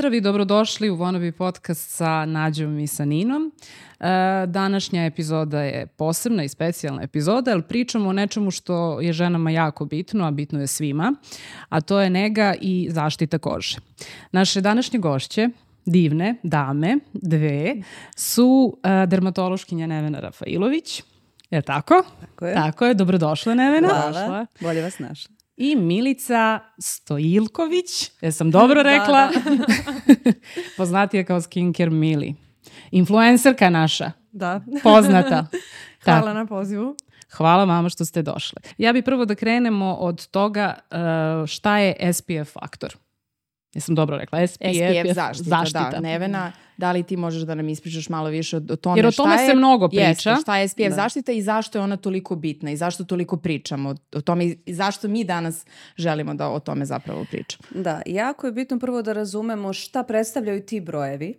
Pozdrav 0.00 0.14
i 0.14 0.20
dobrodošli 0.20 0.90
u 0.90 0.96
Wannabe 0.96 1.32
podcast 1.32 1.90
sa 1.90 2.24
Nađom 2.24 2.78
i 2.78 2.86
sa 2.86 3.04
Ninom. 3.04 3.52
E, 4.00 4.06
današnja 4.46 5.04
epizoda 5.04 5.62
je 5.62 5.86
posebna 5.86 6.44
i 6.44 6.48
specijalna 6.48 7.02
epizoda, 7.02 7.50
jer 7.50 7.62
pričamo 7.62 8.08
o 8.08 8.12
nečemu 8.12 8.50
što 8.50 9.00
je 9.00 9.12
ženama 9.12 9.50
jako 9.50 9.84
bitno, 9.84 10.26
a 10.26 10.30
bitno 10.30 10.60
je 10.60 10.66
svima, 10.66 11.14
a 11.68 11.80
to 11.80 12.00
je 12.00 12.10
nega 12.10 12.54
i 12.60 12.88
zaštita 12.90 13.38
kože. 13.38 13.76
Naše 14.32 14.60
današnje 14.60 14.98
gošće 14.98 15.48
divne 15.86 16.34
dame, 16.42 16.98
dve, 17.12 17.76
su 18.16 18.78
uh, 18.84 19.08
dermatološkinja 19.08 19.86
Nevena 19.86 20.20
Rafailović, 20.20 21.02
je 21.50 21.62
tako? 21.62 22.02
Tako 22.20 22.46
je. 22.46 22.54
Tako 22.54 22.86
je, 22.86 22.94
dobrodošla 22.94 23.54
Nevena. 23.54 23.88
Hvala, 23.88 24.46
bolje 24.60 24.82
vas 24.82 24.98
našla. 24.98 25.39
I 25.62 25.76
Milica 25.76 26.60
Stojilković, 26.78 28.10
jesam 28.20 28.50
dobro 28.50 28.82
rekla, 28.82 29.30
da, 29.34 29.50
da. 29.50 30.32
poznatija 30.76 31.24
kao 31.24 31.40
skincare 31.40 31.90
Mili. 31.90 32.34
Influencerka 32.90 33.70
naša. 33.70 34.12
Da. 34.32 34.60
Poznata. 34.82 35.46
Hvala 36.04 36.22
tak. 36.22 36.34
na 36.34 36.46
pozivu. 36.46 36.96
Hvala 37.32 37.64
vama 37.64 37.88
što 37.88 38.04
ste 38.04 38.22
došle. 38.22 38.62
Ja 38.78 38.92
bih 38.92 39.04
prvo 39.04 39.24
da 39.24 39.34
krenemo 39.34 39.94
od 39.94 40.26
toga 40.26 40.74
uh, 40.90 41.46
šta 41.46 41.78
je 41.78 42.12
SPF 42.12 42.52
faktor. 42.52 42.96
Jesam 43.74 43.94
dobro 43.94 44.16
rekla. 44.16 44.46
SPF, 44.46 44.56
SPF 44.56 45.14
zaštita, 45.14 45.50
zaštita. 45.50 45.90
Da. 45.90 46.00
Nevena, 46.00 46.52
da 46.80 46.92
li 46.92 47.02
ti 47.02 47.16
možeš 47.16 47.42
da 47.42 47.54
nam 47.54 47.68
ispričaš 47.68 48.08
malo 48.08 48.28
više 48.28 48.56
o 48.56 48.76
tome 48.76 48.98
Jer 48.98 49.06
o 49.06 49.10
tome 49.10 49.34
šta 49.34 49.42
je, 49.42 49.48
se 49.48 49.54
mnogo 49.54 49.88
priča. 49.88 50.08
Jeste, 50.08 50.36
šta 50.42 50.56
je 50.56 50.68
SPF 50.68 50.88
da. 50.88 50.90
zaštita 50.90 51.32
i 51.32 51.42
zašto 51.42 51.78
je 51.78 51.82
ona 51.82 51.96
toliko 51.96 52.36
bitna 52.36 52.70
i 52.70 52.76
zašto 52.76 53.04
toliko 53.04 53.36
pričamo 53.36 53.94
o 54.14 54.20
tome 54.20 54.44
i 54.44 54.74
zašto 54.74 55.08
mi 55.08 55.24
danas 55.24 55.66
želimo 55.96 56.34
da 56.34 56.48
o 56.48 56.60
tome 56.60 56.84
zapravo 56.84 57.24
pričamo. 57.30 57.82
Da, 57.82 58.02
jako 58.06 58.46
je 58.46 58.52
bitno 58.52 58.78
prvo 58.78 59.02
da 59.02 59.12
razumemo 59.12 59.72
šta 59.72 60.02
predstavljaju 60.02 60.62
ti 60.62 60.80
brojevi 60.80 61.34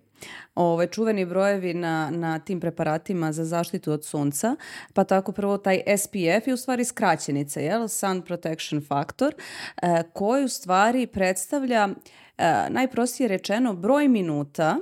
ove 0.55 0.87
čuveni 0.87 1.25
brojevi 1.25 1.73
na, 1.73 2.09
na 2.09 2.39
tim 2.39 2.59
preparatima 2.59 3.31
za 3.31 3.45
zaštitu 3.45 3.91
od 3.91 4.05
sunca, 4.05 4.55
pa 4.93 5.03
tako 5.03 5.31
prvo 5.31 5.57
taj 5.57 5.81
SPF 5.97 6.47
je 6.47 6.53
u 6.53 6.57
stvari 6.57 6.85
skraćenica, 6.85 7.59
jel? 7.59 7.87
Sun 7.87 8.21
Protection 8.21 8.81
Factor, 8.87 9.33
e, 9.81 10.03
koji 10.13 10.43
u 10.43 10.47
stvari 10.47 11.07
predstavlja 11.07 11.89
e, 12.37 12.67
najprostije 12.69 13.27
rečeno 13.27 13.73
broj 13.73 14.07
minuta 14.07 14.77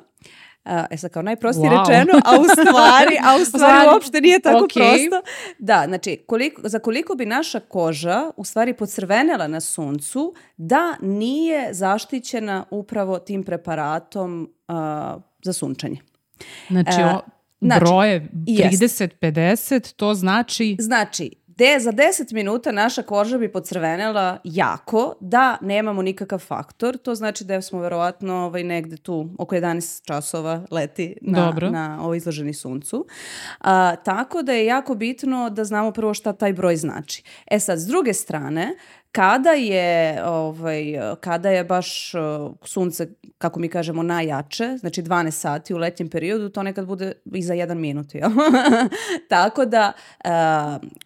e 0.91 0.97
sad 0.97 1.11
kao 1.11 1.21
najprostije 1.21 1.69
wow. 1.69 1.87
rečeno, 1.87 2.19
a 2.25 2.39
u 2.39 2.43
stvari, 2.43 3.17
a 3.23 3.41
u 3.41 3.45
stvari 3.49 3.89
uopšte 3.93 4.21
nije 4.21 4.39
tako 4.39 4.65
okay. 4.65 4.73
prosto. 4.73 5.31
Da, 5.59 5.83
znači 5.87 6.23
koliko, 6.27 6.61
za 6.65 6.79
koliko 6.79 7.15
bi 7.15 7.25
naša 7.25 7.59
koža 7.59 8.31
u 8.37 8.45
stvari 8.45 8.73
pocrvenela 8.73 9.47
na 9.47 9.61
suncu 9.61 10.33
da 10.57 10.95
nije 11.01 11.73
zaštićena 11.73 12.65
upravo 12.71 13.19
tim 13.19 13.43
preparatom 13.43 14.53
uh, 14.67 14.75
za 15.43 15.53
sunčanje. 15.53 15.97
Znači, 16.69 17.01
o, 17.15 17.19
znači 17.61 17.85
broje 17.85 18.29
30-50, 18.33 19.93
to 19.95 20.13
znači... 20.13 20.77
Znači, 20.79 21.31
de, 21.59 21.79
za 21.79 21.91
10 21.91 22.33
minuta 22.33 22.71
naša 22.71 23.01
koža 23.03 23.37
bi 23.37 23.51
pocrvenela 23.51 24.37
jako 24.43 25.15
da 25.19 25.57
nemamo 25.61 26.01
nikakav 26.01 26.39
faktor. 26.39 26.97
To 26.97 27.15
znači 27.15 27.43
da 27.43 27.61
smo 27.61 27.79
verovatno 27.79 28.35
ovaj, 28.35 28.63
negde 28.63 28.97
tu 28.97 29.29
oko 29.37 29.55
11 29.55 30.05
časova 30.05 30.65
leti 30.71 31.17
na, 31.21 31.45
Dobro. 31.45 31.69
na 31.69 31.99
ovo 32.01 32.15
izloženi 32.15 32.53
suncu. 32.53 33.05
A, 33.59 33.95
tako 33.95 34.41
da 34.41 34.53
je 34.53 34.65
jako 34.65 34.95
bitno 34.95 35.49
da 35.49 35.63
znamo 35.63 35.91
prvo 35.91 36.13
šta 36.13 36.33
taj 36.33 36.53
broj 36.53 36.75
znači. 36.75 37.23
E 37.51 37.59
sad, 37.59 37.79
s 37.79 37.85
druge 37.85 38.13
strane, 38.13 38.75
kada 39.11 39.49
je 39.49 40.23
ovaj 40.25 40.83
kada 41.19 41.49
je 41.49 41.63
baš 41.63 42.13
uh, 42.13 42.21
sunce 42.63 43.07
kako 43.37 43.59
mi 43.59 43.69
kažemo 43.69 44.03
najjače, 44.03 44.77
znači 44.79 45.01
12 45.01 45.31
sati 45.31 45.73
u 45.73 45.77
letnjem 45.77 46.09
periodu, 46.09 46.49
to 46.49 46.63
nekad 46.63 46.85
bude 46.85 47.13
i 47.33 47.41
za 47.41 47.53
jedan 47.53 47.79
minut, 47.79 48.15
jel? 48.15 48.29
Tako 49.29 49.65
da 49.65 49.91
uh, 50.25 50.31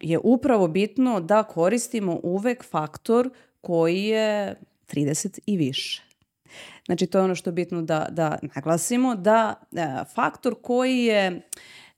je 0.00 0.18
upravo 0.24 0.68
bitno 0.68 1.20
da 1.20 1.42
koristimo 1.42 2.20
uvek 2.22 2.64
faktor 2.64 3.30
koji 3.60 4.04
je 4.04 4.54
30 4.92 5.38
i 5.46 5.56
više. 5.56 6.02
Znači 6.86 7.06
to 7.06 7.18
je 7.18 7.24
ono 7.24 7.34
što 7.34 7.50
je 7.50 7.54
bitno 7.54 7.82
da, 7.82 8.06
da 8.10 8.38
naglasimo, 8.54 9.14
da 9.14 9.54
uh, 9.72 9.78
faktor 10.14 10.54
koji 10.62 11.04
je 11.04 11.48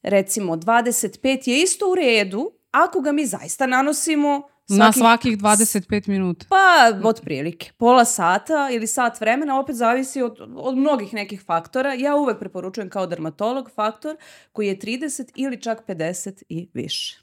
recimo 0.03 0.57
25 0.57 1.49
je 1.49 1.63
isto 1.63 1.91
u 1.91 1.95
redu 1.95 2.53
ako 2.71 3.01
ga 3.01 3.13
mi 3.13 3.27
zaista 3.27 3.67
nanosimo 3.67 4.43
Svakih, 4.69 4.79
na 4.79 4.93
svakih 4.93 5.39
25 5.39 6.09
minuta? 6.09 6.47
Pa, 6.49 7.09
otprilike. 7.09 7.71
Pola 7.77 8.05
sata 8.05 8.69
ili 8.73 8.87
sat 8.87 9.21
vremena, 9.21 9.61
opet 9.61 9.77
zavisi 9.77 10.23
od, 10.23 10.41
od 10.57 10.77
mnogih 10.79 11.15
nekih 11.15 11.43
faktora. 11.43 11.95
Ja 11.95 12.17
uvek 12.17 12.39
preporučujem 12.39 12.91
kao 12.91 13.07
dermatolog 13.07 13.71
faktor 13.75 14.17
koji 14.53 14.69
je 14.69 14.79
30 14.79 15.31
ili 15.35 15.63
čak 15.63 15.83
50 15.89 16.43
i 16.49 16.69
više. 16.75 17.23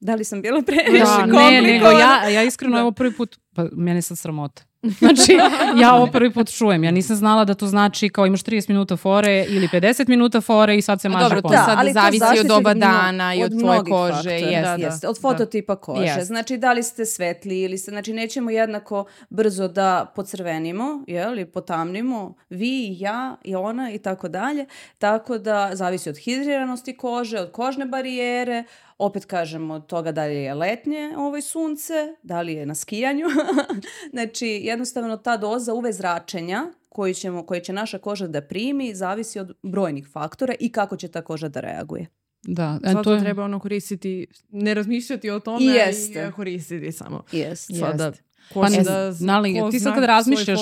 Da 0.00 0.14
li 0.14 0.24
sam 0.24 0.42
bila 0.42 0.62
previše 0.62 1.04
da, 1.04 1.26
ne, 1.26 1.62
nego 1.62 1.86
ja, 1.86 2.28
ja 2.28 2.42
iskreno 2.42 2.74
da. 2.74 2.80
evo 2.80 2.92
prvi 2.92 3.16
put, 3.16 3.38
pa 3.54 3.68
mene 3.72 4.02
sad 4.02 4.18
sramota. 4.18 4.62
Znači, 4.98 5.32
ja 5.80 5.94
ovo 5.94 6.06
prvi 6.06 6.30
put 6.30 6.50
čujem. 6.50 6.84
Ja 6.84 6.90
nisam 6.90 7.16
znala 7.16 7.44
da 7.44 7.54
to 7.54 7.66
znači 7.66 8.08
kao 8.08 8.26
imaš 8.26 8.42
30 8.42 8.68
minuta 8.68 8.96
fore 8.96 9.44
ili 9.48 9.68
50 9.68 10.08
minuta 10.08 10.40
fore 10.40 10.76
i 10.76 10.82
sad 10.82 11.00
se 11.00 11.08
maže 11.08 11.24
Dobro, 11.24 11.42
to 11.42 11.48
sad 11.48 11.78
ali 11.78 11.92
zavisi 11.92 12.40
od 12.40 12.46
doba 12.46 12.74
dana 12.74 13.34
i 13.34 13.44
od, 13.44 13.52
od 13.52 13.60
tvoje 13.60 13.80
kože. 13.90 14.30
Jest, 14.30 14.64
da, 14.64 14.76
da. 14.76 14.86
Jeste, 14.86 15.08
od 15.08 15.20
fototipa 15.20 15.74
da. 15.74 15.80
kože. 15.80 16.02
Jest. 16.02 16.26
Znači, 16.26 16.56
da 16.56 16.72
li 16.72 16.82
ste 16.82 17.06
svetli 17.06 17.60
ili 17.60 17.78
ste, 17.78 17.90
znači 17.90 18.12
nećemo 18.12 18.50
jednako 18.50 19.04
brzo 19.30 19.68
da 19.68 20.12
pocrvenimo, 20.14 21.04
jel, 21.06 21.46
potamnimo, 21.54 22.34
vi 22.50 22.88
i 22.88 22.96
ja 23.00 23.36
i 23.44 23.54
ona 23.54 23.90
i 23.90 23.98
tako 23.98 24.28
dalje. 24.28 24.66
Tako 24.98 25.38
da 25.38 25.70
zavisi 25.72 26.08
od 26.08 26.16
hidriranosti 26.16 26.96
kože, 26.96 27.38
od 27.38 27.52
kožne 27.52 27.86
barijere, 27.86 28.64
opet 28.98 29.24
kažemo 29.24 29.74
od 29.74 29.86
toga 29.86 30.12
da 30.12 30.24
li 30.24 30.34
je 30.34 30.54
letnje 30.54 31.14
ovaj 31.16 31.42
sunce, 31.42 31.94
da 32.22 32.42
li 32.42 32.52
je 32.52 32.66
na 32.66 32.74
skijanju. 32.74 33.26
znači, 34.14 34.46
jednostavno 34.46 35.16
ta 35.16 35.36
doza 35.36 35.74
UV 35.74 35.84
zračenja 35.90 36.66
koju, 36.88 37.14
ćemo, 37.14 37.46
koju 37.46 37.60
će 37.60 37.72
naša 37.72 37.98
koža 37.98 38.26
da 38.26 38.40
primi 38.40 38.94
zavisi 38.94 39.38
od 39.38 39.52
brojnih 39.62 40.08
faktora 40.12 40.54
i 40.60 40.72
kako 40.72 40.96
će 40.96 41.08
ta 41.08 41.22
koža 41.22 41.48
da 41.48 41.60
reaguje. 41.60 42.06
Da, 42.42 42.78
a 42.84 43.02
to 43.02 43.14
je... 43.14 43.20
treba 43.20 43.44
ono 43.44 43.60
koristiti, 43.60 44.26
ne 44.50 44.74
razmišljati 44.74 45.30
o 45.30 45.40
tome 45.40 45.64
Jeste. 45.64 46.28
i 46.28 46.32
koristiti 46.32 46.92
samo. 46.92 47.22
Jeste. 47.32 47.74
Sada 47.74 48.04
Jeste. 48.04 48.25
Ko 48.52 48.60
pa, 48.60 48.68
da, 48.68 49.12
znali, 49.12 49.60
ko 49.60 49.70
ti 49.70 49.80
sad 49.80 49.94
kad 49.94 50.04
razmišljaš, 50.04 50.60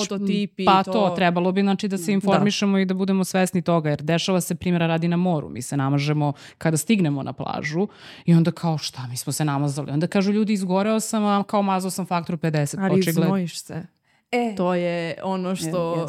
pa 0.65 0.83
to, 0.83 0.91
to, 0.91 1.13
trebalo 1.15 1.51
bi 1.51 1.61
znači 1.61 1.87
da 1.87 1.97
se 1.97 2.05
da. 2.05 2.11
informišemo 2.11 2.77
da. 2.77 2.81
i 2.81 2.85
da 2.85 2.93
budemo 2.93 3.23
svesni 3.23 3.61
toga, 3.61 3.89
jer 3.89 4.01
dešava 4.01 4.41
se 4.41 4.55
primjera 4.55 4.87
radi 4.87 5.07
na 5.07 5.17
moru, 5.17 5.49
mi 5.49 5.61
se 5.61 5.77
namažemo 5.77 6.33
kada 6.57 6.77
stignemo 6.77 7.23
na 7.23 7.33
plažu 7.33 7.87
i 8.25 8.33
onda 8.33 8.51
kao 8.51 8.77
šta, 8.77 9.07
mi 9.09 9.17
smo 9.17 9.33
se 9.33 9.45
namazali, 9.45 9.91
onda 9.91 10.07
kažu 10.07 10.31
ljudi 10.31 10.53
izgoreo 10.53 10.99
sam, 10.99 11.25
a 11.25 11.43
kao 11.43 11.61
mazao 11.61 11.91
sam 11.91 12.05
faktor 12.05 12.37
50. 12.37 12.77
Ali 12.79 12.99
iznojiš 12.99 13.61
se. 13.61 13.94
E, 14.31 14.55
to 14.57 14.73
je 14.73 15.15
ono 15.23 15.55
što 15.55 16.07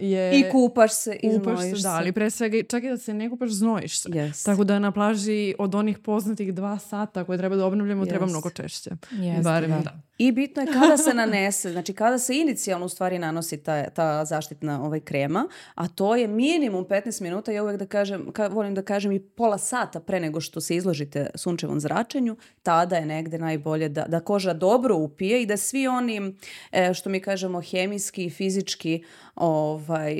e, 0.00 0.06
je... 0.06 0.40
I 0.40 0.44
kupaš 0.52 0.92
se 0.92 1.18
i 1.22 1.38
kupaš 1.38 1.58
znojiš 1.58 1.82
se. 1.82 1.88
Da, 1.88 1.94
ali 1.94 2.12
pre 2.12 2.30
svega 2.30 2.58
čak 2.68 2.84
i 2.84 2.88
da 2.88 2.96
se 2.96 3.14
ne 3.14 3.30
kupaš, 3.30 3.50
znojiš 3.50 4.00
se. 4.00 4.08
Yes. 4.08 4.44
Tako 4.44 4.64
da 4.64 4.78
na 4.78 4.92
plaži 4.92 5.54
od 5.58 5.74
onih 5.74 5.98
poznatih 5.98 6.54
dva 6.54 6.78
sata 6.78 7.24
koje 7.24 7.38
treba 7.38 7.56
da 7.56 7.66
obnovljamo, 7.66 8.04
yes. 8.04 8.08
treba 8.08 8.26
mnogo 8.26 8.50
češće. 8.50 8.90
Yes, 9.10 9.42
Barem, 9.42 9.70
da. 9.70 9.78
da. 9.78 10.08
I 10.18 10.32
bitno 10.32 10.62
je 10.62 10.72
kada 10.72 10.96
se 10.96 11.14
nanese, 11.14 11.72
znači 11.72 11.92
kada 11.92 12.18
se 12.18 12.36
inicijalno 12.36 12.86
u 12.86 12.88
stvari 12.88 13.18
nanosi 13.18 13.62
ta, 13.62 13.90
ta 13.90 14.24
zaštitna 14.24 14.84
ovaj 14.84 15.00
krema, 15.00 15.48
a 15.74 15.88
to 15.88 16.16
je 16.16 16.28
minimum 16.28 16.84
15 16.84 17.22
minuta, 17.22 17.52
ja 17.52 17.62
uvek 17.62 17.76
da 17.76 17.86
kažem, 17.86 18.32
ka, 18.32 18.46
volim 18.46 18.74
da 18.74 18.82
kažem 18.82 19.12
i 19.12 19.20
pola 19.20 19.58
sata 19.58 20.00
pre 20.00 20.20
nego 20.20 20.40
što 20.40 20.60
se 20.60 20.76
izložite 20.76 21.30
sunčevom 21.34 21.80
zračenju, 21.80 22.36
tada 22.62 22.96
je 22.96 23.06
negde 23.06 23.38
najbolje 23.38 23.88
da, 23.88 24.04
da 24.08 24.20
koža 24.20 24.52
dobro 24.52 24.96
upije 24.96 25.42
i 25.42 25.46
da 25.46 25.56
svi 25.56 25.86
oni, 25.86 26.34
e, 26.72 26.94
što 26.94 27.10
mi 27.10 27.20
kažemo, 27.48 27.60
hemijski 27.60 28.24
i 28.24 28.30
fizički 28.30 29.04
ovaj, 29.34 30.16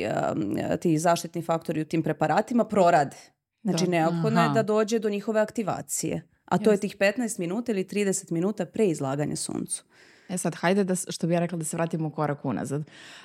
ti 0.81 0.99
zaštitni 0.99 1.43
faktori 1.43 1.81
u 1.81 1.85
tim 1.85 2.03
preparatima 2.03 2.65
prorade. 2.65 3.17
Znači, 3.63 3.85
da. 3.85 3.91
neophodno 3.91 4.43
je 4.43 4.49
da 4.55 4.63
dođe 4.63 4.99
do 4.99 5.11
njihove 5.11 5.41
aktivacije. 5.41 6.23
A 6.45 6.59
to 6.59 6.71
Just. 6.71 6.85
je 6.85 6.89
tih 6.89 6.97
15 6.99 7.39
minuta 7.39 7.73
ili 7.73 7.85
30 7.85 8.33
minuta 8.33 8.67
pre 8.67 8.87
izlaganja 8.87 9.37
suncu. 9.37 9.85
E 10.29 10.39
sad, 10.39 10.55
hajde 10.55 10.85
da, 10.85 10.95
što 10.95 11.27
bi 11.27 11.35
ja 11.35 11.41
rekla, 11.41 11.59
da 11.59 11.65
se 11.65 11.77
vratimo 11.77 12.11
korak 12.11 12.45
unazad. 12.45 12.81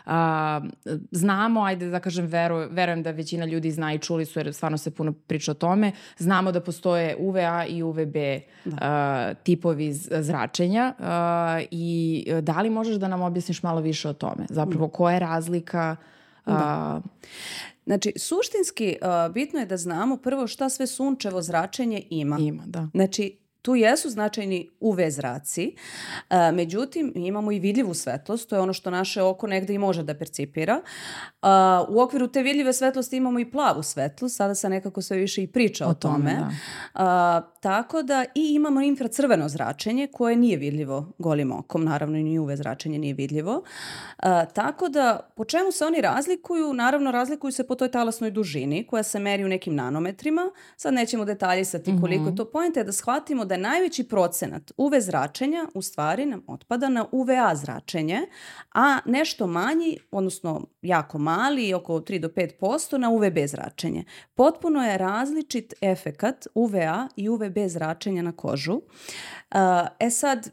Uh, 0.06 0.12
znamo, 1.12 1.64
ajde 1.64 1.90
da 1.90 2.00
kažem, 2.00 2.26
veru, 2.26 2.68
verujem 2.70 3.04
da 3.04 3.12
većina 3.12 3.46
ljudi 3.46 3.72
zna 3.72 3.94
i 3.94 4.00
čuli 4.00 4.26
su, 4.26 4.40
jer 4.40 4.54
stvarno 4.54 4.78
se 4.78 4.92
puno 4.92 5.14
priča 5.14 5.52
o 5.52 5.54
tome, 5.54 5.92
znamo 6.18 6.52
da 6.52 6.62
postoje 6.62 7.16
UVA 7.20 7.66
i 7.66 7.84
UVB 7.84 8.16
da. 8.66 9.32
uh, 9.36 9.44
tipovi 9.44 9.94
zračenja 9.94 10.94
uh, 11.00 11.06
i 11.72 12.26
da 12.42 12.62
li 12.62 12.70
možeš 12.70 12.96
da 12.96 13.08
nam 13.08 13.22
objasniš 13.22 13.64
malo 13.64 13.82
više 13.82 14.10
o 14.10 14.14
tome? 14.14 14.46
Zapravo, 14.50 14.88
koja 14.88 15.14
je 15.14 15.20
razlika? 15.20 15.96
Da. 16.46 17.02
Znači, 17.86 18.14
suštinski 18.18 18.98
uh, 19.02 19.34
bitno 19.34 19.60
je 19.60 19.66
da 19.66 19.78
znamo 19.78 20.18
prvo 20.18 20.48
šta 20.48 20.70
sve 20.70 20.88
sunčevo 20.88 21.42
zračenje 21.42 22.04
ima. 22.10 22.38
Ima, 22.40 22.64
da. 22.66 22.88
Znači, 22.94 23.38
Tu 23.64 23.76
jesu 23.76 24.10
značajni 24.10 24.70
UV 24.80 24.98
zraci, 25.10 25.76
e, 26.30 26.52
međutim 26.52 27.14
imamo 27.16 27.52
i 27.52 27.60
vidljivu 27.60 27.94
svetlost, 27.94 28.50
to 28.50 28.56
je 28.56 28.62
ono 28.62 28.74
što 28.74 28.90
naše 28.90 29.22
oko 29.22 29.48
negde 29.48 29.74
i 29.74 29.78
može 29.78 30.04
da 30.04 30.18
percipira. 30.18 30.74
E, 30.74 31.48
u 31.90 32.02
okviru 32.02 32.28
te 32.28 32.42
vidljive 32.42 32.74
svetlosti 32.74 33.18
imamo 33.18 33.40
i 33.40 33.52
plavu 33.52 33.84
svetlost, 33.84 34.36
sada 34.36 34.56
se 34.56 34.70
nekako 34.70 35.02
sve 35.02 35.18
više 35.18 35.44
i 35.44 35.48
priča 35.48 35.88
o, 35.88 35.90
o 35.90 35.94
tome. 35.94 36.16
tome 36.18 36.52
da. 36.94 37.46
E, 37.48 37.62
tako 37.62 38.04
da 38.04 38.26
i 38.36 38.54
imamo 38.54 38.82
infracrveno 38.82 39.50
zračenje 39.50 40.08
koje 40.08 40.36
nije 40.36 40.58
vidljivo 40.58 41.14
golim 41.18 41.52
okom, 41.52 41.84
naravno 41.84 42.18
i 42.18 42.40
UV 42.40 42.56
zračenje 42.56 43.00
nije 43.00 43.14
vidljivo. 43.14 43.64
E, 44.24 44.46
tako 44.54 44.90
da 44.90 45.32
po 45.36 45.46
čemu 45.46 45.72
se 45.72 45.86
oni 45.86 46.02
razlikuju? 46.02 46.74
Naravno 46.74 47.12
razlikuju 47.12 47.52
se 47.52 47.68
po 47.68 47.76
toj 47.76 47.92
talasnoj 47.92 48.32
dužini 48.32 48.88
koja 48.88 49.04
se 49.04 49.20
meri 49.20 49.46
u 49.46 49.48
nekim 49.48 49.76
nanometrima. 49.76 50.52
Sad 50.78 50.94
nećemo 50.94 51.26
detaljisati 51.26 51.94
koliko 52.02 52.24
mm 52.24 52.28
-hmm. 52.28 52.38
to. 52.38 52.46
Pojenta 52.46 52.80
je 52.80 52.84
da 52.84 52.92
shvatimo 52.92 53.46
da 53.46 53.53
je 53.54 53.60
najveći 53.60 54.04
procenat 54.04 54.72
UV 54.78 54.92
zračenja 55.00 55.68
u 55.74 55.82
stvari 55.82 56.26
nam 56.26 56.44
otpada 56.48 56.90
na 56.90 57.06
UVA 57.12 57.56
zračenje, 57.56 58.22
a 58.74 59.00
nešto 59.06 59.48
manji, 59.48 59.98
odnosno 60.12 60.68
jako 60.82 61.18
mali, 61.18 61.74
oko 61.74 61.94
3 61.94 62.20
do 62.20 62.28
5% 62.28 62.98
na 62.98 63.10
UVB 63.10 63.38
zračenje. 63.46 64.04
Potpuno 64.36 64.84
je 64.84 64.98
različit 64.98 65.74
efekat 65.82 66.48
UVA 66.56 67.08
i 67.16 67.30
UVB 67.30 67.58
zračenja 67.68 68.22
na 68.22 68.32
kožu. 68.32 68.82
E 70.00 70.10
sad, 70.10 70.50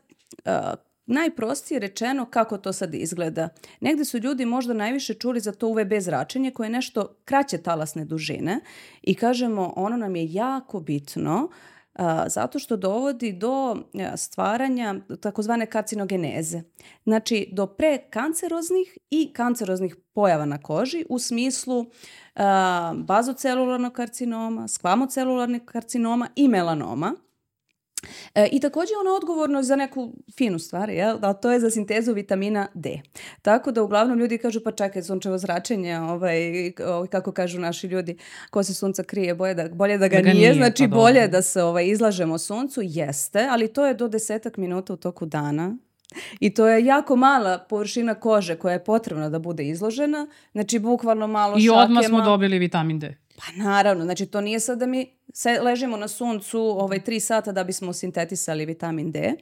Najprostije 1.13 1.81
rečeno 1.81 2.25
kako 2.25 2.59
to 2.59 2.73
sad 2.73 2.95
izgleda. 2.95 3.49
Negde 3.81 4.05
su 4.05 4.19
ljudi 4.19 4.47
možda 4.47 4.75
najviše 4.75 5.15
čuli 5.15 5.41
za 5.41 5.53
to 5.53 5.69
UVB 5.69 5.93
zračenje 5.99 6.51
koje 6.51 6.67
je 6.67 6.71
nešto 6.71 7.17
kraće 7.25 7.59
talasne 7.59 8.05
dužine 8.05 8.61
i 9.03 9.15
kažemo 9.15 9.73
ono 9.77 9.97
nam 9.97 10.17
je 10.17 10.33
jako 10.33 10.81
bitno 10.81 11.49
zato 12.27 12.59
što 12.59 12.77
dovodi 12.77 13.33
do 13.33 13.77
stvaranja 14.17 14.95
takozvane 15.21 15.67
karcinogeneze. 15.67 16.63
Znači 17.05 17.49
do 17.53 17.67
prekanceroznih 17.67 18.99
i 19.11 19.33
kanceroznih 19.33 19.97
pojava 20.15 20.45
na 20.45 20.59
koži 20.59 21.05
u 21.09 21.19
smislu 21.19 21.87
bazocelularnog 22.95 23.93
karcinoma, 23.93 24.69
skvamocelularnog 24.69 25.63
karcinoma 25.65 26.29
i 26.37 26.49
melanoma. 26.49 27.15
E, 28.35 28.49
I 28.53 28.61
takođe 28.61 28.93
ono 29.01 29.17
odgovorno 29.17 29.63
za 29.63 29.77
neku 29.77 30.13
finu 30.37 30.59
stvar, 30.59 30.91
jel? 30.91 31.19
Da, 31.19 31.33
to 31.33 31.53
je 31.53 31.61
za 31.61 31.71
sintezu 31.71 32.13
vitamina 32.13 32.69
D. 32.75 33.01
Tako 33.43 33.73
da 33.73 33.83
uglavnom 33.83 34.19
ljudi 34.19 34.39
kažu 34.39 34.61
pa 34.65 34.73
čekaj 34.73 35.03
sunčevo 35.03 35.39
zračenje, 35.39 35.99
ovaj, 35.99 36.73
ovaj, 36.87 37.09
kako 37.09 37.33
kažu 37.33 37.61
naši 37.61 37.87
ljudi, 37.87 38.17
ko 38.51 38.63
se 38.63 38.75
sunca 38.75 39.03
krije, 39.03 39.35
bolje 39.35 39.55
da, 39.55 39.69
bolje 39.69 39.99
da 39.99 40.09
ga, 40.09 40.17
da 40.17 40.23
ga 40.23 40.33
nije, 40.33 40.35
nije, 40.35 40.55
znači 40.55 40.89
pa 40.91 40.97
bolje 40.97 41.29
da 41.29 41.43
se 41.43 41.63
ovaj, 41.63 41.87
izlažemo 41.87 42.39
suncu, 42.39 42.81
jeste, 42.85 43.47
ali 43.51 43.69
to 43.69 43.87
je 43.87 43.95
do 43.95 44.09
desetak 44.09 44.57
minuta 44.57 44.93
u 44.93 44.97
toku 44.97 45.27
dana, 45.27 45.77
I 46.41 46.55
to 46.55 46.69
je 46.69 46.85
jako 46.85 47.17
mala 47.17 47.59
površina 47.59 48.15
kože 48.15 48.57
koja 48.57 48.73
je 48.73 48.85
potrebna 48.85 49.29
da 49.29 49.39
bude 49.39 49.69
izložena. 49.69 50.27
Znači, 50.53 50.79
bukvalno 50.79 51.27
malo 51.27 51.59
I 51.59 51.61
šake. 51.61 51.67
I 51.67 51.83
odmah 51.83 52.05
smo 52.07 52.21
dobili 52.21 52.59
vitamin 52.59 52.99
D. 52.99 53.17
Pa 53.41 53.63
naravno, 53.63 54.05
znači 54.05 54.27
to 54.27 54.41
nije 54.41 54.61
sad 54.61 54.79
da 54.79 54.87
mi 54.87 55.07
se 55.33 55.61
ležimo 55.61 55.97
na 55.97 56.09
suncu 56.09 56.59
ovaj, 56.59 57.05
tri 57.05 57.21
sata 57.21 57.53
da 57.53 57.65
bismo 57.65 57.93
sintetisali 57.93 58.67
vitamin 58.67 59.13
D. 59.13 59.35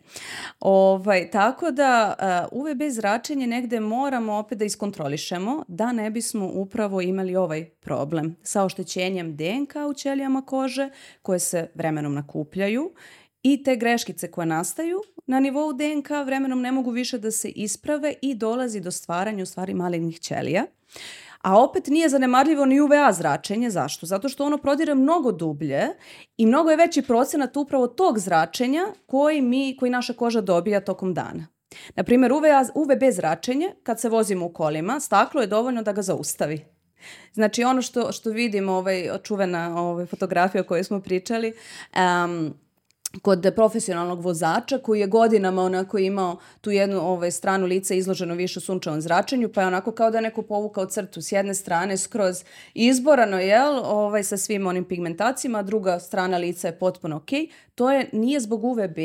Ovaj, 0.61 1.31
tako 1.31 1.71
da 1.71 2.15
uh, 2.53 2.61
UVB 2.61 2.83
zračenje 2.91 3.47
negde 3.47 3.81
moramo 3.81 4.33
opet 4.35 4.59
da 4.59 4.65
iskontrolišemo 4.65 5.65
da 5.69 5.93
ne 5.93 6.11
bismo 6.11 6.51
upravo 6.55 7.01
imali 7.01 7.37
ovaj 7.37 7.65
problem 7.65 8.37
sa 8.43 8.65
oštećenjem 8.65 9.37
DNK 9.37 9.75
u 9.91 9.95
ćelijama 9.95 10.43
kože 10.43 10.91
koje 11.23 11.39
se 11.39 11.71
vremenom 11.75 12.15
nakupljaju 12.15 12.93
i 13.43 13.63
te 13.63 13.77
greškice 13.77 14.31
koje 14.31 14.47
nastaju 14.47 15.01
na 15.27 15.41
nivou 15.41 15.73
DNK 15.73 16.11
vremenom 16.27 16.61
ne 16.61 16.73
mogu 16.73 16.91
više 16.91 17.19
da 17.19 17.31
se 17.31 17.49
isprave 17.49 18.15
i 18.23 18.35
dolazi 18.35 18.81
do 18.81 18.91
stvaranja 18.91 19.43
u 19.43 19.47
stvari 19.47 19.75
malignih 19.75 20.21
ćelija. 20.21 20.67
A 21.43 21.63
opet 21.63 21.87
nije 21.87 22.09
zanemarljivo 22.09 22.67
ni 22.67 22.81
UVA 22.81 23.13
zračenje. 23.13 23.71
Zašto? 23.71 24.07
Zato 24.07 24.29
što 24.29 24.45
ono 24.45 24.59
prodire 24.59 24.95
mnogo 24.95 25.33
dublje 25.33 25.89
i 26.37 26.47
mnogo 26.47 26.71
je 26.71 26.77
veći 26.77 27.03
procenat 27.03 27.57
upravo 27.57 27.87
tog 27.87 28.19
zračenja 28.19 28.87
koji, 29.07 29.41
mi, 29.41 29.77
koji 29.79 29.91
naša 29.91 30.13
koža 30.13 30.41
dobija 30.41 30.81
tokom 30.81 31.15
dana. 31.15 31.47
Na 31.97 32.05
primjer, 32.05 32.33
UVA, 32.33 32.65
UVB 32.75 33.03
zračenje, 33.13 33.75
kad 33.83 34.01
se 34.01 34.09
vozimo 34.09 34.47
u 34.47 34.53
kolima, 34.53 35.01
staklo 35.01 35.41
je 35.41 35.47
dovoljno 35.47 35.83
da 35.83 35.93
ga 35.93 36.03
zaustavi. 36.03 36.65
Znači 37.33 37.65
ono 37.65 37.83
što, 37.83 38.13
što 38.13 38.31
vidimo, 38.31 38.73
ovaj, 38.73 39.09
čuvena 39.23 39.83
ovaj, 39.83 40.07
fotografija 40.07 40.61
o 40.61 40.65
kojoj 40.65 40.85
smo 40.85 41.01
pričali, 41.01 41.53
um, 41.97 42.55
kod 43.23 43.53
profesionalnog 43.57 44.21
vozača 44.21 44.79
koji 44.79 45.01
je 45.01 45.07
godinama 45.07 45.63
onako 45.63 45.99
imao 45.99 46.37
tu 46.61 46.71
jednu 46.71 47.01
ovaj, 47.01 47.31
stranu 47.31 47.67
lica 47.67 47.95
izloženo 47.95 48.35
više 48.35 48.61
sunčevom 48.61 49.01
zračenju, 49.01 49.51
pa 49.55 49.61
je 49.61 49.67
onako 49.67 49.93
kao 49.93 50.11
da 50.11 50.21
neko 50.21 50.43
povukao 50.43 50.87
crtu 50.87 51.23
s 51.23 51.33
jedne 51.33 51.55
strane 51.55 51.97
skroz 51.97 52.45
izborano, 52.75 53.39
jel, 53.39 53.79
ovaj, 53.85 54.25
sa 54.25 54.37
svim 54.37 54.67
onim 54.67 54.85
pigmentacijama, 54.85 55.63
druga 55.63 55.99
strana 55.99 56.37
lica 56.37 56.69
je 56.69 56.79
potpuno 56.79 57.17
ok. 57.17 57.31
To 57.75 57.91
je, 57.91 58.09
nije 58.13 58.41
zbog 58.41 58.65
UVB, 58.65 58.99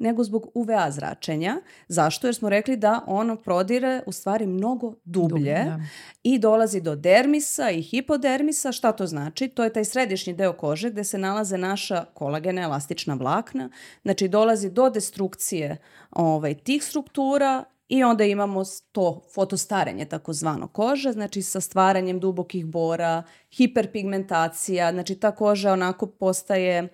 nego 0.00 0.24
zbog 0.24 0.50
UVA 0.54 0.90
zračenja. 0.90 1.60
Zašto? 1.88 2.26
Jer 2.26 2.34
smo 2.34 2.48
rekli 2.48 2.76
da 2.76 3.04
ono 3.06 3.36
prodire 3.36 4.02
u 4.06 4.12
stvari 4.12 4.46
mnogo 4.46 4.94
dublje, 5.04 5.38
dublje 5.38 5.64
da. 5.64 5.80
i 6.22 6.38
dolazi 6.38 6.80
do 6.80 6.96
dermisa 6.96 7.70
i 7.70 7.82
hipodermisa. 7.82 8.72
Šta 8.72 8.92
to 8.92 9.06
znači? 9.06 9.48
To 9.48 9.64
je 9.64 9.72
taj 9.72 9.84
središnji 9.84 10.32
deo 10.32 10.52
kože 10.52 10.90
gde 10.90 11.04
se 11.04 11.18
nalaze 11.18 11.58
naša 11.58 12.04
kolagena 12.14 12.62
elastična 12.62 13.14
vlakna. 13.14 13.70
Znači 14.02 14.28
dolazi 14.28 14.70
do 14.70 14.90
destrukcije 14.90 15.76
ovaj, 16.10 16.54
tih 16.54 16.84
struktura 16.84 17.64
I 17.90 18.04
onda 18.04 18.24
imamo 18.24 18.62
to 18.92 19.22
fotostarenje 19.34 20.04
takozvano 20.04 20.68
kože, 20.68 21.12
znači 21.12 21.42
sa 21.42 21.60
stvaranjem 21.60 22.20
dubokih 22.20 22.66
bora, 22.66 23.22
hiperpigmentacija, 23.56 24.92
znači 24.92 25.14
ta 25.14 25.30
koža 25.30 25.72
onako 25.72 26.06
postaje 26.06 26.82
uh, 26.82 26.90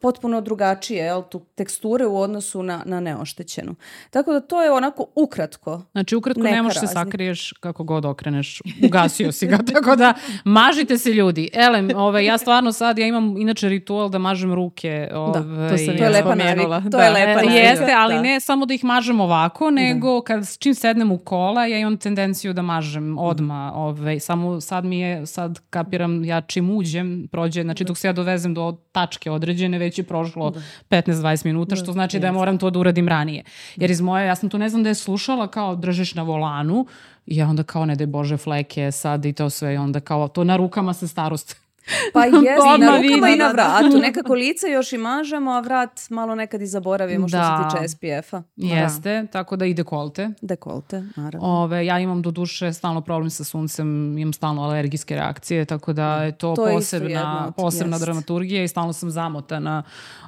potpuno 0.00 0.40
drugačije, 0.40 1.04
jel, 1.04 1.22
tu 1.22 1.40
teksture 1.54 2.06
u 2.06 2.16
odnosu 2.16 2.62
na, 2.62 2.82
na 2.86 3.00
neoštećenu. 3.00 3.74
Tako 4.10 4.32
da 4.32 4.40
to 4.40 4.62
je 4.62 4.70
onako 4.70 5.06
ukratko. 5.14 5.82
Znači 5.92 6.16
ukratko 6.16 6.42
ne 6.42 6.62
možeš 6.62 6.80
se 6.80 6.86
sakriješ 6.86 7.52
kako 7.52 7.84
god 7.84 8.04
okreneš. 8.04 8.62
Ugasio 8.84 9.32
si 9.32 9.46
ga, 9.46 9.58
tako 9.72 9.96
da 9.96 10.14
mažite 10.44 10.98
se 10.98 11.10
ljudi. 11.10 11.48
Elem, 11.52 11.90
ove, 11.96 12.24
ja 12.24 12.38
stvarno 12.38 12.72
sad, 12.72 12.98
ja 12.98 13.06
imam 13.06 13.36
inače 13.36 13.68
ritual 13.68 14.08
da 14.08 14.18
mažem 14.18 14.54
ruke. 14.54 15.08
Ove, 15.14 15.40
da, 15.40 15.68
to, 15.68 15.78
sam, 15.78 15.96
to 15.96 16.04
je 16.04 16.10
lepa 16.10 16.34
navika. 16.34 16.80
To 16.80 16.88
da, 16.88 17.04
je 17.04 17.10
lepa 17.10 17.42
navika. 17.42 17.54
Jeste, 17.54 17.94
ali 17.96 18.14
da. 18.14 18.22
ne 18.22 18.40
samo 18.40 18.66
da 18.66 18.74
ih 18.74 18.84
mažem 18.84 19.20
ovako, 19.20 19.70
nego 19.70 20.14
da. 20.14 20.24
kad 20.24 20.58
čim 20.58 20.74
sednem 20.74 21.12
u 21.12 21.18
kola, 21.18 21.66
ja 21.66 21.78
imam 21.78 21.96
tendenciju 21.96 22.52
da 22.52 22.62
mažem 22.62 23.18
odma. 23.18 23.72
Ove, 23.74 24.20
samo 24.20 24.60
sad 24.60 24.84
mi 24.84 25.00
je, 25.00 25.26
sad 25.26 25.60
kapiram, 25.70 26.24
ja 26.24 26.40
čim 26.40 26.70
uđem, 26.70 27.28
prođe, 27.32 27.62
znači 27.62 27.84
dok 27.84 27.98
se 27.98 28.08
ja 28.08 28.12
dovezem 28.12 28.54
do 28.54 28.76
tačke 28.92 29.30
određene, 29.30 29.63
određene, 29.64 29.78
već 29.78 29.98
je 29.98 30.04
prošlo 30.04 30.50
da. 30.50 30.60
15-20 30.90 31.46
minuta, 31.46 31.76
što 31.76 31.86
da, 31.86 31.92
znači 31.92 32.18
da 32.18 32.26
ja 32.26 32.32
moram 32.32 32.58
to 32.58 32.70
da 32.70 32.78
uradim 32.78 33.08
ranije. 33.08 33.44
Jer 33.76 33.90
iz 33.90 34.00
moje, 34.00 34.26
ja 34.26 34.34
sam 34.34 34.48
tu 34.48 34.58
ne 34.58 34.68
znam 34.68 34.82
da 34.82 34.88
je 34.88 34.94
slušala 34.94 35.48
kao 35.48 35.76
držiš 35.76 36.14
na 36.14 36.22
volanu, 36.22 36.86
i 37.26 37.36
ja 37.36 37.48
onda 37.48 37.62
kao 37.62 37.86
ne 37.86 37.96
daj 37.96 38.06
Bože 38.06 38.36
fleke 38.36 38.92
sad 38.92 39.24
i 39.24 39.32
to 39.32 39.50
sve 39.50 39.74
i 39.74 39.76
onda 39.76 40.00
kao 40.00 40.28
to 40.28 40.44
na 40.44 40.56
rukama 40.56 40.92
se 40.92 41.08
starost 41.08 41.63
Pa 42.12 42.24
jeste, 42.24 42.68
i 42.76 42.78
na 42.78 42.96
rukama 42.96 43.28
i 43.28 43.36
na 43.36 43.48
vratu. 43.48 43.98
Nekako 44.06 44.34
lice 44.34 44.66
još 44.70 44.92
i 44.92 44.98
mažemo, 44.98 45.50
a 45.50 45.60
vrat 45.60 46.00
malo 46.10 46.34
nekad 46.34 46.62
i 46.62 46.66
zaboravimo 46.66 47.28
što 47.28 47.36
da. 47.36 47.70
se 47.70 47.76
tiče 47.76 47.88
SPF-a. 47.88 48.42
Jeste, 48.56 49.22
da. 49.22 49.26
tako 49.26 49.56
da 49.56 49.66
i 49.66 49.74
dekolte. 49.74 50.30
Dekolte, 50.42 51.04
naravno. 51.16 51.48
Ove, 51.48 51.86
ja 51.86 51.98
imam 51.98 52.22
do 52.22 52.30
duše 52.30 52.72
stalno 52.72 53.00
problem 53.00 53.30
sa 53.30 53.44
suncem, 53.44 54.18
imam 54.18 54.32
stalno 54.32 54.62
alergijske 54.62 55.14
reakcije, 55.14 55.64
tako 55.64 55.92
da 55.92 56.22
je 56.22 56.32
to, 56.32 56.54
to 56.56 56.64
posebna, 56.64 57.44
od, 57.48 57.54
posebna 57.54 57.96
jest. 57.96 58.04
dramaturgija 58.04 58.64
i 58.64 58.68
stalno 58.68 58.92
sam 58.92 59.10
zamotana 59.10 59.82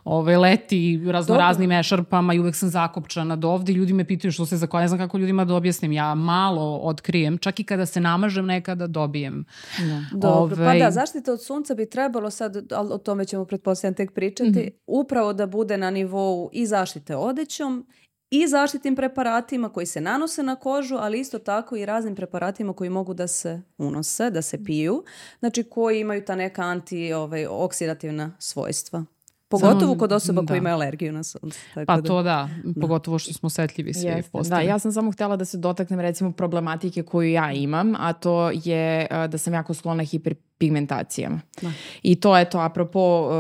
ove, 0.05 0.37
leti 0.39 1.01
razno 1.07 1.35
Dobro. 1.35 1.47
raznim 1.47 1.73
ešarpama 1.73 2.35
i 2.35 2.39
uvek 2.39 2.57
sam 2.57 2.69
zakopčana 2.69 3.37
do 3.37 3.49
ovde. 3.49 3.73
Ljudi 3.73 3.93
me 3.93 4.05
pitaju 4.05 4.33
što 4.33 4.47
se 4.47 4.57
za 4.57 4.67
koja, 4.67 4.83
ne 4.83 4.89
znam 4.89 5.01
kako 5.01 5.19
ljudima 5.19 5.45
da 5.45 5.55
objasnim. 5.55 5.93
Ja 5.93 6.15
malo 6.15 6.81
otkrijem, 6.83 7.39
čak 7.39 7.61
i 7.61 7.65
kada 7.65 7.87
se 7.87 8.01
namažem 8.01 8.47
nekada 8.47 8.87
dobijem. 8.87 9.45
Da. 9.79 10.19
Dobro, 10.19 10.57
ove, 10.57 10.67
pa 10.67 10.85
da, 10.85 10.91
zaštita 10.91 11.33
od 11.33 11.43
sunca 11.47 11.75
bi 11.75 11.91
trebalo 11.91 12.31
sad, 12.31 12.73
ali 12.73 12.93
o 12.93 12.99
tome 12.99 13.25
ćemo 13.25 13.45
pretpostavljam 13.45 13.95
tek 13.95 14.13
pričati, 14.13 14.51
mm 14.51 14.55
-hmm. 14.55 14.73
upravo 14.87 15.33
da 15.33 15.47
bude 15.47 15.77
na 15.77 15.91
nivou 15.91 16.51
i 16.53 16.67
zaštite 16.67 17.17
odećom 17.17 17.87
i 18.31 18.47
zaštitnim 18.47 18.97
preparatima 18.97 19.69
koji 19.69 19.87
se 19.87 20.01
nanose 20.01 20.43
na 20.43 20.57
kožu, 20.57 20.97
ali 20.97 21.21
isto 21.21 21.39
tako 21.39 21.77
i 21.77 21.87
raznim 21.87 22.15
preparatima 22.15 22.73
koji 22.73 22.91
mogu 22.91 23.15
da 23.15 23.27
se 23.27 23.63
unose, 23.79 24.31
da 24.31 24.43
se 24.43 24.65
piju, 24.65 25.05
znači 25.39 25.63
koji 25.65 26.01
imaju 26.01 26.25
ta 26.25 26.35
neka 26.35 26.63
anti-oksidativna 26.63 28.25
ovaj, 28.25 28.37
svojstva. 28.39 29.05
Pogotovo 29.49 29.81
Samo, 29.81 29.99
kod 29.99 30.13
osoba 30.13 30.43
da. 30.43 30.47
koji 30.47 30.59
imaju 30.59 30.75
alergiju 30.75 31.13
na 31.13 31.23
sunce. 31.23 31.59
Tako 31.75 31.87
pa 31.87 31.97
da, 31.97 32.03
to 32.03 32.23
da, 32.23 32.49
da, 32.65 32.81
pogotovo 32.81 33.19
što 33.19 33.33
smo 33.33 33.47
osetljivi 33.47 33.95
svi 33.95 34.07
Jeste, 34.07 34.31
postane. 34.31 34.65
Da, 34.65 34.69
ja 34.69 34.79
sam 34.79 34.93
samo 34.93 35.13
htela 35.13 35.37
da 35.37 35.45
se 35.45 35.59
dotaknem 35.59 36.01
recimo 36.01 36.33
problematike 36.33 37.03
koju 37.03 37.31
ja 37.31 37.53
imam, 37.53 37.95
a 37.99 38.13
to 38.13 38.51
je 38.51 39.07
da 39.29 39.39
sam 39.39 39.55
jako 39.55 39.75
sklona 39.75 40.03
hiperpigmentacijama. 40.03 41.41
Da. 41.63 41.71
I 42.03 42.15
to 42.15 42.37
je 42.37 42.51
to, 42.51 42.59
apropo 42.59 43.31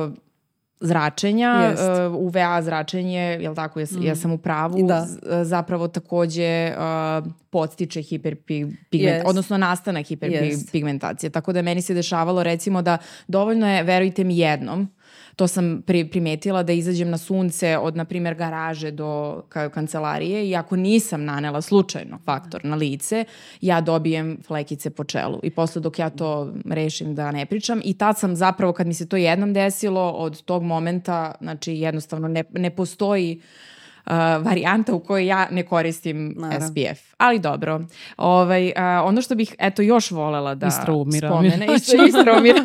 zračenja, 0.80 1.74
uh, 2.08 2.14
UVA 2.16 2.62
zračenje, 2.62 3.38
jel 3.40 3.54
tako, 3.54 3.80
ja, 3.80 3.86
mm. 3.92 4.02
ja 4.02 4.16
sam 4.16 4.32
u 4.32 4.38
pravu, 4.38 4.86
da. 4.86 5.06
zapravo 5.44 5.88
takođe 5.88 6.72
uh, 6.76 7.32
podstiče 7.50 8.02
hiperpigment, 8.02 8.76
yes. 8.92 9.22
odnosno 9.26 9.58
nastanak 9.58 10.06
hiperpigmentacije. 10.06 11.30
Yes. 11.30 11.34
Tako 11.34 11.52
da 11.52 11.62
meni 11.62 11.82
se 11.82 11.94
dešavalo 11.94 12.42
recimo 12.42 12.82
da 12.82 12.98
dovoljno 13.28 13.68
je, 13.70 13.82
verujte 13.82 14.24
mi 14.24 14.38
jednom, 14.38 14.88
to 15.36 15.48
sam 15.48 15.82
pri, 15.86 16.04
primetila 16.08 16.62
da 16.62 16.72
izađem 16.72 17.10
na 17.10 17.18
sunce 17.18 17.78
od, 17.78 17.96
na 17.96 18.04
primjer, 18.04 18.34
garaže 18.34 18.90
do 18.90 19.42
kao, 19.48 19.70
kancelarije 19.70 20.48
i 20.48 20.56
ako 20.56 20.76
nisam 20.76 21.24
nanela 21.24 21.62
slučajno 21.62 22.18
faktor 22.24 22.64
na 22.64 22.76
lice, 22.76 23.24
ja 23.60 23.80
dobijem 23.80 24.38
flekice 24.46 24.90
po 24.90 25.04
čelu. 25.04 25.40
I 25.42 25.50
posle 25.50 25.82
dok 25.82 25.98
ja 25.98 26.10
to 26.10 26.52
rešim 26.64 27.14
da 27.14 27.30
ne 27.30 27.46
pričam 27.46 27.80
i 27.84 27.94
tad 27.94 28.18
sam 28.18 28.36
zapravo, 28.36 28.72
kad 28.72 28.86
mi 28.86 28.94
se 28.94 29.08
to 29.08 29.16
jednom 29.16 29.52
desilo, 29.52 30.10
od 30.10 30.42
tog 30.42 30.62
momenta, 30.62 31.34
znači 31.40 31.72
jednostavno 31.72 32.28
ne, 32.28 32.44
ne 32.52 32.70
postoji 32.70 33.40
uh, 33.40 33.75
uh, 34.06 34.44
varijanta 34.44 34.94
u 34.94 35.00
kojoj 35.00 35.26
ja 35.26 35.48
ne 35.50 35.62
koristim 35.62 36.34
Naravno. 36.36 36.66
SPF. 36.66 37.14
Ali 37.18 37.38
dobro. 37.38 37.80
Ovaj, 38.16 38.66
uh, 38.66 38.72
ono 39.04 39.22
što 39.22 39.34
bih 39.34 39.54
eto 39.58 39.82
još 39.82 40.10
volela 40.10 40.54
da 40.54 40.66
Istraumira. 40.66 41.28
spomene. 41.28 41.66
Isto, 41.76 42.04
istraumira. 42.04 42.62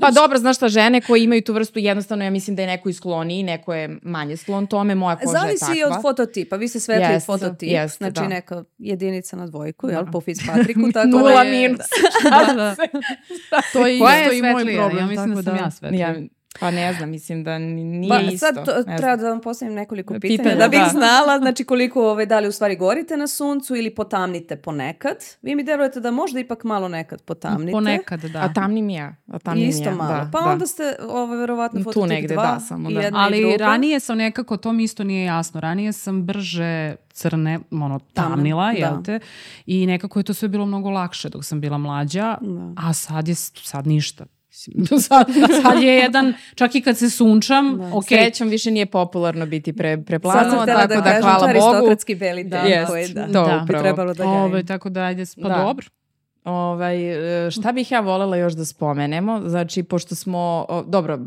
pa 0.00 0.10
dobro, 0.10 0.38
znaš 0.38 0.56
šta, 0.56 0.68
žene 0.68 1.00
koje 1.00 1.24
imaju 1.24 1.42
tu 1.42 1.52
vrstu, 1.52 1.78
jednostavno 1.78 2.24
ja 2.24 2.30
mislim 2.30 2.56
da 2.56 2.62
je 2.62 2.68
neko 2.68 2.88
iskloniji, 2.88 3.42
neko 3.42 3.74
je 3.74 3.98
manje 4.02 4.36
sklon 4.36 4.66
tome, 4.66 4.94
moja 4.94 5.16
koža 5.16 5.38
Zavisi 5.38 5.52
je 5.52 5.58
takva. 5.58 5.74
Zavisi 5.74 5.84
od 5.84 6.02
fototipa. 6.02 6.56
Vi 6.56 6.68
ste 6.68 6.80
svetli 6.80 7.14
yes, 7.14 7.26
fototip, 7.26 7.68
yes, 7.68 7.96
znači 7.96 8.20
da. 8.20 8.28
neka 8.28 8.64
jedinica 8.78 9.36
na 9.36 9.46
dvojku, 9.46 9.88
jel, 9.88 10.04
da. 10.04 10.10
po 10.10 10.20
Fitzpatricku. 10.20 10.92
Tako 10.94 11.08
Nula 11.08 11.30
da 11.30 11.42
je... 11.42 11.68
minus. 11.68 11.86
da, 12.46 12.54
da. 12.54 12.74
to 13.72 13.86
je 13.86 13.94
isto 13.96 14.32
i 14.32 14.42
moj 14.42 14.76
problem. 14.76 14.98
Ja 14.98 15.06
mislim 15.06 15.34
da 15.34 15.42
sam 15.42 15.56
ja 15.56 15.70
svetlija. 15.70 16.08
Ja, 16.08 16.14
Pa 16.60 16.70
ne 16.70 16.92
znam, 16.92 17.10
mislim 17.10 17.44
da 17.44 17.58
nije 17.58 18.08
pa, 18.08 18.20
isto. 18.20 18.46
Sad 18.46 18.64
to, 18.64 18.96
treba 18.96 19.16
da 19.16 19.28
vam 19.28 19.40
postavim 19.40 19.74
nekoliko 19.74 20.14
pitanja, 20.14 20.36
pitanja 20.36 20.56
da 20.56 20.68
bih 20.68 20.80
da. 20.80 20.88
znala 20.98 21.38
znači 21.38 21.64
koliko 21.64 22.00
ove, 22.00 22.10
ovaj, 22.10 22.26
da 22.26 22.40
li 22.40 22.48
u 22.48 22.52
stvari 22.52 22.76
gorite 22.76 23.16
na 23.16 23.26
suncu 23.26 23.76
ili 23.76 23.94
potamnite 23.94 24.56
ponekad. 24.56 25.16
Vi 25.42 25.54
mi 25.54 25.64
delujete 25.64 26.00
da 26.00 26.10
možda 26.10 26.40
ipak 26.40 26.64
malo 26.64 26.88
nekad 26.88 27.22
potamnite. 27.22 27.72
Ponekad, 27.72 28.20
da. 28.20 28.40
A 28.40 28.52
tamnim 28.52 28.90
ja. 28.90 29.14
A 29.26 29.38
tamnim 29.38 29.68
Isto 29.68 29.88
ja. 29.88 29.94
malo. 29.94 30.14
Da, 30.14 30.30
pa 30.32 30.40
da. 30.40 30.50
onda 30.50 30.66
ste 30.66 30.96
ovo, 31.00 31.22
ovaj, 31.22 31.38
verovatno 31.38 31.80
fototip 31.80 32.02
tu 32.02 32.06
negde, 32.06 32.34
2 32.34 32.36
da, 32.36 32.60
samo, 32.60 32.90
da. 32.90 33.10
Ali 33.12 33.56
ranije 33.56 34.00
sam 34.00 34.18
nekako, 34.18 34.56
to 34.56 34.72
mi 34.72 34.84
isto 34.84 35.04
nije 35.04 35.24
jasno, 35.24 35.60
ranije 35.60 35.92
sam 35.92 36.24
brže 36.24 36.96
crne, 37.12 37.58
ono, 37.70 37.98
tamnila, 38.14 38.66
Tamne, 38.66 38.80
jel 38.80 38.96
da. 38.96 39.02
te? 39.02 39.20
I 39.66 39.86
nekako 39.86 40.18
je 40.18 40.22
to 40.22 40.34
sve 40.34 40.48
bilo 40.48 40.66
mnogo 40.66 40.90
lakše 40.90 41.28
dok 41.28 41.44
sam 41.44 41.60
bila 41.60 41.78
mlađa, 41.78 42.36
da. 42.40 42.72
a 42.76 42.92
sad 42.92 43.28
je, 43.28 43.34
sad 43.34 43.86
ništa 43.86 44.26
sad, 45.08 45.26
sad 45.62 45.82
je 45.82 45.94
jedan, 46.04 46.34
čak 46.54 46.74
i 46.74 46.80
kad 46.80 46.98
se 46.98 47.10
sunčam, 47.10 47.78
da. 47.78 47.90
ok. 47.96 48.04
Srećom 48.08 48.48
više 48.48 48.70
nije 48.70 48.86
popularno 48.86 49.46
biti 49.46 49.72
pre, 49.72 50.02
preplavno, 50.02 50.66
tako 50.66 50.66
da, 50.66 50.86
da, 50.86 51.00
da 51.00 51.20
hvala 51.20 51.38
Bogu. 51.38 51.48
aristokratski 51.48 52.14
beli 52.14 52.44
da, 52.44 52.56
yes, 52.56 52.86
koji, 52.86 53.08
da. 53.08 53.26
To 53.26 53.32
da. 53.32 53.64
bi 53.66 53.72
trebalo 53.78 54.14
da 54.14 54.24
gajim. 54.24 54.36
Ove, 54.36 54.66
tako 54.66 54.88
da, 54.88 55.00
ajde, 55.00 55.24
pa 55.42 55.48
da. 55.48 55.56
dobro. 55.56 55.86
Ovaj, 56.46 57.46
e, 57.46 57.50
šta 57.50 57.72
bih 57.72 57.90
ja 57.92 58.00
volela 58.00 58.36
još 58.36 58.52
da 58.52 58.64
spomenemo? 58.64 59.40
Znači, 59.46 59.82
pošto 59.82 60.14
smo, 60.14 60.66
dobro, 60.86 61.18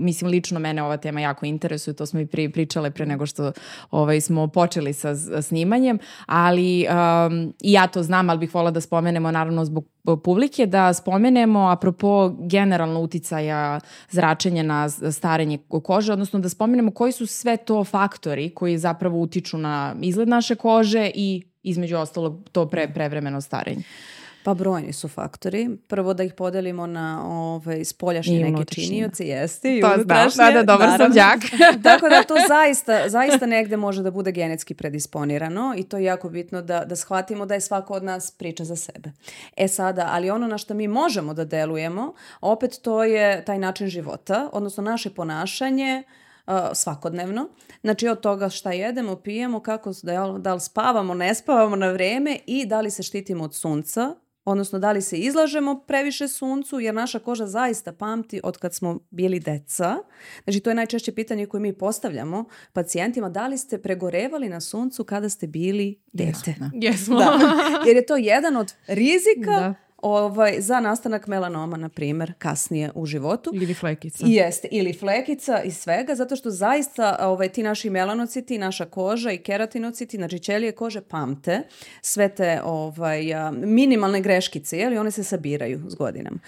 mislim, 0.00 0.30
lično 0.30 0.60
mene 0.60 0.82
ova 0.82 0.96
tema 0.96 1.20
jako 1.20 1.46
interesuje, 1.46 1.94
to 1.94 2.06
smo 2.06 2.20
i 2.20 2.26
pri, 2.26 2.48
pričale 2.48 2.90
pre 2.90 3.06
nego 3.06 3.26
što 3.26 3.52
ovaj, 3.90 4.20
smo 4.20 4.48
počeli 4.48 4.92
sa 4.92 5.42
snimanjem, 5.42 5.98
ali 6.26 6.86
um, 6.86 7.54
i 7.62 7.72
ja 7.72 7.86
to 7.86 8.02
znam, 8.02 8.30
ali 8.30 8.38
bih 8.38 8.54
volela 8.54 8.70
da 8.70 8.80
spomenemo, 8.80 9.30
naravno, 9.30 9.64
zbog 9.64 9.84
publike, 10.24 10.66
da 10.66 10.94
spomenemo 10.94 11.60
apropo 11.60 12.34
generalno 12.38 13.00
uticaja 13.00 13.80
zračenja 14.10 14.62
na 14.62 14.88
starenje 14.88 15.58
kože, 15.82 16.12
odnosno 16.12 16.38
da 16.38 16.48
spomenemo 16.48 16.90
koji 16.90 17.12
su 17.12 17.26
sve 17.26 17.56
to 17.56 17.84
faktori 17.84 18.50
koji 18.50 18.78
zapravo 18.78 19.20
utiču 19.20 19.58
na 19.58 19.94
izgled 20.00 20.28
naše 20.28 20.54
kože 20.54 21.10
i 21.14 21.42
između 21.62 21.96
ostalog 21.96 22.48
to 22.52 22.66
pre, 22.66 22.88
prevremeno 22.94 23.40
starenje. 23.40 23.82
Pa 24.44 24.54
brojni 24.54 24.92
su 24.92 25.08
faktori. 25.08 25.68
Prvo 25.88 26.14
da 26.14 26.22
ih 26.22 26.34
podelimo 26.34 26.86
na 26.86 27.22
ove, 27.26 27.84
spoljašnje 27.84 28.40
I 28.40 28.44
neke 28.44 28.64
činioce, 28.64 29.26
jeste. 29.26 29.76
I 29.78 29.80
to 29.80 29.88
znam, 30.02 30.28
da, 30.36 30.50
da, 30.52 30.62
dobar 30.62 30.88
sam 30.96 31.12
đak. 31.12 31.38
Tako 31.82 32.08
da 32.08 32.22
to 32.22 32.34
zaista, 32.48 33.08
zaista 33.08 33.46
negde 33.46 33.76
može 33.76 34.02
da 34.02 34.10
bude 34.10 34.32
genetski 34.32 34.74
predisponirano 34.74 35.74
i 35.76 35.82
to 35.82 35.96
je 35.96 36.04
jako 36.04 36.28
bitno 36.28 36.62
da, 36.62 36.84
da 36.84 36.96
shvatimo 36.96 37.46
da 37.46 37.54
je 37.54 37.60
svako 37.60 37.94
od 37.94 38.04
nas 38.04 38.30
priča 38.30 38.64
za 38.64 38.76
sebe. 38.76 39.12
E 39.56 39.68
sada, 39.68 40.08
ali 40.10 40.30
ono 40.30 40.46
na 40.46 40.58
što 40.58 40.74
mi 40.74 40.88
možemo 40.88 41.34
da 41.34 41.44
delujemo, 41.44 42.14
opet 42.40 42.78
to 42.82 43.04
je 43.04 43.44
taj 43.44 43.58
način 43.58 43.88
života, 43.88 44.48
odnosno 44.52 44.82
naše 44.82 45.10
ponašanje, 45.10 46.02
uh, 46.46 46.54
svakodnevno. 46.72 47.48
Znači 47.80 48.08
od 48.08 48.20
toga 48.20 48.48
šta 48.48 48.72
jedemo, 48.72 49.16
pijemo, 49.16 49.60
kako, 49.60 49.92
da, 50.02 50.34
da 50.38 50.54
li 50.54 50.60
spavamo, 50.60 51.14
ne 51.14 51.34
spavamo 51.34 51.76
na 51.76 51.90
vreme 51.90 52.38
i 52.46 52.66
da 52.66 52.80
li 52.80 52.90
se 52.90 53.02
štitimo 53.02 53.44
od 53.44 53.54
sunca, 53.54 54.14
odnosno 54.50 54.78
da 54.78 54.92
li 54.92 55.02
se 55.02 55.18
izlažemo 55.18 55.80
previše 55.86 56.28
suncu, 56.28 56.80
jer 56.80 56.94
naša 56.94 57.18
koža 57.18 57.46
zaista 57.46 57.92
pamti 57.92 58.40
od 58.44 58.58
kad 58.58 58.74
smo 58.74 58.98
bili 59.10 59.40
deca. 59.40 59.96
Znači 60.44 60.60
to 60.60 60.70
je 60.70 60.74
najčešće 60.74 61.14
pitanje 61.14 61.46
koje 61.46 61.60
mi 61.60 61.72
postavljamo 61.72 62.44
pacijentima, 62.72 63.28
da 63.28 63.46
li 63.46 63.58
ste 63.58 63.78
pregorevali 63.78 64.48
na 64.48 64.60
suncu 64.60 65.04
kada 65.04 65.28
ste 65.28 65.46
bili 65.46 66.00
dete? 66.12 66.54
Jesmo. 66.72 67.18
Da. 67.18 67.38
Jer 67.86 67.96
je 67.96 68.06
to 68.06 68.16
jedan 68.16 68.56
od 68.56 68.74
rizika 68.86 69.50
da 69.50 69.74
ovaj, 70.02 70.60
za 70.60 70.80
nastanak 70.80 71.26
melanoma, 71.26 71.76
na 71.76 71.88
primer, 71.88 72.32
kasnije 72.38 72.90
u 72.94 73.06
životu. 73.06 73.50
Ili 73.54 73.74
flekica. 73.74 74.24
Jeste, 74.28 74.68
ili 74.70 74.92
flekica 74.92 75.62
i 75.62 75.70
svega, 75.70 76.14
zato 76.14 76.36
što 76.36 76.50
zaista 76.50 77.16
ovaj, 77.20 77.48
ti 77.48 77.62
naši 77.62 77.90
melanociti, 77.90 78.58
naša 78.58 78.84
koža 78.84 79.30
i 79.32 79.38
keratinociti, 79.38 80.16
znači 80.16 80.38
ćelije 80.38 80.72
kože 80.72 81.00
pamte 81.00 81.62
sve 82.02 82.28
te 82.28 82.60
ovaj, 82.64 83.22
minimalne 83.52 84.20
greškice, 84.20 84.78
jeli, 84.78 84.98
one 84.98 85.10
se 85.10 85.24
sabiraju 85.24 85.80
s 85.88 85.94
godinama. 85.94 86.38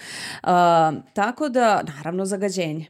A, 0.43 0.91
tako 1.13 1.49
da, 1.49 1.83
naravno, 1.95 2.25
zagađenje. 2.25 2.85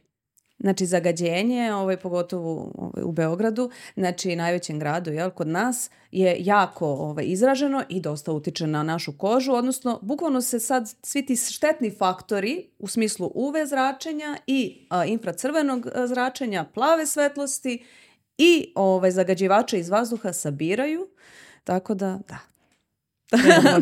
Znači 0.58 0.86
zagađenje, 0.86 1.72
ovaj, 1.74 1.96
pogotovo 1.96 2.72
ovaj, 2.74 3.04
u 3.04 3.12
Beogradu, 3.12 3.70
znači 3.96 4.36
najvećem 4.36 4.78
gradu 4.78 5.12
jel, 5.12 5.30
kod 5.30 5.48
nas, 5.48 5.90
je 6.12 6.36
jako 6.38 6.86
ovaj, 6.86 7.24
izraženo 7.26 7.84
i 7.88 8.00
dosta 8.00 8.32
utiče 8.32 8.66
na 8.66 8.82
našu 8.82 9.18
kožu, 9.18 9.52
odnosno 9.52 9.98
bukvalno 10.02 10.40
se 10.40 10.60
sad 10.60 10.94
svi 11.02 11.26
ti 11.26 11.36
štetni 11.36 11.90
faktori 11.90 12.68
u 12.78 12.88
smislu 12.88 13.32
UV 13.34 13.54
zračenja 13.66 14.36
i 14.46 14.86
a, 14.90 15.04
infracrvenog 15.04 15.86
zračenja, 16.06 16.64
plave 16.64 17.06
svetlosti 17.06 17.84
i 18.38 18.72
ovaj, 18.74 19.10
zagađivače 19.10 19.78
iz 19.78 19.88
vazduha 19.88 20.32
sabiraju, 20.32 21.08
tako 21.64 21.94
da 21.94 22.18
da, 22.28 22.38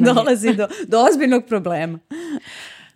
dolazi 0.13 0.55
do, 0.55 0.69
do 0.87 1.05
ozbiljnog 1.11 1.45
problema. 1.49 1.99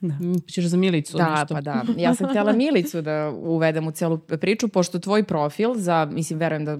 Da. 0.00 0.14
Ćeš 0.50 0.64
za 0.64 0.76
Milicu 0.76 1.16
da, 1.16 1.30
nešto. 1.30 1.54
pa 1.54 1.60
da. 1.60 1.84
Ja 1.96 2.14
sam 2.14 2.28
htjela 2.28 2.52
Milicu 2.62 3.02
da 3.02 3.30
uvedem 3.30 3.86
u 3.86 3.90
celu 3.90 4.18
priču, 4.18 4.68
pošto 4.68 4.98
tvoj 4.98 5.22
profil 5.22 5.74
za, 5.74 6.08
mislim, 6.10 6.38
verujem 6.38 6.64
da 6.64 6.78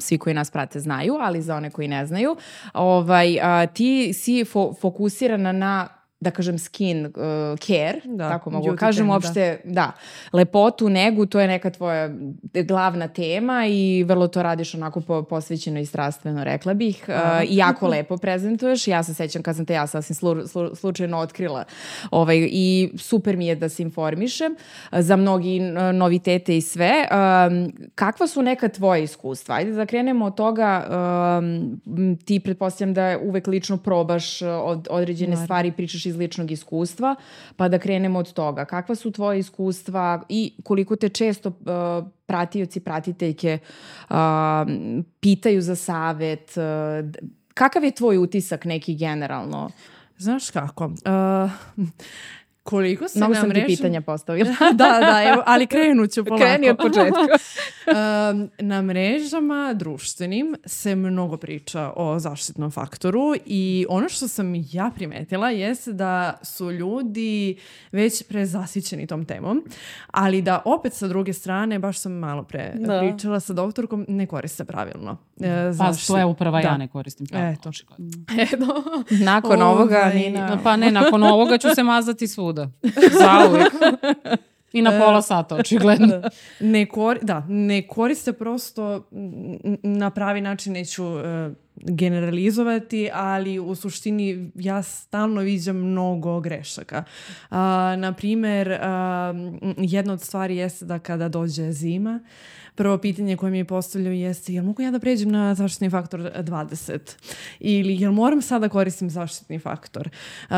svi 0.00 0.18
koji 0.18 0.34
nas 0.34 0.50
prate 0.50 0.80
znaju, 0.80 1.14
ali 1.20 1.42
za 1.42 1.56
one 1.56 1.70
koji 1.70 1.88
ne 1.88 2.06
znaju, 2.06 2.36
ovaj, 2.72 3.38
a, 3.42 3.66
ti 3.66 4.12
si 4.12 4.44
fo 4.44 4.74
fokusirana 4.80 5.52
na 5.52 5.88
da 6.20 6.30
kažem 6.30 6.58
skin 6.58 7.06
uh, 7.06 7.12
care, 7.58 8.00
da, 8.04 8.28
tako 8.28 8.50
mogu 8.50 8.70
da 8.70 8.76
kažem 8.76 9.10
uopšte, 9.10 9.60
da. 9.64 9.72
da, 9.72 9.92
lepotu, 10.32 10.88
negu, 10.88 11.26
to 11.26 11.40
je 11.40 11.48
neka 11.48 11.70
tvoja 11.70 12.10
glavna 12.64 13.08
tema 13.08 13.66
i 13.66 14.04
vrlo 14.04 14.28
to 14.28 14.42
radiš 14.42 14.74
onako 14.74 15.00
po, 15.00 15.22
posvećeno 15.22 15.80
i 15.80 15.86
strastveno, 15.86 16.44
rekla 16.44 16.74
bih, 16.74 17.04
uh, 17.08 17.14
i 17.50 17.56
jako 17.56 17.88
lepo 17.88 18.16
prezentuješ, 18.16 18.88
ja 18.88 19.02
se 19.02 19.14
sećam 19.14 19.42
kad 19.42 19.56
sam 19.56 19.66
te 19.66 19.74
ja 19.74 19.86
sasvim 19.86 20.14
slu, 20.14 20.46
slu, 20.46 20.74
slučajno 20.74 21.18
otkrila 21.18 21.64
ovaj, 22.10 22.48
i 22.50 22.90
super 22.98 23.36
mi 23.36 23.46
je 23.46 23.56
da 23.56 23.68
se 23.68 23.82
informišem 23.82 24.56
za 24.92 25.16
mnogi 25.16 25.60
novitete 25.94 26.56
i 26.56 26.60
sve. 26.60 26.92
Um, 27.10 27.72
kakva 27.94 28.26
su 28.26 28.42
neka 28.42 28.68
tvoja 28.68 29.02
iskustva? 29.02 29.54
Ajde 29.54 29.72
da 29.72 29.86
krenemo 29.86 30.26
od 30.26 30.34
toga, 30.34 30.86
um, 31.38 32.16
ti 32.24 32.40
pretpostavljam 32.40 32.94
da 32.94 33.18
uvek 33.22 33.46
lično 33.46 33.76
probaš 33.76 34.42
od, 34.42 34.88
određene 34.90 35.30
Naravno. 35.30 35.46
stvari, 35.46 35.72
pričaš 35.72 36.06
iz 36.06 36.13
ličnog 36.16 36.50
iskustva, 36.50 37.14
pa 37.56 37.68
da 37.68 37.78
krenemo 37.78 38.18
od 38.18 38.32
toga. 38.32 38.64
Kakva 38.64 38.94
su 38.94 39.10
tvoje 39.10 39.38
iskustva 39.38 40.22
i 40.28 40.52
koliko 40.64 40.96
te 40.96 41.08
često 41.08 41.48
uh, 41.48 42.06
pratioci, 42.26 42.80
pratiteljke 42.80 43.58
uh, 44.10 44.16
pitaju 45.20 45.60
za 45.62 45.76
savet? 45.76 46.54
Uh, 46.56 47.10
kakav 47.54 47.84
je 47.84 47.90
tvoj 47.90 48.18
utisak 48.18 48.64
neki 48.64 48.94
generalno? 48.94 49.70
Znaš 50.18 50.50
kako? 50.50 50.84
Uh, 50.84 51.84
koliko 52.64 53.08
se 53.08 53.18
Mnogo 53.18 53.34
nam 53.34 53.42
sam 53.42 53.50
ti 53.50 53.62
pitanja 53.66 54.00
postavila. 54.00 54.50
da, 54.72 54.98
da, 55.00 55.22
evo, 55.32 55.42
ali 55.46 55.66
krenut 55.66 56.10
ću 56.10 56.24
polako. 56.24 56.44
Kreni 56.44 56.70
od 56.70 56.76
početka. 56.76 57.20
Um, 57.86 58.50
na 58.58 58.82
mrežama 58.82 59.74
društvenim 59.74 60.56
se 60.66 60.94
mnogo 60.94 61.36
priča 61.36 61.92
o 61.96 62.18
zaštitnom 62.18 62.70
faktoru 62.70 63.34
i 63.46 63.86
ono 63.88 64.08
što 64.08 64.28
sam 64.28 64.54
ja 64.54 64.90
primetila 64.94 65.50
jeste 65.50 65.92
da 65.92 66.38
su 66.42 66.72
ljudi 66.72 67.56
već 67.92 68.22
prezasićeni 68.22 69.06
tom 69.06 69.24
temom, 69.24 69.64
ali 70.10 70.42
da 70.42 70.62
opet 70.64 70.92
sa 70.92 71.08
druge 71.08 71.32
strane, 71.32 71.78
baš 71.78 71.98
sam 71.98 72.12
malo 72.12 72.42
pre 72.42 72.72
da. 72.74 73.00
pričala 73.00 73.40
sa 73.40 73.52
doktorkom, 73.52 74.06
ne 74.08 74.26
koriste 74.26 74.64
pravilno. 74.64 75.16
E, 75.40 75.72
pa 75.78 75.92
to 76.06 76.18
je 76.18 76.24
upravo 76.24 76.60
da. 76.60 76.68
ja 76.68 76.76
ne 76.76 76.88
koristim 76.88 77.26
pravilno. 77.26 77.52
Eto. 77.52 77.70
Eto. 78.38 78.84
Nakon 79.24 79.62
ovoga, 79.62 79.98
ovaj, 79.98 80.14
Nina... 80.14 80.60
Pa 80.64 80.76
ne, 80.76 80.90
nakon 80.90 81.22
ovoga 81.22 81.58
ću 81.58 81.68
se 81.74 81.82
mazati 81.82 82.26
svuda. 82.54 82.70
Zauvijek. 83.18 83.72
I 84.72 84.82
na 84.82 84.90
pola 85.00 85.22
sata, 85.22 85.56
očigledno. 85.56 86.06
Da. 86.06 86.30
Ne, 86.60 86.86
kor, 86.86 87.18
da, 87.22 87.46
ne 87.48 87.86
koriste 87.86 88.32
prosto 88.32 89.08
na 89.82 90.10
pravi 90.10 90.40
način, 90.40 90.72
neću 90.72 91.04
uh, 91.04 91.20
generalizovati, 91.76 93.10
ali 93.12 93.58
u 93.58 93.74
suštini 93.74 94.50
ja 94.54 94.82
stalno 94.82 95.40
viđam 95.40 95.76
mnogo 95.76 96.40
grešaka. 96.40 97.04
Uh, 97.50 97.56
na 97.96 98.14
primer, 98.16 98.68
uh, 98.68 98.76
jedna 99.76 100.12
od 100.12 100.22
stvari 100.22 100.56
jeste 100.56 100.84
da 100.84 100.98
kada 100.98 101.28
dođe 101.28 101.72
zima, 101.72 102.20
prvo 102.74 102.98
pitanje 102.98 103.36
koje 103.36 103.50
mi 103.50 103.58
je 103.58 103.64
postavljaju 103.64 104.16
jeste 104.16 104.52
jel 104.52 104.64
mogu 104.64 104.82
ja 104.82 104.90
da 104.90 104.98
pređem 104.98 105.30
na 105.30 105.54
zaštitni 105.54 105.90
faktor 105.90 106.20
20 106.20 106.98
ili 107.60 108.00
jel 108.00 108.12
moram 108.12 108.42
sada 108.42 108.66
da 108.66 108.68
koristim 108.68 109.10
zaštitni 109.10 109.58
faktor 109.58 110.08
uh, 110.08 110.56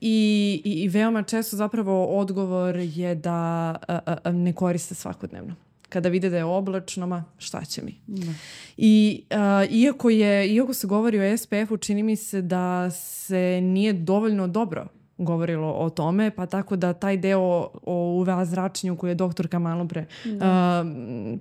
i, 0.00 0.60
i, 0.64 0.72
i 0.72 0.88
veoma 0.88 1.22
često 1.22 1.56
zapravo 1.56 2.04
odgovor 2.04 2.76
je 2.76 3.14
da 3.14 3.74
uh, 3.88 4.14
uh, 4.26 4.34
ne 4.34 4.52
koriste 4.52 4.94
svakodnevno 4.94 5.54
kada 5.88 6.08
vide 6.08 6.30
da 6.30 6.36
je 6.36 6.44
oblačno, 6.44 7.06
ma 7.06 7.24
šta 7.38 7.64
će 7.64 7.82
mi. 7.82 7.94
Da. 8.06 8.32
I 8.76 9.22
uh, 9.30 9.72
iako, 9.72 10.10
je, 10.10 10.48
iako 10.48 10.74
se 10.74 10.86
govori 10.86 11.20
o 11.20 11.36
SPF-u, 11.36 11.76
čini 11.76 12.02
mi 12.02 12.16
se 12.16 12.42
da 12.42 12.90
se 12.90 13.60
nije 13.62 13.92
dovoljno 13.92 14.48
dobro 14.48 14.86
govorilo 15.18 15.72
o 15.72 15.90
tome, 15.90 16.30
pa 16.30 16.46
tako 16.46 16.76
da 16.76 16.92
taj 16.92 17.16
deo 17.16 17.68
o 17.82 18.16
UVA 18.20 18.44
zračenju 18.44 18.96
koje 18.96 19.10
je 19.10 19.14
doktorka 19.14 19.58
malo 19.58 19.88
pre 19.88 20.06
da. 20.24 20.84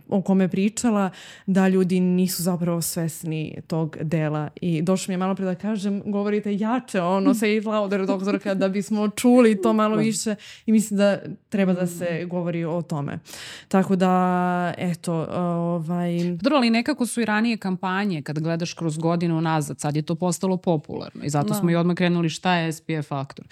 uh, 0.09 0.17
o 0.19 0.21
kome 0.21 0.47
pričala, 0.47 1.09
da 1.45 1.67
ljudi 1.67 1.99
nisu 1.99 2.43
zapravo 2.43 2.81
svesni 2.81 3.57
tog 3.67 3.97
dela 4.01 4.49
i 4.61 4.81
došlo 4.81 5.11
mi 5.11 5.13
je 5.13 5.17
malo 5.17 5.35
pre 5.35 5.45
da 5.45 5.55
kažem, 5.55 6.01
govorite 6.05 6.55
jače 6.55 7.01
ono, 7.01 7.33
say 7.39 7.57
it 7.57 7.65
louder 7.65 8.05
doktorka 8.05 8.53
da 8.53 8.69
bismo 8.69 9.09
čuli 9.09 9.61
to 9.61 9.73
malo 9.73 9.95
da. 9.95 10.01
više 10.01 10.35
i 10.65 10.71
mislim 10.71 10.97
da 10.97 11.19
treba 11.49 11.73
da 11.73 11.87
se 11.87 12.25
govori 12.25 12.65
o 12.65 12.81
tome. 12.81 13.19
Tako 13.67 13.95
da, 13.95 14.73
eto, 14.77 15.13
ovaj... 15.31 16.11
Dobro, 16.41 16.57
ali 16.57 16.69
nekako 16.69 17.05
su 17.05 17.21
i 17.21 17.25
ranije 17.25 17.57
kampanje 17.57 18.21
kad 18.21 18.39
gledaš 18.39 18.73
kroz 18.73 18.97
godinu 18.97 19.41
nazad, 19.41 19.79
sad 19.79 19.95
je 19.95 20.01
to 20.01 20.15
postalo 20.15 20.57
popularno 20.57 21.23
i 21.23 21.29
zato 21.29 21.47
da. 21.47 21.53
smo 21.53 21.71
i 21.71 21.75
odmah 21.75 21.95
krenuli 21.95 22.29
šta 22.29 22.55
je 22.55 22.73
SPF 22.73 23.07
faktor. 23.07 23.45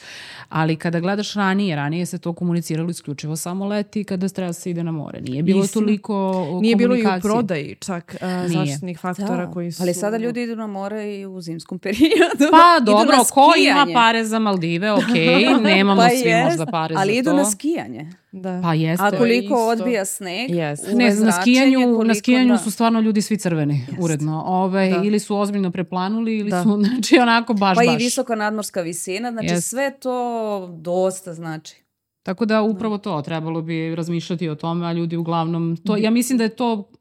Ali 0.49 0.75
kada 0.75 0.99
gledaš 0.99 1.33
ranije, 1.33 1.75
ranije 1.75 2.05
se 2.05 2.17
to 2.17 2.33
komuniciralo 2.33 2.89
isključivo 2.89 3.35
samo 3.35 3.65
leti 3.65 4.03
kada 4.03 4.29
treba 4.29 4.49
da 4.49 4.53
se 4.53 4.69
ide 4.69 4.83
na 4.83 4.91
more. 4.91 5.21
Nije 5.21 5.43
bilo 5.43 5.63
Istina. 5.63 5.81
toliko 5.85 6.45
Nije 6.61 6.75
bilo 6.75 6.95
i 6.95 7.01
u 7.01 7.21
prodaji 7.21 7.75
čak 7.79 8.15
uh, 8.21 8.51
zaštitnih 8.51 8.99
faktora 8.99 9.45
da. 9.45 9.51
koji 9.51 9.71
su... 9.71 9.83
Ali 9.83 9.93
sada 9.93 10.17
ljudi 10.17 10.41
idu 10.41 10.55
na 10.55 10.67
more 10.67 11.15
i 11.15 11.25
u 11.25 11.41
zimskom 11.41 11.79
periodu. 11.85 12.51
Pa 12.51 12.85
dobro, 12.85 13.17
ko 13.33 13.53
ima 13.57 13.87
pare 13.93 14.25
za 14.25 14.39
Maldive, 14.39 14.91
ok, 14.91 15.15
nemamo 15.63 16.01
pa 16.01 16.09
svi 16.09 16.29
jest, 16.29 16.49
možda 16.49 16.65
pare 16.65 16.93
za 16.93 16.99
to. 16.99 17.01
Ali 17.01 17.17
idu 17.17 17.33
na 17.33 17.45
skijanje. 17.45 18.09
Da. 18.37 18.59
Pa 18.63 18.73
jeste. 18.73 19.05
A 19.05 19.11
koliko 19.11 19.67
odbija 19.67 20.05
sneg, 20.05 20.49
yes. 20.49 20.95
ne, 20.95 21.15
na 21.15 21.31
skijanju, 21.31 21.79
koliko, 21.79 22.03
na 22.03 22.15
skijanju 22.15 22.51
da. 22.51 22.57
su 22.57 22.71
stvarno 22.71 22.99
ljudi 22.99 23.21
svi 23.21 23.37
crveni, 23.37 23.85
yes. 23.91 24.03
uredno. 24.03 24.43
Ove, 24.45 24.89
da. 24.89 25.01
Ili 25.03 25.19
su 25.19 25.37
ozbiljno 25.37 25.71
preplanuli, 25.71 26.37
ili 26.37 26.49
da. 26.49 26.63
su, 26.63 26.81
znači, 26.83 27.17
onako 27.17 27.53
baš, 27.53 27.75
pa 27.75 27.81
baš. 27.81 27.85
Pa 27.85 27.93
i 27.93 27.97
visoka 27.97 28.35
nadmorska 28.35 28.81
visina, 28.81 29.31
znači 29.31 29.47
yes. 29.47 29.61
sve 29.61 29.99
to 29.99 30.67
dosta 30.81 31.33
znači. 31.33 31.75
Tako 32.23 32.45
da 32.45 32.61
upravo 32.61 32.97
to, 32.97 33.21
trebalo 33.21 33.61
bi 33.61 33.95
razmišljati 33.95 34.49
o 34.49 34.55
tome, 34.55 34.87
a 34.87 34.93
ljudi 34.93 35.17
uglavnom, 35.17 35.77
to, 35.85 35.97
ja 35.97 36.11
mislim 36.11 36.37
da 36.37 36.43
je 36.43 36.55
to 36.55 36.91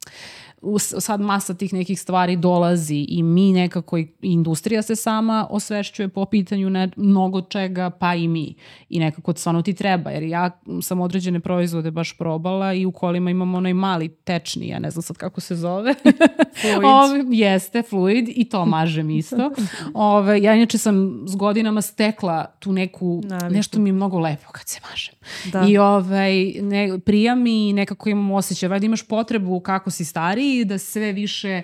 sad 0.79 1.21
masa 1.21 1.55
tih 1.55 1.73
nekih 1.73 2.01
stvari 2.01 2.37
dolazi 2.37 3.07
i 3.09 3.23
mi 3.23 3.53
nekako, 3.53 3.99
i 3.99 4.09
industrija 4.23 4.83
se 4.83 4.97
sama 4.97 5.47
osvešćuje 5.51 6.09
po 6.09 6.25
pitanju 6.25 6.71
ne, 6.71 6.91
mnogo 6.97 7.41
čega, 7.41 7.91
pa 7.91 8.15
i 8.15 8.29
mi. 8.29 8.55
I 8.89 8.99
nekako 8.99 9.35
stvarno 9.37 9.63
ti 9.63 9.75
treba, 9.75 10.11
jer 10.11 10.23
ja 10.23 10.51
sam 10.83 11.01
određene 11.01 11.41
proizvode 11.41 11.91
baš 11.91 12.19
probala 12.19 12.73
i 12.73 12.87
u 12.87 12.93
kolima 12.93 13.31
imam 13.31 13.55
onaj 13.55 13.75
mali 13.75 14.09
tečni, 14.09 14.69
ja 14.69 14.79
ne 14.79 14.91
znam 14.91 15.03
sad 15.03 15.17
kako 15.17 15.41
se 15.41 15.57
zove. 15.57 15.95
Fluid. 16.61 16.85
Ove, 17.05 17.25
jeste, 17.29 17.83
fluid 17.83 18.29
i 18.29 18.45
to 18.45 18.67
mažem 18.67 19.11
isto. 19.11 19.51
Ove, 19.95 20.43
ja 20.43 20.55
inače 20.55 20.79
sam 20.79 21.25
s 21.29 21.37
godinama 21.37 21.83
stekla 21.83 22.47
tu 22.59 22.73
neku, 22.73 23.21
Naviku. 23.25 23.55
nešto 23.55 23.79
mi 23.79 23.89
je 23.89 23.93
mnogo 23.93 24.19
lepo 24.19 24.53
kad 24.53 24.69
se 24.69 24.81
mažem. 24.91 25.15
Da. 25.53 25.67
I 25.69 25.79
ovaj, 25.79 26.53
ne, 26.61 26.99
prija 26.99 27.35
mi 27.35 27.73
nekako 27.73 28.09
imam 28.09 28.31
osjećaj, 28.31 28.69
valjda 28.69 28.87
imaš 28.87 29.03
potrebu 29.09 29.61
kako 29.61 29.91
si 29.91 30.05
stariji 30.05 30.54
da 30.65 30.79
sve 30.79 31.13
više 31.13 31.63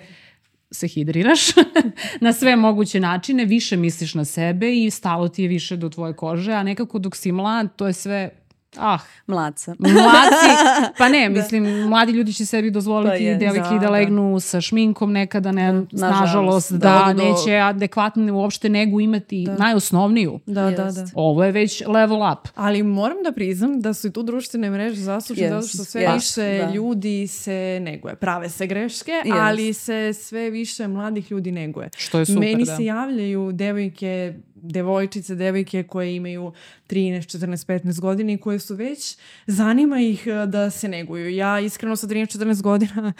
se 0.71 0.87
hidriraš 0.87 1.41
na 2.21 2.33
sve 2.33 2.55
moguće 2.55 2.99
načine, 2.99 3.45
više 3.45 3.77
misliš 3.77 4.13
na 4.13 4.25
sebe 4.25 4.75
i 4.75 4.89
stalo 4.89 5.27
ti 5.27 5.41
je 5.41 5.47
više 5.47 5.77
do 5.77 5.89
tvoje 5.89 6.15
kože, 6.15 6.51
a 6.53 6.63
nekako 6.63 6.99
dok 6.99 7.15
si 7.15 7.31
mlad, 7.31 7.75
to 7.75 7.87
je 7.87 7.93
sve 7.93 8.29
Ah, 8.77 8.99
mlaca. 9.27 9.75
Mlaci, 9.79 10.51
pa 10.97 11.09
ne, 11.09 11.29
da. 11.29 11.29
mislim, 11.29 11.63
da. 11.63 11.87
mladi 11.87 12.11
ljudi 12.11 12.33
će 12.33 12.45
sebi 12.45 12.71
dozvoliti 12.71 13.09
pa 13.09 13.15
je, 13.15 13.35
devojke 13.35 13.73
da, 13.73 13.79
da 13.79 13.89
legnu 13.89 14.33
da. 14.33 14.39
sa 14.39 14.61
šminkom 14.61 15.11
nekada, 15.11 15.51
ne, 15.51 15.73
nažalost, 15.73 15.91
nažalost 15.91 16.71
da, 16.71 16.77
da, 16.77 17.13
da 17.13 17.23
neće 17.23 17.55
adekvatno 17.55 18.37
uopšte 18.37 18.69
negu 18.69 18.99
imati 18.99 19.43
da. 19.45 19.55
najosnovniju. 19.55 20.39
Da, 20.45 20.61
yes. 20.61 20.75
da, 20.75 20.91
da. 20.91 21.05
Ovo 21.15 21.43
je 21.43 21.51
već 21.51 21.83
level 21.87 22.31
up. 22.33 22.47
Ali 22.55 22.83
moram 22.83 23.17
da 23.23 23.31
priznam 23.31 23.81
da 23.81 23.93
su 23.93 24.07
i 24.07 24.11
tu 24.11 24.23
društvene 24.23 24.69
mreže 24.69 25.01
zaslužene 25.01 25.47
yes. 25.47 25.53
zato 25.53 25.67
što 25.67 25.83
sve 25.83 26.01
yes. 26.01 26.13
više 26.13 26.65
da. 26.65 26.71
ljudi 26.71 27.27
se 27.27 27.79
neguje. 27.81 28.15
Prave 28.15 28.49
se 28.49 28.67
greške, 28.67 29.11
yes. 29.25 29.41
ali 29.41 29.73
se 29.73 30.13
sve 30.13 30.49
više 30.49 30.87
mladih 30.87 31.31
ljudi 31.31 31.51
neguje. 31.51 31.89
Što 31.97 32.19
je 32.19 32.25
super, 32.25 32.39
Meni 32.39 32.65
da. 32.65 32.75
se 32.75 32.85
javljaju 32.85 33.51
devojke 33.51 34.33
devojčice, 34.61 35.35
devojke 35.35 35.83
koje 35.83 36.15
imaju 36.15 36.51
13, 36.89 37.37
14, 37.37 37.65
15 37.65 37.99
godina 37.99 38.31
i 38.31 38.37
koje 38.37 38.59
su 38.59 38.75
već, 38.75 39.17
zanima 39.47 39.99
ih 39.99 40.27
eh, 40.27 40.45
da 40.45 40.69
se 40.69 40.87
neguju. 40.87 41.29
Ja 41.29 41.59
iskreno 41.59 41.95
sa 41.95 42.07
13, 42.07 42.37
14 42.37 42.61
godina 42.61 43.13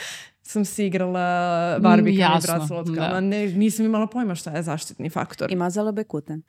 sam 0.51 0.65
si 0.65 0.85
igrala 0.85 1.79
barbikama 1.79 2.39
i 2.43 2.47
braclotkama. 2.47 3.07
Da. 3.07 3.19
Ne, 3.19 3.47
nisam 3.47 3.85
imala 3.85 4.07
pojma 4.07 4.35
šta 4.35 4.51
je 4.51 4.63
zaštitni 4.63 5.09
faktor. 5.09 5.51
I 5.51 5.55
mazala 5.55 5.91
bekuten. 5.91 6.41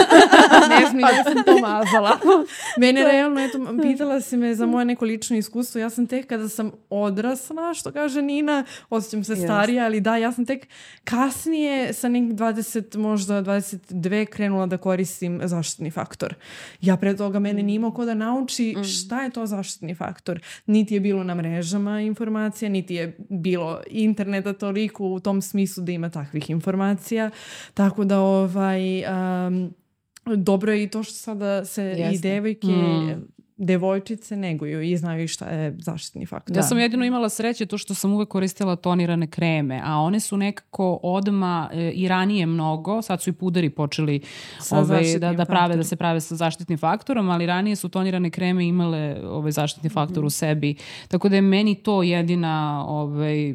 ne 0.80 0.90
znam 0.90 1.02
da 1.02 1.32
sam 1.32 1.44
to 1.44 1.58
mazala. 1.60 2.18
Mene 2.78 3.04
realno, 3.04 3.40
eto, 3.40 3.58
pitala 3.82 4.20
si 4.20 4.36
me 4.36 4.54
za 4.54 4.66
moje 4.66 4.84
neko 4.84 5.04
lično 5.04 5.36
iskustvo. 5.36 5.80
Ja 5.80 5.90
sam 5.90 6.06
tek 6.06 6.26
kada 6.26 6.48
sam 6.48 6.72
odrasla, 6.90 7.74
što 7.74 7.92
kaže 7.92 8.22
Nina, 8.22 8.64
osjećam 8.90 9.24
se 9.24 9.36
starija, 9.36 9.84
ali 9.84 10.00
da, 10.00 10.16
ja 10.16 10.32
sam 10.32 10.46
tek 10.46 10.68
kasnije 11.04 11.92
sa 11.92 12.08
nekih 12.08 12.34
20, 12.36 12.96
možda 12.96 13.42
22 13.42 14.26
krenula 14.26 14.66
da 14.66 14.76
koristim 14.76 15.40
zaštitni 15.44 15.90
faktor. 15.90 16.34
Ja 16.80 16.96
pre 16.96 17.16
toga 17.16 17.38
mene 17.38 17.62
nije 17.62 17.76
imao 17.76 17.92
ko 17.92 18.04
da 18.04 18.14
nauči 18.14 18.74
mm. 18.78 18.84
šta 18.84 19.22
je 19.22 19.30
to 19.30 19.46
zaštitni 19.46 19.94
faktor. 19.94 20.40
Niti 20.66 20.94
je 20.94 21.00
bilo 21.00 21.24
na 21.24 21.34
mrežama 21.34 22.00
informacija, 22.00 22.68
niti 22.68 22.94
je 22.94 23.16
bilo 23.38 23.80
interneta 23.86 24.52
toliko 24.52 25.04
u 25.04 25.20
tom 25.20 25.42
smislu 25.42 25.84
da 25.84 25.92
ima 25.92 26.10
takvih 26.10 26.50
informacija. 26.50 27.30
Tako 27.74 28.04
da 28.04 28.20
ovaj 28.20 29.04
um, 29.46 29.74
dobro 30.36 30.72
je 30.72 30.82
i 30.82 30.88
to 30.88 31.02
što 31.02 31.14
sada 31.14 31.64
se 31.64 31.82
Jeste. 31.82 32.14
i 32.14 32.18
devojke 32.18 32.66
mm 32.66 33.37
devojčice 33.58 34.36
neguju 34.36 34.82
i 34.82 34.96
znaju 34.96 35.28
šta 35.28 35.46
je 35.46 35.76
zaštitni 35.78 36.26
faktor. 36.26 36.56
Ja 36.56 36.62
sam 36.62 36.78
jedino 36.78 37.04
imala 37.04 37.28
sreće 37.28 37.66
to 37.66 37.78
što 37.78 37.94
sam 37.94 38.12
uvek 38.12 38.28
koristila 38.28 38.76
tonirane 38.76 39.26
kreme, 39.26 39.80
a 39.84 39.96
one 39.96 40.20
su 40.20 40.36
nekako 40.36 41.00
odma 41.02 41.70
e, 41.72 41.90
i 41.90 42.08
ranije 42.08 42.46
mnogo, 42.46 43.02
sad 43.02 43.22
su 43.22 43.30
i 43.30 43.32
pudari 43.32 43.70
počeli 43.70 44.20
ove, 44.70 45.18
da, 45.18 45.32
da, 45.32 45.44
prave, 45.44 45.76
da 45.76 45.84
se 45.84 45.96
prave 45.96 46.20
sa 46.20 46.34
zaštitnim 46.34 46.78
faktorom, 46.78 47.30
ali 47.30 47.46
ranije 47.46 47.76
su 47.76 47.88
tonirane 47.88 48.30
kreme 48.30 48.66
imale 48.66 49.16
ovaj 49.24 49.52
zaštitni 49.52 49.90
faktor 49.90 50.18
mm 50.18 50.22
-hmm. 50.22 50.26
u 50.26 50.30
sebi. 50.30 50.74
Tako 51.08 51.28
da 51.28 51.36
je 51.36 51.42
meni 51.42 51.74
to 51.74 52.02
jedina 52.02 52.84
ovaj, 52.88 53.54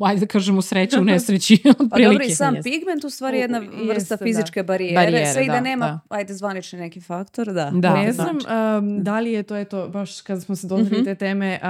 ajde 0.00 0.20
da 0.20 0.26
kažemo, 0.26 0.62
sreća 0.62 1.00
u 1.00 1.04
nesreći. 1.14 1.62
pa 1.90 1.98
dobro, 2.04 2.24
i 2.24 2.30
sam 2.30 2.54
pigment 2.62 3.04
u 3.04 3.10
stvari 3.10 3.36
je 3.36 3.40
jedna 3.40 3.62
vrsta 3.88 4.16
da. 4.16 4.24
fizičke 4.24 4.62
da. 4.62 4.66
barijere. 4.66 4.94
barijere. 4.94 5.32
Sve 5.32 5.44
i 5.44 5.46
da, 5.46 5.52
da 5.52 5.60
nema, 5.60 5.86
da. 5.86 6.16
ajde, 6.16 6.34
zvanični 6.34 6.78
neki 6.78 7.00
faktor, 7.00 7.46
da. 7.46 7.70
da 7.74 7.94
ne 7.94 8.12
znam 8.12 8.36
um, 8.36 9.02
da 9.04 9.20
li 9.20 9.32
je 9.32 9.42
to, 9.42 9.56
eto, 9.56 9.88
baš 9.88 10.20
kada 10.20 10.40
smo 10.40 10.56
se 10.56 10.66
dotakli 10.66 10.98
mm 10.98 11.00
-hmm. 11.00 11.04
te 11.04 11.14
teme, 11.14 11.58
uh, 11.62 11.68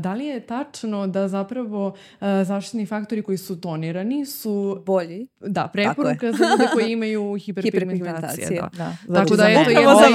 da 0.00 0.14
li 0.14 0.24
je 0.24 0.40
tačno 0.40 1.06
da 1.06 1.28
zapravo 1.28 1.86
uh, 1.88 2.26
zaštitni 2.44 2.86
faktori 2.86 3.22
koji 3.22 3.38
su 3.38 3.60
tonirani 3.60 4.26
su... 4.26 4.82
Bolji. 4.86 5.26
Da, 5.40 5.68
preporuka 5.72 6.32
za 6.32 6.44
ljude 6.50 6.68
koji 6.72 6.92
imaju 6.92 7.34
hiperpigmentacije. 7.44 8.60
Da. 8.60 8.94
Da. 9.08 9.14
Tako 9.14 9.36
da, 9.36 9.48
eto, 9.48 9.70
je 9.70 9.76
za 9.76 10.10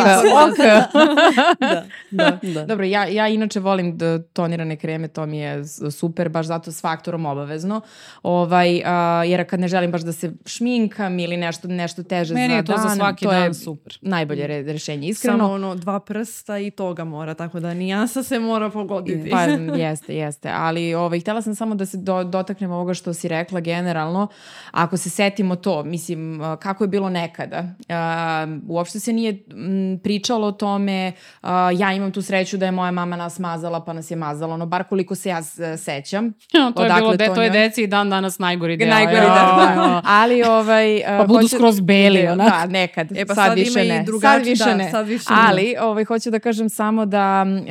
da, 2.11 2.39
da, 2.39 2.39
da. 2.53 2.65
Dobro, 2.65 2.85
ja, 2.85 3.07
ja 3.07 3.27
inače 3.27 3.59
volim 3.59 3.97
da 3.97 4.23
tonirane 4.23 4.75
kreme, 4.75 5.07
to 5.07 5.25
mi 5.25 5.39
je 5.39 5.63
super, 5.91 6.29
baš 6.29 6.45
zato 6.45 6.71
s 6.71 6.81
faktorom 6.81 7.25
obavezno. 7.35 7.81
Ovaj, 8.23 8.81
a, 8.85 9.23
jer 9.27 9.49
kad 9.49 9.59
ne 9.59 9.67
želim 9.67 9.91
baš 9.91 10.01
da 10.01 10.11
se 10.11 10.33
šminkam 10.45 11.19
ili 11.19 11.37
nešto, 11.37 11.67
nešto 11.67 12.03
teže 12.03 12.33
Meni 12.33 12.53
za 12.53 12.55
je 12.55 12.65
to 12.65 12.73
dan, 12.73 12.89
za 12.89 12.95
svaki 12.95 13.25
to 13.25 13.31
dan 13.31 13.43
je 13.43 13.53
super. 13.53 13.97
najbolje 14.01 14.47
re, 14.47 14.61
rešenje, 14.63 15.07
iskreno. 15.07 15.37
Samo 15.37 15.53
ono, 15.53 15.75
dva 15.75 15.99
prsta 15.99 16.59
i 16.59 16.71
toga 16.71 17.03
mora, 17.03 17.33
tako 17.33 17.59
da 17.59 17.73
nijansa 17.73 18.23
se 18.23 18.39
mora 18.39 18.69
pogoditi. 18.69 19.29
Pa 19.29 19.41
jeste, 19.85 20.15
jeste. 20.15 20.49
Ali 20.53 20.93
ovaj, 20.93 21.19
htela 21.19 21.41
sam 21.41 21.55
samo 21.55 21.75
da 21.75 21.85
se 21.85 21.97
do, 21.97 22.23
dotaknem 22.23 22.71
ovoga 22.71 22.93
što 22.93 23.13
si 23.13 23.27
rekla 23.27 23.59
generalno. 23.59 24.27
Ako 24.71 24.97
se 24.97 25.09
setimo 25.09 25.55
to, 25.55 25.83
mislim, 25.83 26.41
kako 26.59 26.83
je 26.83 26.87
bilo 26.87 27.09
nekada. 27.09 27.59
Uh, 27.59 28.69
uopšte 28.69 28.99
se 28.99 29.13
nije 29.13 29.43
m, 29.51 29.99
pričalo 30.03 30.47
o 30.47 30.51
tome, 30.51 31.11
uh, 31.43 31.49
ja 31.79 31.93
imam 31.93 32.11
tu 32.11 32.21
sreću 32.21 32.57
da 32.57 32.65
je 32.65 32.71
moja 32.71 32.91
mama 32.91 33.15
nas 33.15 33.39
mazala, 33.39 33.85
pa 33.85 33.93
nas 33.93 34.11
je 34.11 34.15
mazala, 34.15 34.53
ono, 34.53 34.65
bar 34.65 34.83
koliko 34.83 35.15
se 35.15 35.29
ja 35.29 35.41
sećam. 35.77 36.33
Ja, 36.53 36.71
to 36.71 36.83
je 36.83 36.93
bilo, 36.93 37.15
de, 37.27 37.29
to, 37.29 37.35
to 37.35 37.41
je 37.41 37.49
deci 37.49 37.83
i 37.83 37.87
dan 37.87 38.09
danas 38.09 38.39
najgori 38.39 38.77
deo. 38.77 38.89
Najgori 38.89 39.15
deo, 39.15 39.25
da. 39.25 40.01
Ali, 40.05 40.43
ovaj... 40.43 41.01
Pa 41.07 41.23
budu 41.23 41.41
hoću, 41.41 41.55
skroz 41.55 41.79
beli, 41.79 42.27
onako. 42.27 42.49
Da, 42.49 42.65
nekad. 42.65 43.11
E, 43.17 43.25
pa 43.25 43.35
sad, 43.35 43.45
sad 43.47 43.57
više 43.57 43.83
ne. 43.83 44.03
Drugači, 44.03 44.35
sad 44.35 44.45
više 44.45 44.65
da, 44.65 44.75
ne. 44.75 44.91
Sad 44.91 45.07
više 45.07 45.25
Ali, 45.29 45.75
ovaj, 45.81 46.03
hoću 46.03 46.31
da 46.31 46.39
kažem 46.39 46.69
samo 46.69 47.05
da 47.05 47.45
uh, 47.47 47.65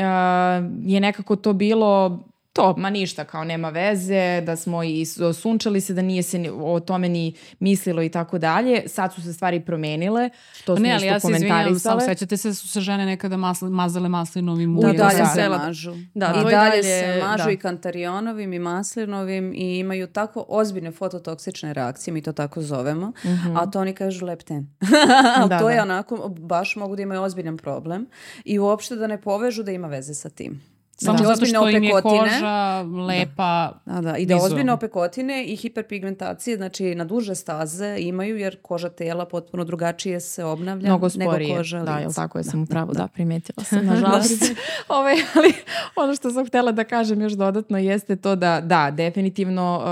je 0.82 1.00
nekako 1.00 1.36
to 1.36 1.52
bilo 1.52 2.20
to, 2.54 2.74
ma 2.76 2.90
ništa, 2.90 3.24
kao 3.24 3.44
nema 3.44 3.68
veze, 3.68 4.40
da 4.40 4.56
smo 4.56 4.82
i 4.82 5.04
sunčali 5.34 5.80
se, 5.80 5.94
da 5.94 6.02
nije 6.02 6.22
se 6.22 6.50
o 6.62 6.80
tome 6.80 7.08
ni 7.08 7.34
mislilo 7.58 8.02
i 8.02 8.08
tako 8.08 8.38
dalje. 8.38 8.82
Sad 8.86 9.14
su 9.14 9.22
se 9.22 9.32
stvari 9.32 9.60
promenile, 9.60 10.30
to 10.64 10.76
smo 10.76 10.82
ne, 10.82 10.94
ali 10.94 11.06
ja 11.06 11.20
se 11.20 11.30
izvinjam, 11.30 11.78
sećate 12.06 12.36
se 12.36 12.48
da 12.48 12.54
su 12.54 12.68
se 12.68 12.80
žene 12.80 13.06
nekada 13.06 13.36
masli, 13.36 13.70
mazale 13.70 14.08
maslinovim 14.08 14.78
uljem. 14.78 14.96
Da, 14.96 15.04
dalje 15.04 15.26
se 15.26 15.48
mažu. 15.48 15.94
Da, 16.14 16.26
I 16.26 16.42
dalje, 16.42 16.50
dalje 16.50 16.82
se 16.82 17.22
mažu 17.22 17.44
da. 17.44 17.50
i 17.50 17.56
kantarionovim 17.56 18.52
i 18.52 18.58
maslinovim 18.58 19.52
i 19.54 19.78
imaju 19.78 20.06
tako 20.06 20.44
ozbiljne 20.48 20.92
fototoksične 20.92 21.72
reakcije, 21.72 22.14
mi 22.14 22.22
to 22.22 22.32
tako 22.32 22.62
zovemo, 22.62 23.06
mm 23.06 23.28
-hmm. 23.28 23.62
a 23.62 23.70
to 23.70 23.80
oni 23.80 23.94
kažu 23.94 24.26
lepten. 24.26 24.66
da, 25.48 25.58
to 25.58 25.64
da. 25.64 25.70
je 25.70 25.82
onako, 25.82 26.28
baš 26.28 26.76
mogu 26.76 26.96
da 26.96 27.02
imaju 27.02 27.22
ozbiljan 27.22 27.56
problem 27.56 28.06
i 28.44 28.58
uopšte 28.58 28.96
da 28.96 29.06
ne 29.06 29.20
povežu 29.20 29.62
da 29.62 29.72
ima 29.72 29.88
veze 29.88 30.14
sa 30.14 30.28
tim. 30.28 30.73
Samo 30.96 31.18
znači, 31.18 31.28
zato 31.28 31.46
što 31.46 31.68
im 31.68 31.84
je 31.84 31.92
koža 32.02 32.82
lepa. 32.82 33.72
Da, 33.86 33.94
da, 33.94 34.00
da. 34.00 34.16
I 34.16 34.26
da 34.26 34.36
ozbiljne 34.36 34.72
opekotine 34.72 35.44
i 35.44 35.56
hiperpigmentacije, 35.56 36.56
znači 36.56 36.94
na 36.94 37.04
duže 37.04 37.34
staze 37.34 37.96
imaju 37.98 38.36
jer 38.36 38.56
koža 38.62 38.88
tela 38.88 39.24
potpuno 39.24 39.64
drugačije 39.64 40.20
se 40.20 40.44
obnavlja 40.44 40.88
Mnogo 40.88 41.08
sporije. 41.08 41.48
nego 41.48 41.58
koža 41.58 41.78
lica. 41.78 41.92
Da, 41.92 41.98
jel 41.98 42.12
tako 42.12 42.38
je 42.38 42.42
da, 42.42 42.50
sam 42.50 42.62
upravo, 42.62 42.92
da, 42.92 42.98
da, 42.98 43.08
primetila 43.08 43.64
sam, 43.64 43.86
nažalost. 43.86 44.42
Ove, 44.88 44.98
ovaj, 44.98 45.14
ali 45.34 45.52
ono 45.96 46.14
što 46.14 46.30
sam 46.30 46.46
htela 46.46 46.72
da 46.72 46.84
kažem 46.84 47.20
još 47.20 47.32
dodatno 47.32 47.78
jeste 47.78 48.16
to 48.16 48.36
da, 48.36 48.60
da, 48.60 48.90
definitivno, 48.90 49.82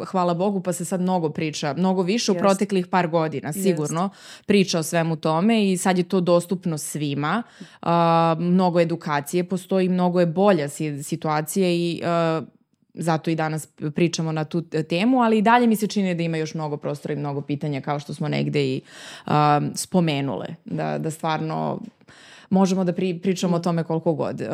uh, 0.00 0.06
hvala 0.08 0.34
Bogu, 0.34 0.60
pa 0.60 0.72
se 0.72 0.84
sad 0.84 1.00
mnogo 1.00 1.30
priča, 1.30 1.74
mnogo 1.78 2.02
više 2.02 2.32
u 2.32 2.34
proteklih 2.34 2.86
par 2.86 3.08
godina, 3.08 3.52
sigurno, 3.52 4.02
Jest. 4.02 4.46
priča 4.46 4.78
o 4.78 4.82
svemu 4.82 5.16
tome 5.16 5.72
i 5.72 5.76
sad 5.76 5.98
je 5.98 6.04
to 6.04 6.20
dostupno 6.20 6.78
svima. 6.78 7.42
Uh, 7.82 7.88
mnogo 8.38 8.80
edukacije 8.80 9.44
postoji, 9.44 9.88
mnogo 9.88 10.20
je 10.20 10.26
bolje 10.26 10.51
bolja 10.52 10.68
situacija 11.02 11.68
i 11.70 12.00
uh, 12.02 12.46
zato 12.94 13.30
i 13.30 13.34
danas 13.34 13.68
pričamo 13.94 14.32
na 14.32 14.44
tu 14.44 14.62
temu, 14.88 15.22
ali 15.22 15.38
i 15.38 15.42
dalje 15.42 15.66
mi 15.66 15.76
se 15.76 15.86
čini 15.86 16.14
da 16.14 16.22
ima 16.22 16.36
još 16.36 16.54
mnogo 16.54 16.76
prostora 16.76 17.14
i 17.14 17.16
mnogo 17.16 17.40
pitanja 17.40 17.80
kao 17.80 17.98
što 17.98 18.14
smo 18.14 18.28
negde 18.28 18.64
i 18.64 18.80
uh, 19.26 19.32
spomenule. 19.74 20.46
Da, 20.64 20.98
da 20.98 21.10
stvarno 21.10 21.80
možemo 22.52 22.84
da 22.84 22.92
pri, 22.92 23.18
pričamo 23.18 23.56
o 23.56 23.58
tome 23.58 23.84
koliko 23.84 24.12
god. 24.14 24.40
Uh, 24.40 24.48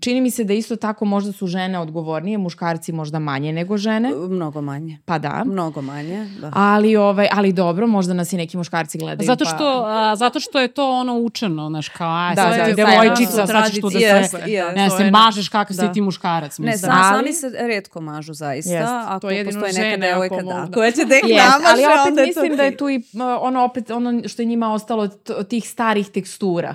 čini 0.00 0.20
mi 0.20 0.30
se 0.30 0.44
da 0.44 0.52
isto 0.52 0.76
tako 0.76 1.04
možda 1.04 1.32
su 1.32 1.46
žene 1.46 1.78
odgovornije, 1.78 2.38
muškarci 2.38 2.92
možda 2.92 3.18
manje 3.18 3.52
nego 3.52 3.76
žene. 3.76 4.12
Mnogo 4.28 4.60
manje. 4.60 4.98
Pa 5.04 5.18
da. 5.18 5.42
Mnogo 5.46 5.82
manje, 5.82 6.28
da. 6.40 6.50
Ali, 6.54 6.96
ovaj, 6.96 7.28
ali 7.32 7.52
dobro, 7.52 7.86
možda 7.86 8.14
nas 8.14 8.32
i 8.32 8.36
neki 8.36 8.56
muškarci 8.56 8.98
gledaju. 8.98 9.26
Zato 9.26 9.44
što, 9.44 9.82
pa... 9.84 10.10
a, 10.12 10.16
zato 10.16 10.40
što 10.40 10.60
je 10.60 10.68
to 10.68 10.90
ono 10.90 11.18
učeno, 11.18 11.68
znaš, 11.68 11.88
kao, 11.88 12.10
a, 12.10 12.34
da, 12.34 12.42
da, 12.42 12.72
devojčica, 12.72 13.46
sad 13.46 13.70
ćeš 13.70 13.80
tu 13.80 13.90
da 13.90 13.98
se, 13.98 14.06
yes, 14.06 14.46
yes, 14.46 14.76
ne, 14.76 14.90
se 14.90 15.10
mažeš 15.10 15.48
kakav 15.48 15.76
da. 15.76 15.86
si 15.86 15.92
ti 15.92 16.00
muškarac. 16.00 16.58
Mislim. 16.58 16.70
Ne, 16.70 16.78
sami, 16.78 16.92
ali, 17.02 17.32
sami 17.32 17.32
se 17.32 17.66
redko 17.66 18.00
mažu, 18.00 18.34
zaista. 18.34 18.72
Yes. 18.72 19.04
Ako 19.06 19.20
to 19.20 19.30
je 19.30 19.44
postoji 19.44 19.72
neka 19.72 19.96
devojka, 19.96 20.42
da. 20.42 20.68
Koja 20.74 20.90
će 20.90 21.04
da 21.04 21.14
ih 21.14 21.24
yes, 21.24 21.36
namaže, 21.36 21.84
ali 21.98 22.12
opet 22.14 22.26
mislim 22.26 22.56
da 22.56 22.62
je 22.62 22.76
tu 22.76 22.90
i 22.90 23.02
ono, 23.40 23.64
opet, 23.64 23.90
ono 23.90 24.28
što 24.28 24.42
je 24.42 24.46
njima 24.46 24.72
ostalo 24.72 25.08
od 25.36 25.48
tih 25.48 25.68
starih 25.68 26.08
tekstura 26.08 26.74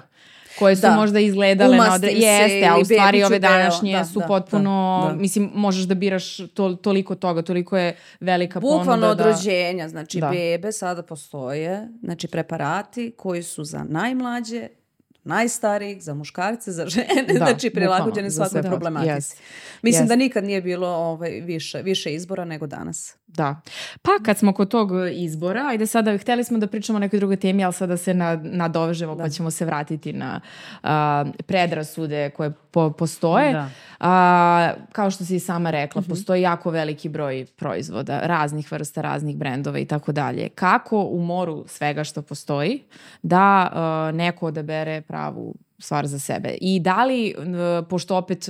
koje 0.59 0.75
su 0.75 0.81
da. 0.81 0.95
možda 0.95 1.19
izgledale 1.19 1.77
na 1.77 1.93
odre... 1.95 2.11
Jeste, 2.11 2.67
a 2.71 2.77
u 2.81 2.85
stvari 2.85 3.23
ove 3.23 3.39
današnje 3.39 3.97
da, 3.97 4.05
su 4.05 4.19
da, 4.19 4.25
potpuno, 4.25 5.03
da, 5.07 5.13
da. 5.13 5.19
mislim, 5.19 5.51
možeš 5.53 5.83
da 5.83 5.95
biraš 5.95 6.37
to, 6.53 6.75
toliko 6.75 7.15
toga, 7.15 7.41
toliko 7.41 7.77
je 7.77 7.95
velika 8.19 8.59
Bukvalno 8.59 8.85
ponuda. 8.85 9.07
Bukvalno 9.07 9.31
od 9.31 9.35
rođenja, 9.35 9.89
znači 9.89 10.19
da. 10.19 10.29
bebe 10.29 10.71
sada 10.71 11.03
postoje, 11.03 11.87
znači 12.03 12.27
preparati 12.27 13.13
koji 13.17 13.43
su 13.43 13.63
za 13.63 13.85
najmlađe 13.89 14.67
najstarijih, 15.27 16.03
za 16.03 16.13
muškarce, 16.13 16.71
za 16.71 16.87
žene, 16.87 17.25
da, 17.27 17.33
znači 17.33 17.69
prilagođene 17.69 18.31
svakoj 18.31 18.61
problematici. 18.61 19.35
Yes. 19.35 19.41
Mislim 19.81 20.05
yes. 20.05 20.07
da 20.07 20.15
nikad 20.15 20.43
nije 20.43 20.61
bilo 20.61 20.87
ovaj, 20.87 21.29
više, 21.29 21.81
više 21.81 22.13
izbora 22.13 22.45
nego 22.45 22.67
danas. 22.67 23.15
Da. 23.37 23.61
Pa 24.01 24.11
kad 24.25 24.37
smo 24.37 24.53
kod 24.53 24.69
tog 24.69 24.91
izbora, 25.11 25.65
ajde 25.67 25.85
sada, 25.87 26.17
hteli 26.17 26.43
smo 26.43 26.57
da 26.57 26.67
pričamo 26.67 26.97
o 26.97 26.99
nekoj 26.99 27.19
drugoj 27.19 27.37
temi, 27.37 27.63
ali 27.63 27.73
sada 27.73 27.97
se 27.97 28.13
na, 28.13 28.35
nadovežemo 28.43 29.15
da. 29.15 29.23
pa 29.23 29.29
ćemo 29.29 29.51
se 29.51 29.65
vratiti 29.65 30.13
na 30.13 30.41
uh, 30.83 30.89
predrasude 31.45 32.29
koje 32.29 32.51
po, 32.71 32.91
postoje. 32.91 33.53
Da. 33.53 33.69
Uh, 33.99 34.83
kao 34.91 35.11
što 35.11 35.25
si 35.25 35.35
i 35.35 35.39
sama 35.39 35.71
rekla, 35.71 36.01
mm 36.01 36.05
-hmm. 36.05 36.09
postoji 36.09 36.41
jako 36.41 36.71
veliki 36.71 37.09
broj 37.09 37.45
proizvoda, 37.55 38.19
raznih 38.23 38.71
vrsta, 38.71 39.01
raznih 39.01 39.37
brendova 39.37 39.79
i 39.79 39.85
tako 39.85 40.11
dalje. 40.11 40.49
Kako 40.49 41.03
u 41.03 41.19
moru 41.19 41.65
svega 41.67 42.03
što 42.03 42.21
postoji 42.21 42.83
da 43.21 43.69
uh, 43.71 44.15
neko 44.15 44.45
odabere 44.45 45.01
pravu 45.01 45.55
stvar 45.79 46.07
za 46.07 46.19
sebe? 46.19 46.57
I 46.61 46.79
da 46.79 47.05
li, 47.05 47.35
uh, 47.37 47.87
pošto 47.89 48.17
opet 48.17 48.49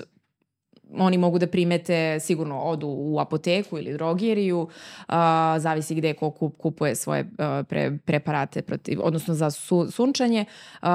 oni 0.94 1.18
mogu 1.18 1.40
da 1.40 1.48
primete, 1.48 2.20
sigurno 2.20 2.62
odu 2.62 2.88
u 2.88 3.20
apoteku 3.20 3.78
ili 3.78 3.94
drogeriju, 3.94 4.60
uh, 4.62 5.16
zavisi 5.58 5.96
gde 5.96 6.14
ko 6.14 6.32
kup, 6.32 6.58
kupuje 6.58 6.96
svoje 6.96 7.22
uh, 7.22 7.68
pre, 7.68 7.98
preparate 8.06 8.62
protiv, 8.62 9.00
odnosno 9.04 9.34
za 9.34 9.52
su, 9.52 9.92
sunčanje. 9.92 10.46
Uh, 10.82 10.88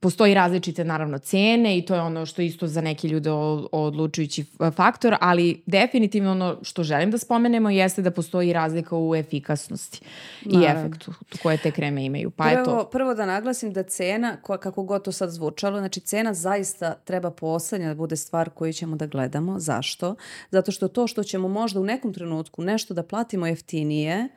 Postoji 0.00 0.34
različite 0.34 0.84
naravno 0.84 1.18
cene 1.18 1.78
i 1.78 1.84
to 1.84 1.94
je 1.94 2.00
ono 2.00 2.26
što 2.26 2.42
isto 2.42 2.66
za 2.66 2.80
neke 2.80 3.08
ljude 3.08 3.30
odlučujući 3.72 4.44
faktor, 4.76 5.16
ali 5.20 5.62
definitivno 5.66 6.30
ono 6.30 6.58
što 6.62 6.82
želim 6.82 7.10
da 7.10 7.18
spomenemo 7.18 7.70
jeste 7.70 8.02
da 8.02 8.10
postoji 8.10 8.52
razlika 8.52 8.96
u 8.96 9.14
efikasnosti 9.14 10.00
naravno. 10.44 10.80
i 10.80 10.86
efektu 10.86 11.12
koje 11.42 11.56
te 11.56 11.70
kreme 11.70 12.04
imaju. 12.04 12.30
Pa 12.30 12.44
prvo, 12.44 12.58
je 12.58 12.64
to... 12.64 12.88
prvo 12.92 13.14
da 13.14 13.26
naglasim 13.26 13.72
da 13.72 13.82
cena, 13.82 14.36
kako 14.42 14.82
god 14.82 15.04
to 15.04 15.12
sad 15.12 15.30
zvučalo, 15.30 15.78
znači 15.78 16.00
cena 16.00 16.34
zaista 16.34 16.94
treba 16.94 17.30
poslednja 17.30 17.88
da 17.88 17.94
bude 17.94 18.16
stvar 18.16 18.50
koju 18.50 18.72
ćemo 18.72 18.96
da 18.96 19.06
gledamo. 19.06 19.58
Zašto? 19.58 20.14
Zato 20.50 20.72
što 20.72 20.88
to 20.88 21.06
što 21.06 21.22
ćemo 21.22 21.48
možda 21.48 21.80
u 21.80 21.84
nekom 21.84 22.14
trenutku 22.14 22.62
nešto 22.62 22.94
da 22.94 23.02
platimo 23.02 23.46
jeftinije, 23.46 24.28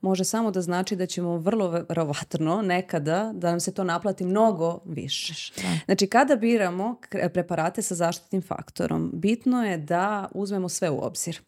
može 0.00 0.24
samo 0.24 0.50
da 0.50 0.62
znači 0.62 0.96
da 0.96 1.06
ćemo 1.06 1.36
vrlo 1.36 1.68
verovatno 1.88 2.62
nekada 2.62 3.30
da 3.34 3.50
nam 3.50 3.60
se 3.60 3.74
to 3.74 3.84
naplati 3.84 4.24
mnogo 4.24 4.80
više. 4.84 5.52
Da. 5.62 5.68
Znači 5.84 6.06
kada 6.06 6.36
biramo 6.36 7.00
preparate 7.32 7.82
sa 7.82 7.94
zaštitnim 7.94 8.42
faktorom, 8.42 9.10
bitno 9.14 9.64
je 9.64 9.78
da 9.78 10.28
uzmemo 10.34 10.68
sve 10.68 10.90
u 10.90 10.98
obzir. 11.04 11.40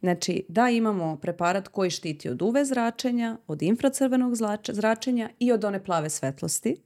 Znači 0.00 0.44
da 0.48 0.68
imamo 0.68 1.16
preparat 1.16 1.68
koji 1.68 1.90
štiti 1.90 2.28
od 2.28 2.42
UV 2.42 2.54
zračenja, 2.64 3.36
od 3.46 3.62
infracrvenog 3.62 4.34
zračenja 4.68 5.30
i 5.38 5.52
od 5.52 5.64
one 5.64 5.84
plave 5.84 6.10
svetlosti. 6.10 6.76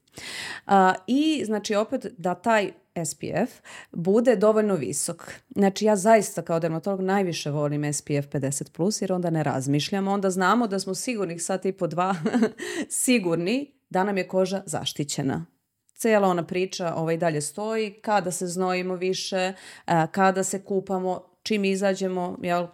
A, 0.66 0.94
I 1.06 1.42
znači 1.44 1.74
opet 1.74 2.06
da 2.18 2.34
taj 2.34 2.72
SPF 3.04 3.60
bude 3.92 4.36
dovoljno 4.36 4.74
visok. 4.74 5.32
Znači 5.56 5.84
ja 5.84 5.96
zaista 5.96 6.42
kao 6.42 6.60
dermatolog 6.60 7.00
najviše 7.00 7.50
volim 7.50 7.92
SPF 7.92 8.08
50+, 8.32 9.02
jer 9.02 9.12
onda 9.12 9.30
ne 9.30 9.42
razmišljamo, 9.42 10.12
onda 10.12 10.30
znamo 10.30 10.66
da 10.66 10.78
smo 10.78 10.94
sigurnih 10.94 11.42
sat 11.42 11.64
i 11.64 11.72
po 11.72 11.86
dva 11.86 12.14
sigurni 13.04 13.72
da 13.90 14.04
nam 14.04 14.18
je 14.18 14.28
koža 14.28 14.62
zaštićena. 14.66 15.46
Cijela 15.94 16.28
ona 16.28 16.46
priča 16.46 16.94
ovaj 16.94 17.16
dalje 17.16 17.40
stoji, 17.40 17.92
kada 17.92 18.30
se 18.30 18.46
znojimo 18.46 18.94
više, 18.94 19.52
kada 20.10 20.44
se 20.44 20.64
kupamo, 20.64 21.22
čim 21.42 21.64
izađemo, 21.64 22.38
jel, 22.42 22.66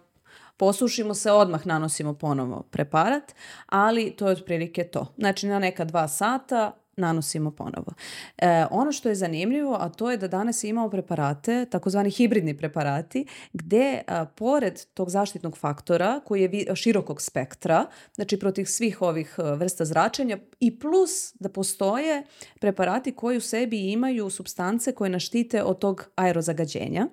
posušimo 0.56 1.14
se, 1.14 1.32
odmah 1.32 1.66
nanosimo 1.66 2.14
ponovo 2.14 2.62
preparat, 2.70 3.34
ali 3.66 4.10
to 4.10 4.26
je 4.26 4.32
otprilike 4.32 4.84
to. 4.84 5.14
Znači 5.18 5.46
na 5.46 5.58
neka 5.58 5.84
dva 5.84 6.08
sata 6.08 6.77
nanosimo 6.98 7.50
ponovo. 7.50 7.92
E, 8.38 8.66
ono 8.70 8.92
što 8.92 9.08
je 9.08 9.14
zanimljivo, 9.14 9.76
a 9.80 9.88
to 9.88 10.10
je 10.10 10.16
da 10.16 10.28
danas 10.28 10.64
imamo 10.64 10.90
preparate, 10.90 11.66
takozvani 11.70 12.10
hibridni 12.10 12.56
preparati, 12.56 13.26
gde 13.52 14.02
a, 14.06 14.24
pored 14.24 14.84
tog 14.94 15.10
zaštitnog 15.10 15.58
faktora 15.58 16.20
koji 16.24 16.42
je 16.42 16.48
vi, 16.48 16.66
širokog 16.74 17.22
spektra, 17.22 17.86
znači 18.14 18.38
protiv 18.38 18.64
svih 18.64 19.02
ovih 19.02 19.38
vrsta 19.56 19.84
zračenja 19.84 20.38
i 20.60 20.78
plus 20.78 21.34
da 21.40 21.48
postoje 21.48 22.22
preparati 22.60 23.12
koji 23.12 23.36
u 23.36 23.40
sebi 23.40 23.90
imaju 23.90 24.30
substance 24.30 24.92
koje 24.92 25.10
naštite 25.10 25.62
od 25.62 25.78
tog 25.78 26.10
aerozagađenja. 26.16 27.08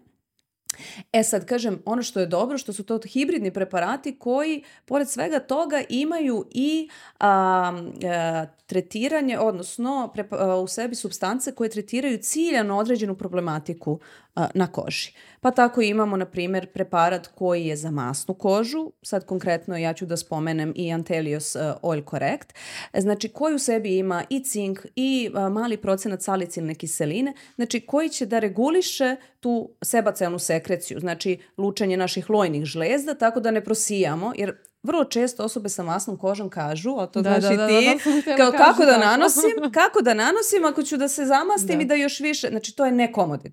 E 1.14 1.24
sad, 1.24 1.46
kažem, 1.46 1.82
ono 1.86 2.02
što 2.02 2.20
je 2.20 2.26
dobro, 2.26 2.58
što 2.58 2.74
su 2.74 2.84
to 2.84 3.00
hibridni 3.06 3.52
preparati 3.52 4.20
koji, 4.20 4.64
pored 4.86 5.10
svega 5.10 5.40
toga, 5.40 5.84
imaju 5.90 6.46
i 6.52 6.90
a, 7.20 7.74
a, 8.04 8.46
tretiranje, 8.66 9.40
odnosno 9.40 10.12
prepa, 10.14 10.56
u 10.56 10.68
sebi 10.68 10.96
substance 10.96 11.52
koje 11.52 11.70
tretiraju 11.70 12.18
ciljano 12.18 12.78
određenu 12.78 13.16
problematiku 13.16 14.00
a, 14.36 14.48
na 14.54 14.68
koži. 14.68 15.14
Pa 15.42 15.52
tako 15.52 15.82
imamo, 15.82 16.18
na 16.18 16.26
primjer, 16.26 16.68
preparat 16.74 17.28
koji 17.28 17.66
je 17.66 17.76
za 17.76 17.92
masnu 17.92 18.34
kožu, 18.34 18.92
sad 19.02 19.26
konkretno 19.26 19.78
ja 19.78 19.94
ću 19.94 20.06
da 20.06 20.18
spomenem 20.18 20.74
i 20.76 20.94
Antelios 20.94 21.56
Oil 21.82 22.04
Correct, 22.10 22.54
znači 22.98 23.30
koji 23.30 23.56
u 23.56 23.60
sebi 23.60 23.98
ima 23.98 24.24
i 24.30 24.44
cink 24.44 24.80
i 24.96 25.32
a, 25.34 25.50
mali 25.50 25.78
procenat 25.78 26.22
salicilne 26.22 26.76
kiseline, 26.76 27.34
znači 27.56 27.80
koji 27.80 28.10
će 28.10 28.26
da 28.26 28.40
reguliše 28.40 29.16
tu 29.40 29.70
sebacelnu 29.82 30.40
sekreciju, 30.66 31.00
znači 31.00 31.38
lučenje 31.58 31.98
naših 31.98 32.30
lojnih 32.30 32.66
žlezda, 32.66 33.14
tako 33.14 33.40
da 33.40 33.52
ne 33.52 33.64
prosijamo, 33.64 34.34
jer 34.36 34.58
vrlo 34.84 35.04
često 35.06 35.44
osobe 35.44 35.70
sa 35.70 35.84
masnom 35.84 36.18
kožom 36.18 36.50
kažu, 36.50 36.96
a 37.00 37.08
to 37.08 37.22
da, 37.22 37.30
znaš 37.30 37.44
da, 37.44 37.58
da, 37.58 37.68
ti, 37.68 37.98
da, 38.26 38.32
da, 38.32 38.38
kao 38.38 38.52
kako 38.52 38.86
da 38.86 38.98
nanosim, 38.98 39.72
kako 39.74 40.02
da 40.02 40.14
nanosim 40.14 40.66
ako 40.66 40.84
ću 40.84 40.98
da 40.98 41.08
se 41.08 41.26
zamastim 41.26 41.78
da. 41.78 41.82
i 41.82 41.86
da 41.86 41.96
još 41.96 42.20
više, 42.20 42.48
znači 42.50 42.76
to 42.76 42.86
je 42.86 42.92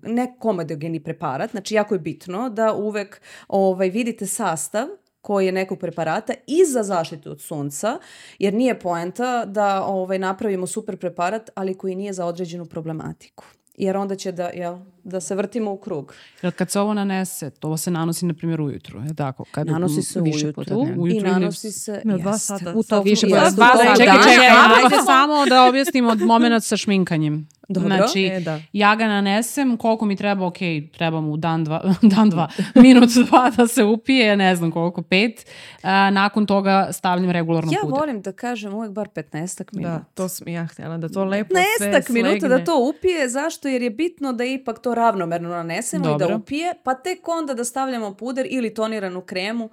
nekomodogeni 0.03 1.03
preparat, 1.03 1.51
znači 1.51 1.75
jako 1.75 1.95
je 1.95 1.99
bitno 1.99 2.49
da 2.49 2.73
uvek 2.73 3.21
ovaj, 3.47 3.89
vidite 3.89 4.27
sastav 4.27 4.87
koji 5.21 5.45
je 5.45 5.51
nekog 5.51 5.79
preparata 5.79 6.33
i 6.47 6.65
za 6.65 6.83
zaštitu 6.83 7.31
od 7.31 7.41
sunca, 7.41 7.99
jer 8.39 8.53
nije 8.53 8.79
poenta 8.79 9.45
da 9.45 9.83
ovaj, 9.85 10.19
napravimo 10.19 10.67
super 10.67 10.97
preparat, 10.97 11.49
ali 11.55 11.77
koji 11.77 11.95
nije 11.95 12.13
za 12.13 12.25
određenu 12.25 12.65
problematiku 12.65 13.45
jer 13.77 13.97
onda 13.97 14.15
će 14.15 14.31
da, 14.31 14.47
jel, 14.47 14.77
da 15.03 15.21
se 15.21 15.35
vrtimo 15.35 15.71
u 15.71 15.77
krug. 15.77 16.13
Jer 16.41 16.53
kad 16.53 16.71
se 16.71 16.79
ovo 16.79 16.93
nanese, 16.93 17.49
to 17.49 17.77
se 17.77 17.91
nanosi 17.91 18.25
na 18.25 18.33
primjer 18.33 18.61
ujutru, 18.61 19.01
je 19.07 19.13
tako? 19.15 19.45
Kad 19.51 19.67
nanosi 19.67 20.01
se 20.01 20.21
više 20.21 20.45
ujutru, 20.45 20.77
ujutru 20.97 21.27
i 21.27 21.31
nanosi 21.31 21.71
se 21.71 22.01
na 22.03 22.17
dva 22.17 22.37
sata. 22.37 22.73
U 22.75 22.83
to 22.83 23.01
više 23.01 23.27
puta. 23.27 23.49
Dva 23.49 23.67
sata. 23.77 23.95
Čekaj, 23.97 24.17
čekaj, 24.17 24.47
ajde 24.83 24.95
samo 25.05 25.45
da 25.45 25.65
objasnimo 25.65 26.09
od 26.09 26.21
momenta 26.21 26.59
sa 26.59 26.77
šminkanjem. 26.77 27.47
Dobro. 27.69 27.95
Znači, 27.95 28.25
e, 28.25 28.39
da. 28.39 28.59
ja 28.73 28.95
ga 28.95 29.07
nanesem, 29.07 29.77
koliko 29.77 30.05
mi 30.05 30.15
treba, 30.15 30.45
ok, 30.45 30.57
treba 30.97 31.21
mu 31.21 31.37
dan 31.37 31.63
dva, 31.63 31.81
dan 32.15 32.29
dva, 32.29 32.49
minut 32.75 33.09
dva 33.09 33.49
da 33.57 33.67
se 33.67 33.83
upije, 33.83 34.37
ne 34.37 34.55
znam 34.55 34.71
koliko, 34.71 35.01
pet. 35.01 35.45
A, 35.83 36.09
nakon 36.09 36.45
toga 36.45 36.89
stavljam 36.91 37.31
regularno 37.31 37.71
ja 37.71 37.79
puder. 37.81 37.95
Ja 37.95 37.99
volim 37.99 38.21
da 38.21 38.31
kažem 38.31 38.73
uvek 38.73 38.91
bar 38.91 39.07
15 39.07 39.63
minuta. 39.71 39.97
Da, 39.97 40.05
to 40.13 40.29
sam 40.29 40.47
ja 40.47 40.65
htjela, 40.65 40.97
da 40.97 41.09
to 41.09 41.25
lepo 41.25 41.55
15 41.55 42.05
sve 42.05 42.21
minuta 42.21 42.47
da 42.47 42.63
to 42.63 42.89
upije, 42.89 43.29
zašto? 43.29 43.67
Jer 43.67 43.81
je 43.81 43.89
bitno 43.89 44.33
da 44.33 44.43
ipak 44.43 44.79
to 44.79 44.95
ravnomerno 44.95 45.49
nanesemo 45.49 46.03
Dobro. 46.03 46.25
i 46.25 46.29
da 46.29 46.35
upije, 46.35 46.73
pa 46.83 46.93
tek 46.93 47.27
onda 47.27 47.53
da 47.53 47.63
stavljamo 47.63 48.13
puder 48.13 48.47
ili 48.49 48.73
toniranu 48.73 49.21
kremu 49.21 49.69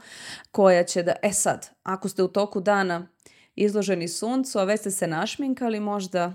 koja 0.51 0.85
će 0.85 1.03
da, 1.03 1.13
e 1.23 1.33
sad, 1.33 1.71
ako 1.83 2.09
ste 2.09 2.23
u 2.23 2.29
toku 2.29 2.61
dana 2.61 3.07
izloženi 3.55 4.09
suncu, 4.09 4.59
a 4.59 4.65
već 4.65 4.81
ste 4.81 4.91
se 4.91 5.07
našminkali, 5.07 5.81
možda 5.81 6.33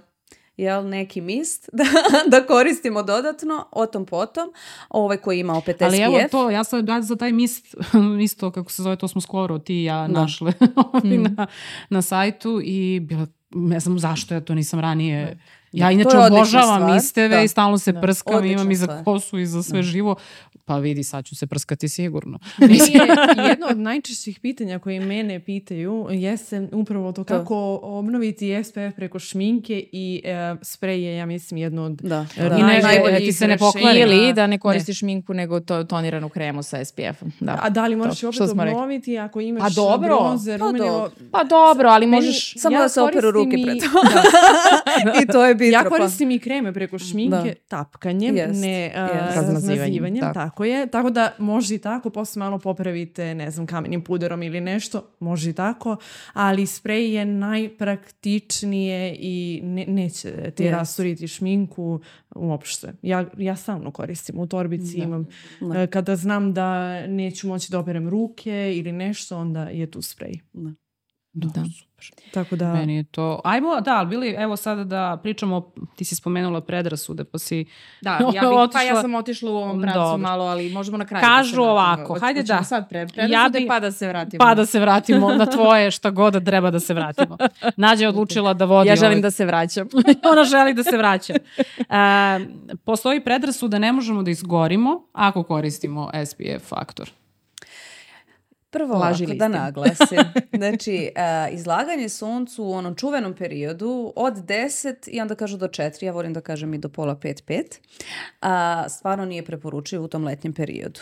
jel, 0.57 0.89
neki 0.89 1.21
mist 1.21 1.69
da, 1.79 1.83
da 2.27 2.45
koristimo 2.45 3.03
dodatno, 3.03 3.67
o 3.71 3.85
tom 3.85 4.05
potom, 4.05 4.49
ovaj 4.89 5.17
koji 5.17 5.39
ima 5.39 5.57
opet 5.57 5.75
SPF. 5.75 5.83
Ali 5.83 5.97
evo 5.97 6.19
to, 6.31 6.49
ja 6.49 6.63
sam 6.63 6.87
ja 6.87 7.01
za 7.01 7.15
taj 7.15 7.31
mist, 7.31 7.75
isto 8.23 8.51
kako 8.51 8.71
se 8.71 8.83
zove, 8.83 8.95
to 8.95 9.07
smo 9.07 9.21
skoro 9.21 9.59
ti 9.59 9.75
i 9.75 9.83
ja 9.83 10.07
da. 10.07 10.07
našle 10.07 10.53
mm. 11.03 11.23
na, 11.23 11.47
na 11.89 12.01
sajtu 12.01 12.61
i 12.63 12.99
bila, 12.99 13.27
ne 13.51 13.79
znam 13.79 13.99
zašto 13.99 14.33
ja 14.33 14.41
to 14.41 14.55
nisam 14.55 14.79
ranije... 14.79 15.39
Da. 15.75 15.85
Ja 15.85 15.91
inače 15.91 16.17
obožavam 16.17 16.97
isteve 16.97 17.35
da. 17.35 17.41
i 17.41 17.47
stalno 17.47 17.77
se 17.77 17.91
da. 17.91 18.01
prskam, 18.01 18.35
odlična 18.35 18.53
imam 18.53 18.71
i 18.71 18.75
za 18.75 19.03
kosu 19.03 19.39
i 19.39 19.45
za 19.45 19.63
sve 19.63 19.77
da. 19.77 19.83
živo. 19.83 20.15
Pa 20.65 20.77
vidi, 20.77 21.03
sad 21.03 21.25
ću 21.25 21.35
se 21.35 21.47
prskati 21.47 21.89
sigurno. 21.89 22.39
jedno 23.49 23.67
od 23.69 23.77
najčešćih 23.77 24.39
pitanja 24.39 24.79
koje 24.79 24.99
mene 24.99 25.39
pitaju 25.39 26.07
jeste 26.11 26.67
upravo 26.71 27.11
to 27.11 27.23
kako 27.23 27.79
obnoviti 27.83 28.63
SPF 28.63 28.95
preko 28.95 29.19
šminke 29.19 29.83
i 29.91 30.21
e, 30.25 30.55
sprej 30.61 31.03
je, 31.03 31.17
ja 31.17 31.25
mislim, 31.25 31.57
jedno 31.57 31.83
od 31.83 31.91
da. 31.91 32.25
da. 32.37 32.57
I 32.57 32.81
najbolje 32.81 33.17
ti 33.17 33.33
se 33.33 33.47
ne 33.47 33.57
pokvari. 33.57 33.99
Ili 33.99 34.33
da 34.33 34.47
ne 34.47 34.57
koristiš 34.57 34.95
ne. 34.95 34.99
šminku 34.99 35.33
nego 35.33 35.59
to, 35.59 35.83
toniranu 35.83 36.29
kremu 36.29 36.63
sa 36.63 36.85
SPF-om. 36.85 37.31
Da. 37.39 37.59
A 37.61 37.69
da 37.69 37.87
li 37.87 37.95
možeš 37.95 38.19
to, 38.19 38.29
opet 38.29 38.41
obnoviti 38.41 39.17
ako 39.17 39.41
imaš 39.41 39.61
pa 39.61 39.69
dobro. 39.69 40.07
bronzer, 40.07 40.59
pa, 40.59 40.71
do, 40.71 41.09
pa 41.31 41.43
dobro, 41.43 41.89
ali 41.89 42.07
možeš... 42.07 42.53
Samo 42.57 42.75
ja 42.75 42.81
da 42.81 42.89
se 42.89 43.01
operu 43.01 43.31
ruke 43.31 43.57
pred 43.63 43.79
to. 43.79 44.01
Da. 44.13 44.23
I 45.21 45.27
to 45.27 45.45
je 45.45 45.55
bitno. 45.55 45.64
Ja 45.71 45.83
koristim 45.89 46.31
i 46.31 46.39
kreme 46.39 46.73
preko 46.73 46.99
šminke 46.99 47.37
da. 47.37 47.53
tapkanjem, 47.67 48.35
yes. 48.35 48.61
ne 48.61 48.93
yes. 48.95 49.35
razmazivanjem. 49.35 50.19
Tako. 50.19 50.33
tako 50.33 50.63
je. 50.63 50.87
Tako 50.87 51.09
da 51.09 51.31
može 51.39 51.75
i 51.75 51.77
tako, 51.77 52.09
posle 52.09 52.39
malo 52.39 52.59
popravite, 52.59 53.35
ne 53.35 53.51
znam, 53.51 53.67
kamenim 53.67 54.01
puderom 54.01 54.43
ili 54.43 54.61
nešto, 54.61 55.15
može 55.19 55.49
i 55.49 55.53
tako, 55.53 55.97
ali 56.33 56.67
sprej 56.67 57.13
je 57.13 57.25
najpraktičnije 57.25 59.15
i 59.19 59.61
ne, 59.63 59.85
neće 59.87 60.51
ti 60.51 60.63
yes. 60.63 60.71
rasturiti 60.71 61.27
šminku 61.27 61.99
uopšte. 62.35 62.93
Ja, 63.01 63.25
ja 63.37 63.55
stalno 63.55 63.91
koristim 63.91 64.39
u 64.39 64.47
torbici, 64.47 64.97
da. 64.97 65.03
imam, 65.03 65.27
da. 65.61 65.81
E, 65.81 65.87
kada 65.87 66.15
znam 66.15 66.53
da 66.53 67.01
neću 67.07 67.47
moći 67.47 67.71
da 67.71 67.79
operem 67.79 68.09
ruke 68.09 68.73
ili 68.75 68.91
nešto, 68.91 69.37
onda 69.37 69.63
je 69.63 69.91
tu 69.91 70.01
sprej. 70.01 70.39
Da. 70.53 70.84
Da. 71.35 71.47
da. 71.47 71.65
Super. 71.65 72.31
Tako 72.33 72.55
da... 72.55 72.73
Meni 72.73 72.95
je 72.95 73.03
to... 73.03 73.41
Ajmo, 73.43 73.81
da, 73.81 73.95
ali 73.97 74.07
bili, 74.07 74.35
evo 74.37 74.55
sada 74.55 74.83
da 74.83 75.19
pričamo, 75.23 75.71
ti 75.95 76.05
si 76.05 76.15
spomenula 76.15 76.61
predrasude, 76.61 77.23
pa 77.23 77.37
si... 77.37 77.65
Da, 78.01 78.11
ja, 78.33 78.41
bih, 78.41 78.49
otišla... 78.49 78.79
pa 78.79 78.81
ja 78.81 79.01
sam 79.01 79.15
otišla 79.15 79.51
u 79.51 79.55
ovom 79.55 79.81
pravcu 79.81 79.99
Dobro. 79.99 80.17
malo, 80.17 80.45
ali 80.45 80.69
možemo 80.69 80.97
na 80.97 81.05
kraju 81.05 81.21
da 81.21 81.27
Kažu 81.27 81.55
da 81.55 81.61
ovako, 81.61 82.13
Hoć, 82.13 82.21
hajde 82.21 82.43
da... 82.43 82.63
sad 82.63 82.89
pre, 82.89 83.07
predrasude, 83.07 83.33
ja 83.33 83.49
bi, 83.49 83.67
pa 83.67 83.79
da 83.79 83.91
se 83.91 84.07
vratimo. 84.07 84.39
Pa 84.39 84.55
da 84.55 84.65
se 84.65 84.79
vratimo 84.79 85.33
na 85.33 85.45
tvoje 85.45 85.91
šta 85.91 86.09
god 86.09 86.33
da 86.33 86.39
treba 86.39 86.71
da 86.71 86.79
se 86.79 86.93
vratimo. 86.93 87.37
Nađa 87.77 88.03
je 88.03 88.09
odlučila 88.09 88.53
da 88.53 88.65
vodi... 88.65 88.89
Ja 88.89 88.95
želim 88.95 89.17
ovaj... 89.17 89.21
da 89.21 89.31
se 89.31 89.45
vraćam. 89.45 89.87
Ona 90.31 90.43
želi 90.43 90.73
da 90.73 90.83
se 90.83 90.97
vraća. 90.97 91.33
Uh, 91.79 92.75
postoji 92.83 93.23
predrasuda, 93.23 93.79
ne 93.79 93.91
možemo 93.91 94.23
da 94.23 94.31
izgorimo 94.31 95.07
ako 95.13 95.43
koristimo 95.43 96.09
SPF 96.25 96.69
faktor. 96.69 97.11
Prvo 98.75 98.95
ovako 98.95 99.33
da 99.35 99.47
naglasim. 99.47 100.19
Znači, 100.57 101.11
uh, 101.15 101.53
izlaganje 101.53 102.09
suncu 102.09 102.63
u 102.63 102.73
onom 102.73 102.95
čuvenom 102.95 103.33
periodu 103.33 104.13
od 104.15 104.33
10 104.33 105.09
i 105.09 105.21
onda 105.21 105.35
kažu 105.35 105.57
do 105.57 105.67
4, 105.67 106.03
ja 106.05 106.11
volim 106.11 106.33
da 106.33 106.41
kažem 106.41 106.73
i 106.73 106.77
do 106.77 106.89
pola 106.89 107.15
5-5, 107.15 107.79
uh, 108.41 108.91
stvarno 108.91 109.25
nije 109.25 109.45
preporučivo 109.45 110.05
u 110.05 110.07
tom 110.07 110.23
letnjem 110.23 110.53
periodu. 110.53 110.99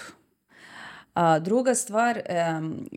A, 1.13 1.39
druga 1.39 1.75
stvar, 1.75 2.21
um, 2.57 2.87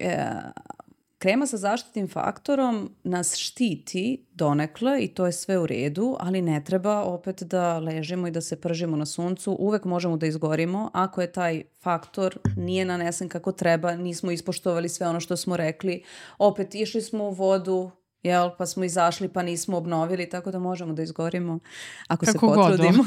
Krema 1.27 1.47
sa 1.47 1.57
zaštitnim 1.57 2.09
faktorom 2.09 2.91
nas 3.05 3.37
štiti 3.37 4.27
donekle 4.33 5.05
i 5.05 5.09
to 5.09 5.27
je 5.27 5.33
sve 5.33 5.59
u 5.59 5.67
redu, 5.67 6.17
ali 6.21 6.43
ne 6.43 6.65
treba 6.65 7.03
opet 7.03 7.43
da 7.43 7.79
ležimo 7.79 8.27
i 8.27 8.31
da 8.31 8.41
se 8.41 8.61
pržimo 8.61 8.97
na 8.97 9.07
suncu. 9.07 9.57
Uvek 9.59 9.85
možemo 9.85 10.17
da 10.17 10.27
izgorimo 10.27 10.91
ako 10.93 11.21
je 11.21 11.33
taj 11.33 11.63
faktor 11.83 12.39
nije 12.57 12.85
nanesen 12.85 13.29
kako 13.29 13.53
treba, 13.53 13.95
nismo 13.97 14.31
ispoštovali 14.31 14.89
sve 14.89 15.09
ono 15.09 15.21
što 15.21 15.37
smo 15.37 15.57
rekli. 15.57 16.03
Opet 16.39 16.75
išli 16.75 17.03
smo 17.03 17.25
u 17.25 17.31
vodu, 17.31 17.91
jel, 18.23 18.51
pa 18.59 18.67
smo 18.67 18.85
izašli 18.85 19.29
pa 19.29 19.43
nismo 19.43 19.77
obnovili, 19.77 20.29
tako 20.29 20.51
da 20.51 20.59
možemo 20.59 20.93
da 20.93 21.03
izgorimo 21.03 21.59
ako 22.09 22.27
Kako 22.27 22.33
se 22.33 22.55
potrudimo. 22.55 23.05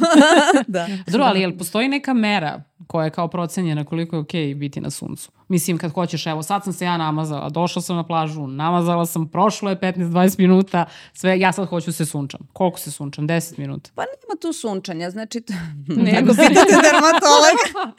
da. 0.68 0.88
Drugo, 1.08 1.26
ali 1.26 1.42
jel 1.42 1.58
postoji 1.58 1.88
neka 1.88 2.14
mera 2.14 2.64
koja 2.88 3.06
je 3.06 3.12
kao 3.12 3.28
procenjena 3.28 3.86
koliko 3.86 4.16
je 4.16 4.20
okej 4.20 4.48
okay 4.48 4.56
biti 4.56 4.82
na 4.82 4.90
suncu? 4.90 5.32
Mislim, 5.48 5.78
kad 5.78 5.92
hoćeš, 5.92 6.28
evo, 6.28 6.44
sad 6.44 6.64
sam 6.64 6.74
se 6.74 6.86
ja 6.86 6.98
namazala, 6.98 7.50
došla 7.50 7.82
sam 7.82 7.96
na 7.96 8.04
plažu, 8.04 8.48
namazala 8.48 9.06
sam, 9.06 9.28
prošlo 9.28 9.70
je 9.70 9.76
15-20 9.76 10.40
minuta, 10.40 10.86
sve, 11.14 11.40
ja 11.40 11.52
sad 11.52 11.68
hoću 11.68 11.94
se 11.94 12.06
sunčam. 12.06 12.40
Koliko 12.54 12.80
se 12.80 12.92
sunčam? 12.92 13.28
10 13.28 13.60
minuta? 13.60 13.90
Pa 13.96 14.02
nema 14.02 14.40
tu 14.42 14.54
sunčanja, 14.54 15.10
znači, 15.10 15.44
nego 15.88 16.34
pitate 16.34 16.76
dermatologa. 16.84 17.96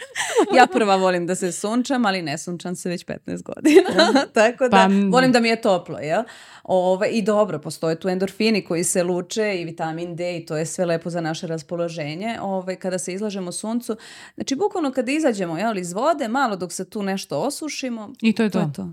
ja 0.56 0.66
prva 0.66 0.96
volim 0.96 1.26
da 1.26 1.34
se 1.34 1.52
sunčam, 1.52 2.06
ali 2.06 2.22
ne 2.22 2.38
sunčam 2.38 2.76
se 2.76 2.88
već 2.88 3.06
15 3.06 3.42
godina. 3.42 4.12
Tako 4.34 4.68
da, 4.68 4.76
pa, 4.76 4.88
volim 5.10 5.32
da 5.32 5.40
mi 5.40 5.48
je 5.48 5.60
toplo, 5.60 5.98
jel? 5.98 6.22
Ove, 6.64 7.08
I 7.08 7.22
dobro, 7.22 7.58
postoje 7.58 8.00
tu 8.00 8.08
endorfini 8.08 8.64
koji 8.64 8.84
se 8.84 9.02
luče 9.02 9.60
i 9.60 9.64
vitamin 9.64 10.16
D 10.16 10.36
i 10.36 10.46
to 10.46 10.56
je 10.56 10.66
sve 10.66 10.84
lepo 10.84 11.10
za 11.10 11.20
naše 11.20 11.46
raspoloženje. 11.46 12.38
Ove, 12.40 12.76
kada 12.76 12.98
se 12.98 13.12
izlažemo 13.12 13.52
suncu, 13.52 13.96
znači, 14.34 14.56
bukvalno 14.70 14.92
kada 14.92 15.12
izađemo 15.12 15.58
jel, 15.58 15.78
iz 15.78 15.92
vode, 15.92 16.28
malo 16.28 16.56
dok 16.56 16.72
se 16.72 16.90
tu 16.90 17.02
nešto 17.02 17.40
osušimo. 17.40 18.12
I 18.20 18.34
to 18.34 18.42
je 18.42 18.50
to. 18.50 18.58
To 18.58 18.64
je 18.64 18.72
to. 18.72 18.88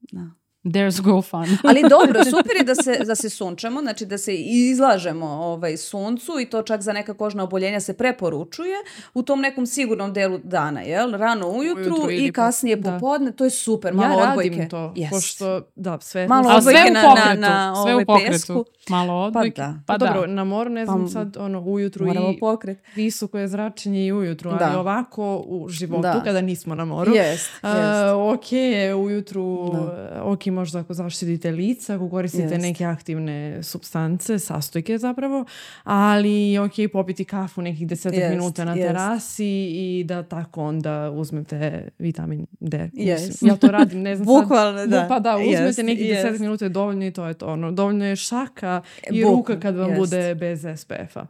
Da. 0.00 0.30
There's 0.64 1.00
go 1.00 1.22
fun. 1.22 1.46
Ali 1.64 1.82
dobro, 1.82 2.24
super 2.32 2.56
je 2.56 2.64
da 2.64 2.74
se, 2.74 2.98
da 2.98 3.14
se 3.14 3.30
sunčamo, 3.30 3.80
znači 3.80 4.06
da 4.06 4.18
se 4.18 4.34
izlažemo 4.36 5.26
ovaj, 5.26 5.76
suncu 5.76 6.32
i 6.40 6.46
to 6.46 6.62
čak 6.62 6.80
za 6.80 6.92
neka 6.92 7.14
kožna 7.14 7.42
oboljenja 7.42 7.80
se 7.80 7.92
preporučuje 7.94 8.74
u 9.14 9.22
tom 9.22 9.40
nekom 9.40 9.66
sigurnom 9.66 10.12
delu 10.12 10.38
dana, 10.38 10.80
jel? 10.80 11.12
Rano 11.12 11.48
ujutru, 11.48 11.82
Ujutru 11.84 12.10
i 12.10 12.32
kasnije 12.32 12.76
po- 12.76 12.82
da. 12.82 12.92
popodne, 12.92 13.32
to 13.32 13.44
je 13.44 13.50
super, 13.50 13.94
malo 13.94 14.20
ja 14.20 14.28
odbojke. 14.28 14.50
radim 14.50 14.68
to, 14.68 14.92
Jest. 14.96 15.10
pošto, 15.12 15.60
da, 15.76 15.98
sve. 16.00 16.28
Malo 16.28 16.50
A 16.50 16.56
odbojke 16.56 16.78
sve 16.80 16.90
u 16.90 16.94
na- 16.94 17.02
na- 17.02 17.08
pokretu, 17.10 17.40
na, 17.40 17.74
sve 17.74 17.92
ovaj 17.92 18.02
u 18.02 18.06
pokretu. 18.06 18.32
pesku. 18.32 18.64
Malo 18.88 19.14
odbojke. 19.16 19.56
da. 19.56 19.74
Pa, 19.86 19.92
Pa 19.92 19.98
da. 19.98 20.06
dobro, 20.06 20.26
na 20.26 20.44
moru 20.44 20.70
ne 20.70 20.84
znam 20.86 21.02
Pa, 21.02 21.08
sad 21.08 21.36
ono 21.36 21.60
ujutru 21.62 22.06
i 22.08 22.38
pokret. 22.40 22.78
visoko 22.96 23.38
je 23.38 23.48
zračenje 23.48 24.06
i 24.06 24.12
ujutru, 24.12 24.50
ali 24.50 24.58
Da. 24.60 24.80
ovako 24.80 25.36
u 25.38 25.68
životu 25.70 26.02
Da. 26.02 26.20
kada 26.20 26.40
nismo 26.40 26.74
na 26.74 26.84
moru. 26.84 27.14
Jest, 27.14 27.50
Uh, 27.54 27.70
jest. 27.70 28.12
ok 28.36 28.52
je 28.52 28.94
ujutru, 28.96 29.70
Da. 29.72 30.22
ok 30.24 30.46
možda 30.52 30.78
ako 30.78 30.94
zaštitite 30.94 31.50
lica, 31.50 31.94
ako 31.94 32.10
koristite 32.10 32.42
Jest. 32.42 32.62
neke 32.62 32.84
aktivne 32.84 33.62
substance, 33.62 34.38
sastojke 34.38 34.98
zapravo, 34.98 35.44
ali 35.84 36.58
ok 36.58 36.72
popiti 36.92 37.24
kafu 37.24 37.62
nekih 37.62 37.86
desetak 37.88 38.18
Jest, 38.18 38.30
minuta 38.30 38.64
na 38.64 38.74
jest. 38.74 38.88
terasi 38.88 39.68
i 39.72 40.04
da 40.04 40.22
tako 40.22 40.62
onda 40.62 41.10
uzmete 41.10 41.88
vitamin 41.98 42.46
D. 42.60 42.90
Mislim, 42.92 43.50
Ja 43.50 43.56
to 43.56 43.66
radim, 43.66 44.02
ne 44.02 44.16
znam 44.16 44.26
sad. 44.26 44.42
Bukvalno, 44.42 44.86
da. 44.86 45.06
Pa 45.08 45.18
da, 45.18 45.36
uzmete 45.36 45.82
nekih 45.82 46.08
desetak 46.08 46.40
minuta 46.40 46.64
je 46.64 46.68
dovoljno 46.68 47.06
i 47.06 47.10
to 47.10 47.26
je 47.26 47.34
to. 47.34 47.46
Ono, 47.46 47.72
dovoljno 47.72 48.04
je 48.04 48.16
šaka 48.16 48.82
i 49.10 49.22
Bukvalno, 49.22 49.36
ruka 49.36 49.60
kad 49.60 49.76
vam 49.76 49.90
bude 49.96 50.34
bez 50.34 50.66
SPF-a. 50.76 51.26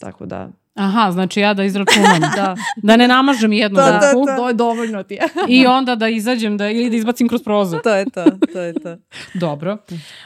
Tako 0.00 0.26
da, 0.26 0.50
Aha, 0.76 1.10
znači 1.12 1.40
ja 1.40 1.54
da 1.54 1.64
izračunam. 1.64 2.20
da, 2.36 2.56
da 2.76 2.96
ne 2.96 3.08
namažem 3.08 3.52
jednu 3.52 3.76
Da, 3.76 3.82
da, 3.82 4.12
ruku 4.12 4.26
da. 4.26 4.36
to 4.36 4.48
je 4.48 4.54
dovoljno 4.54 5.02
ti 5.02 5.14
je. 5.14 5.20
i 5.60 5.66
onda 5.66 5.94
da 5.94 6.08
izađem 6.08 6.56
da, 6.56 6.70
ili 6.70 6.90
da 6.90 6.96
izbacim 6.96 7.28
kroz 7.28 7.42
prozor. 7.42 7.82
To 7.82 7.94
je 7.94 8.04
to, 8.04 8.24
to 8.52 8.60
je 8.60 8.74
to. 8.74 8.96
Dobro. 9.34 9.76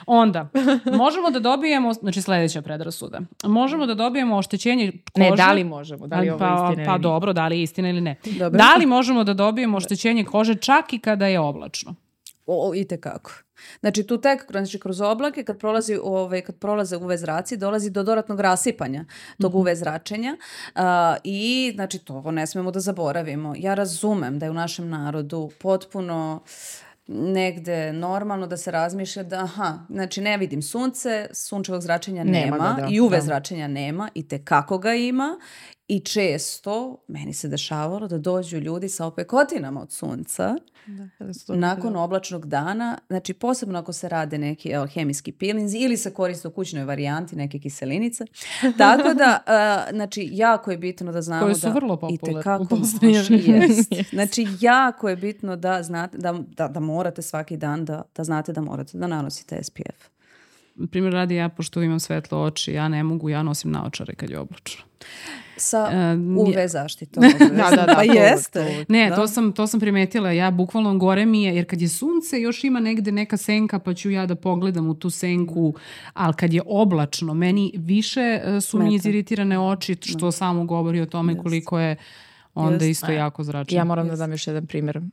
Onda, 0.06 0.48
možemo 0.84 1.30
da 1.30 1.38
dobijemo, 1.38 1.92
znači 1.92 2.22
sledeća 2.22 2.62
predrasuda, 2.62 3.20
možemo 3.44 3.86
da 3.86 3.94
dobijemo 3.94 4.36
oštećenje 4.36 4.92
kože. 5.12 5.30
Ne, 5.30 5.36
da 5.36 5.52
li 5.52 5.64
možemo? 5.64 6.06
Da 6.06 6.20
li 6.20 6.26
je 6.26 6.32
ovo 6.32 6.38
pa, 6.38 6.68
istina 6.70 6.92
Pa 6.92 6.98
dobro, 6.98 7.32
da 7.32 7.48
li 7.48 7.58
je 7.58 7.62
istina 7.62 7.88
ili 7.88 8.00
ne. 8.00 8.16
Dobro. 8.24 8.58
Da 8.58 8.74
li 8.74 8.86
možemo 8.86 9.24
da 9.24 9.34
dobijemo 9.34 9.76
oštećenje 9.76 10.24
kože 10.24 10.54
čak 10.54 10.92
i 10.92 10.98
kada 10.98 11.26
je 11.26 11.40
oblačno? 11.40 11.94
O, 12.52 12.74
i 12.74 12.84
tekako. 12.84 13.32
Znači 13.80 14.06
tu 14.06 14.20
tek 14.20 14.46
znači, 14.50 14.80
kroz 14.80 15.00
oblake 15.00 15.44
kad 15.44 15.58
prolazi 15.58 15.98
ovaj 16.02 16.40
kad 16.40 16.58
prolaze 16.58 16.96
UV 16.96 17.16
zraci 17.16 17.56
dolazi 17.56 17.90
do 17.90 18.02
dodatnog 18.02 18.40
rasipanja 18.40 19.04
tog 19.40 19.54
UV 19.54 19.66
zračenja 19.74 20.36
a, 20.74 21.16
i 21.24 21.72
znači 21.74 21.98
to 21.98 22.30
ne 22.30 22.46
smemo 22.46 22.70
da 22.70 22.80
zaboravimo. 22.80 23.54
Ja 23.58 23.74
razumem 23.74 24.38
da 24.38 24.46
je 24.46 24.50
u 24.50 24.54
našem 24.54 24.88
narodu 24.88 25.50
potpuno 25.60 26.42
negde 27.12 27.92
normalno 27.92 28.46
da 28.46 28.56
se 28.56 28.70
razmišlja 28.70 29.22
da 29.22 29.38
aha, 29.38 29.78
znači 29.90 30.20
ne 30.20 30.36
vidim 30.36 30.62
sunce, 30.62 31.26
sunčevog 31.32 31.82
zračenja 31.82 32.24
nema, 32.24 32.56
Nema 32.56 32.74
ga, 32.76 32.82
da, 32.82 32.88
i 32.90 33.00
UV 33.00 33.10
da. 33.10 33.20
zračenja 33.20 33.68
nema 33.68 34.08
i 34.14 34.28
te 34.28 34.44
kako 34.44 34.78
ga 34.78 34.94
ima 34.94 35.38
i 35.90 36.00
često 36.00 36.96
meni 37.08 37.32
se 37.32 37.48
dešavalo 37.48 38.08
da 38.08 38.18
dođu 38.18 38.58
ljudi 38.58 38.88
sa 38.88 39.06
opekotinama 39.06 39.82
od 39.82 39.92
sunca 39.92 40.56
nakon 41.48 41.96
oblačnog 41.96 42.46
dana, 42.46 42.98
znači 43.08 43.34
posebno 43.34 43.78
ako 43.78 43.92
se 43.92 44.08
rade 44.08 44.38
neki 44.38 44.68
evo, 44.68 44.86
hemijski 44.86 45.32
pilinzi 45.32 45.78
ili 45.78 45.96
se 45.96 46.14
koriste 46.14 46.48
u 46.48 46.50
kućnoj 46.50 46.84
varijanti 46.84 47.36
neke 47.36 47.58
kiselinice. 47.58 48.24
Tako 48.78 49.14
da, 49.14 49.38
uh, 49.46 49.96
znači, 49.96 50.28
jako 50.32 50.70
je 50.70 50.78
bitno 50.78 51.12
da 51.12 51.22
znamo 51.22 51.46
Koje 51.46 51.54
su 51.54 51.66
da... 51.66 51.72
vrlo 51.72 51.96
popularne 51.96 52.66
može, 53.00 53.36
vrijeme. 53.36 53.66
jest. 53.68 54.10
Znači, 54.10 54.46
jako 54.60 55.08
je 55.08 55.16
bitno 55.16 55.56
da 55.56 55.82
znate, 55.82 56.18
da, 56.18 56.38
da, 56.56 56.68
da 56.68 56.80
morate 56.80 57.22
svaki 57.22 57.56
dan 57.56 57.84
da, 57.84 58.02
da 58.16 58.24
znate 58.24 58.52
da 58.52 58.60
morate 58.60 58.98
da 58.98 59.06
nanosite 59.06 59.62
SPF. 59.62 60.19
Primjer 60.86 61.12
radi 61.12 61.34
ja, 61.34 61.48
pošto 61.48 61.82
imam 61.82 62.00
svetlo 62.00 62.42
oči, 62.42 62.72
ja 62.72 62.88
ne 62.88 63.02
mogu, 63.02 63.28
ja 63.28 63.42
nosim 63.42 63.70
naočare 63.70 64.14
kad 64.14 64.30
je 64.30 64.38
oblačno. 64.38 64.82
Sa 65.56 65.88
E, 65.92 66.16
UV 66.38 66.66
zaštitom. 66.68 67.22
Da, 67.50 67.70
da, 67.70 67.76
da, 67.76 67.86
Pa 67.88 68.04
to- 68.04 68.12
jeste. 68.12 68.84
Ne, 68.88 69.08
Da. 69.08 69.16
to 69.16 69.28
sam, 69.28 69.52
to 69.52 69.66
sam 69.66 69.80
primetila. 69.80 70.30
Ja 70.32 70.50
bukvalno 70.50 70.96
gore 70.96 71.26
mi 71.26 71.42
je, 71.42 71.56
jer 71.56 71.66
kad 71.66 71.80
je 71.80 71.88
sunce 71.88 72.40
još 72.40 72.64
ima 72.64 72.80
negde 72.80 73.12
neka 73.12 73.36
senka 73.36 73.78
pa 73.78 73.94
ću 73.94 74.10
ja 74.10 74.26
da 74.26 74.34
pogledam 74.34 74.88
u 74.88 74.94
tu 74.94 75.10
senku, 75.10 75.74
ali 76.12 76.34
kad 76.34 76.52
je 76.52 76.62
oblačno, 76.66 77.34
meni 77.34 77.72
više 77.76 78.20
e, 78.44 78.60
su 78.60 78.78
mi 78.78 78.94
iziritirane 78.94 79.58
oči, 79.60 79.96
što 80.02 80.32
samo 80.32 80.64
govori 80.64 81.00
o 81.00 81.06
tome 81.06 81.36
koliko 81.36 81.78
je 81.78 81.96
onda 82.54 82.74
Jest. 82.74 82.90
isto 82.92 83.12
jako 83.12 83.44
zračenje. 83.44 83.78
Ja 83.78 83.84
moram 83.84 84.08
da 84.08 84.16
dam 84.16 84.30
još 84.30 84.46
jedan 84.46 84.66
primjer. 84.66 84.98
Uh, 84.98 85.04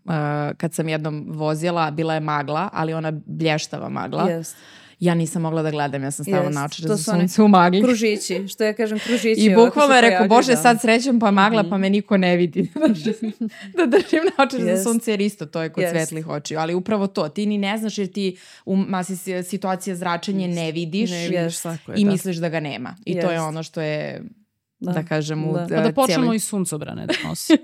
kad 0.58 0.74
sam 0.74 0.90
jednom 0.90 1.26
vozila, 1.28 1.92
bila 1.92 2.14
je 2.14 2.20
magla, 2.20 2.70
ali 2.74 2.94
ona 2.94 3.12
blještava 3.26 3.90
magla. 3.90 4.30
Jest. 4.30 4.58
Ja 5.00 5.16
nisam 5.16 5.42
mogla 5.42 5.62
da 5.62 5.72
gledam, 5.72 6.04
ja 6.04 6.12
sam 6.12 6.26
stavila 6.26 6.50
naočare 6.52 6.88
To 6.88 6.96
za 6.96 7.12
sunce 7.12 7.42
u 7.42 7.48
magli. 7.48 7.84
Kružići, 7.84 8.48
što 8.48 8.64
ja 8.64 8.74
kažem 8.74 9.00
kružići. 9.00 9.42
I 9.42 9.56
bukvalno 9.56 9.96
je 9.96 10.02
rekao, 10.02 10.28
bože, 10.28 10.52
da. 10.52 10.58
sad 10.58 10.82
srećem 10.82 11.20
pa 11.20 11.32
magla, 11.32 11.64
pa 11.64 11.78
me 11.78 11.90
niko 11.90 12.18
ne 12.18 12.36
vidi. 12.38 12.72
da 13.78 13.86
držim 13.88 14.20
naočare 14.30 14.64
za 14.64 14.70
Jest. 14.70 14.84
sunce, 14.84 15.12
jer 15.12 15.22
isto 15.22 15.46
to 15.46 15.62
je 15.62 15.70
kod 15.70 15.82
Jest. 15.84 15.94
svetlih 15.96 16.28
očiju. 16.28 16.60
Ali 16.60 16.74
upravo 16.74 17.08
to, 17.08 17.30
ti 17.30 17.46
ni 17.46 17.58
ne 17.58 17.78
znaš 17.78 17.98
jer 17.98 18.08
ti 18.08 18.38
u 18.66 18.76
masi 18.78 19.18
si- 19.18 19.44
situacije 19.44 19.96
zračenje 19.96 20.48
ne 20.48 20.72
vidiš 20.72 21.12
Ne 21.12 21.28
vidiš 21.30 21.60
tako 21.60 21.92
je, 21.92 21.98
i 21.98 22.06
da. 22.06 22.12
misliš 22.12 22.38
da 22.38 22.50
ga 22.50 22.60
nema. 22.60 22.96
I 23.06 23.20
to 23.20 23.32
je 23.32 23.42
ono 23.42 23.64
što 23.64 23.82
je, 23.82 24.22
da, 24.80 24.92
Da. 24.92 25.04
kažem, 25.04 25.46
u 25.46 25.54
Da. 25.54 25.60
da. 25.60 25.76
Pa 25.76 25.82
da 25.82 25.92
počnemo 25.92 26.24
cijeli... 26.24 26.36
i 26.36 26.40
suncobrane 26.40 27.06
da 27.06 27.14
nosi. 27.26 27.58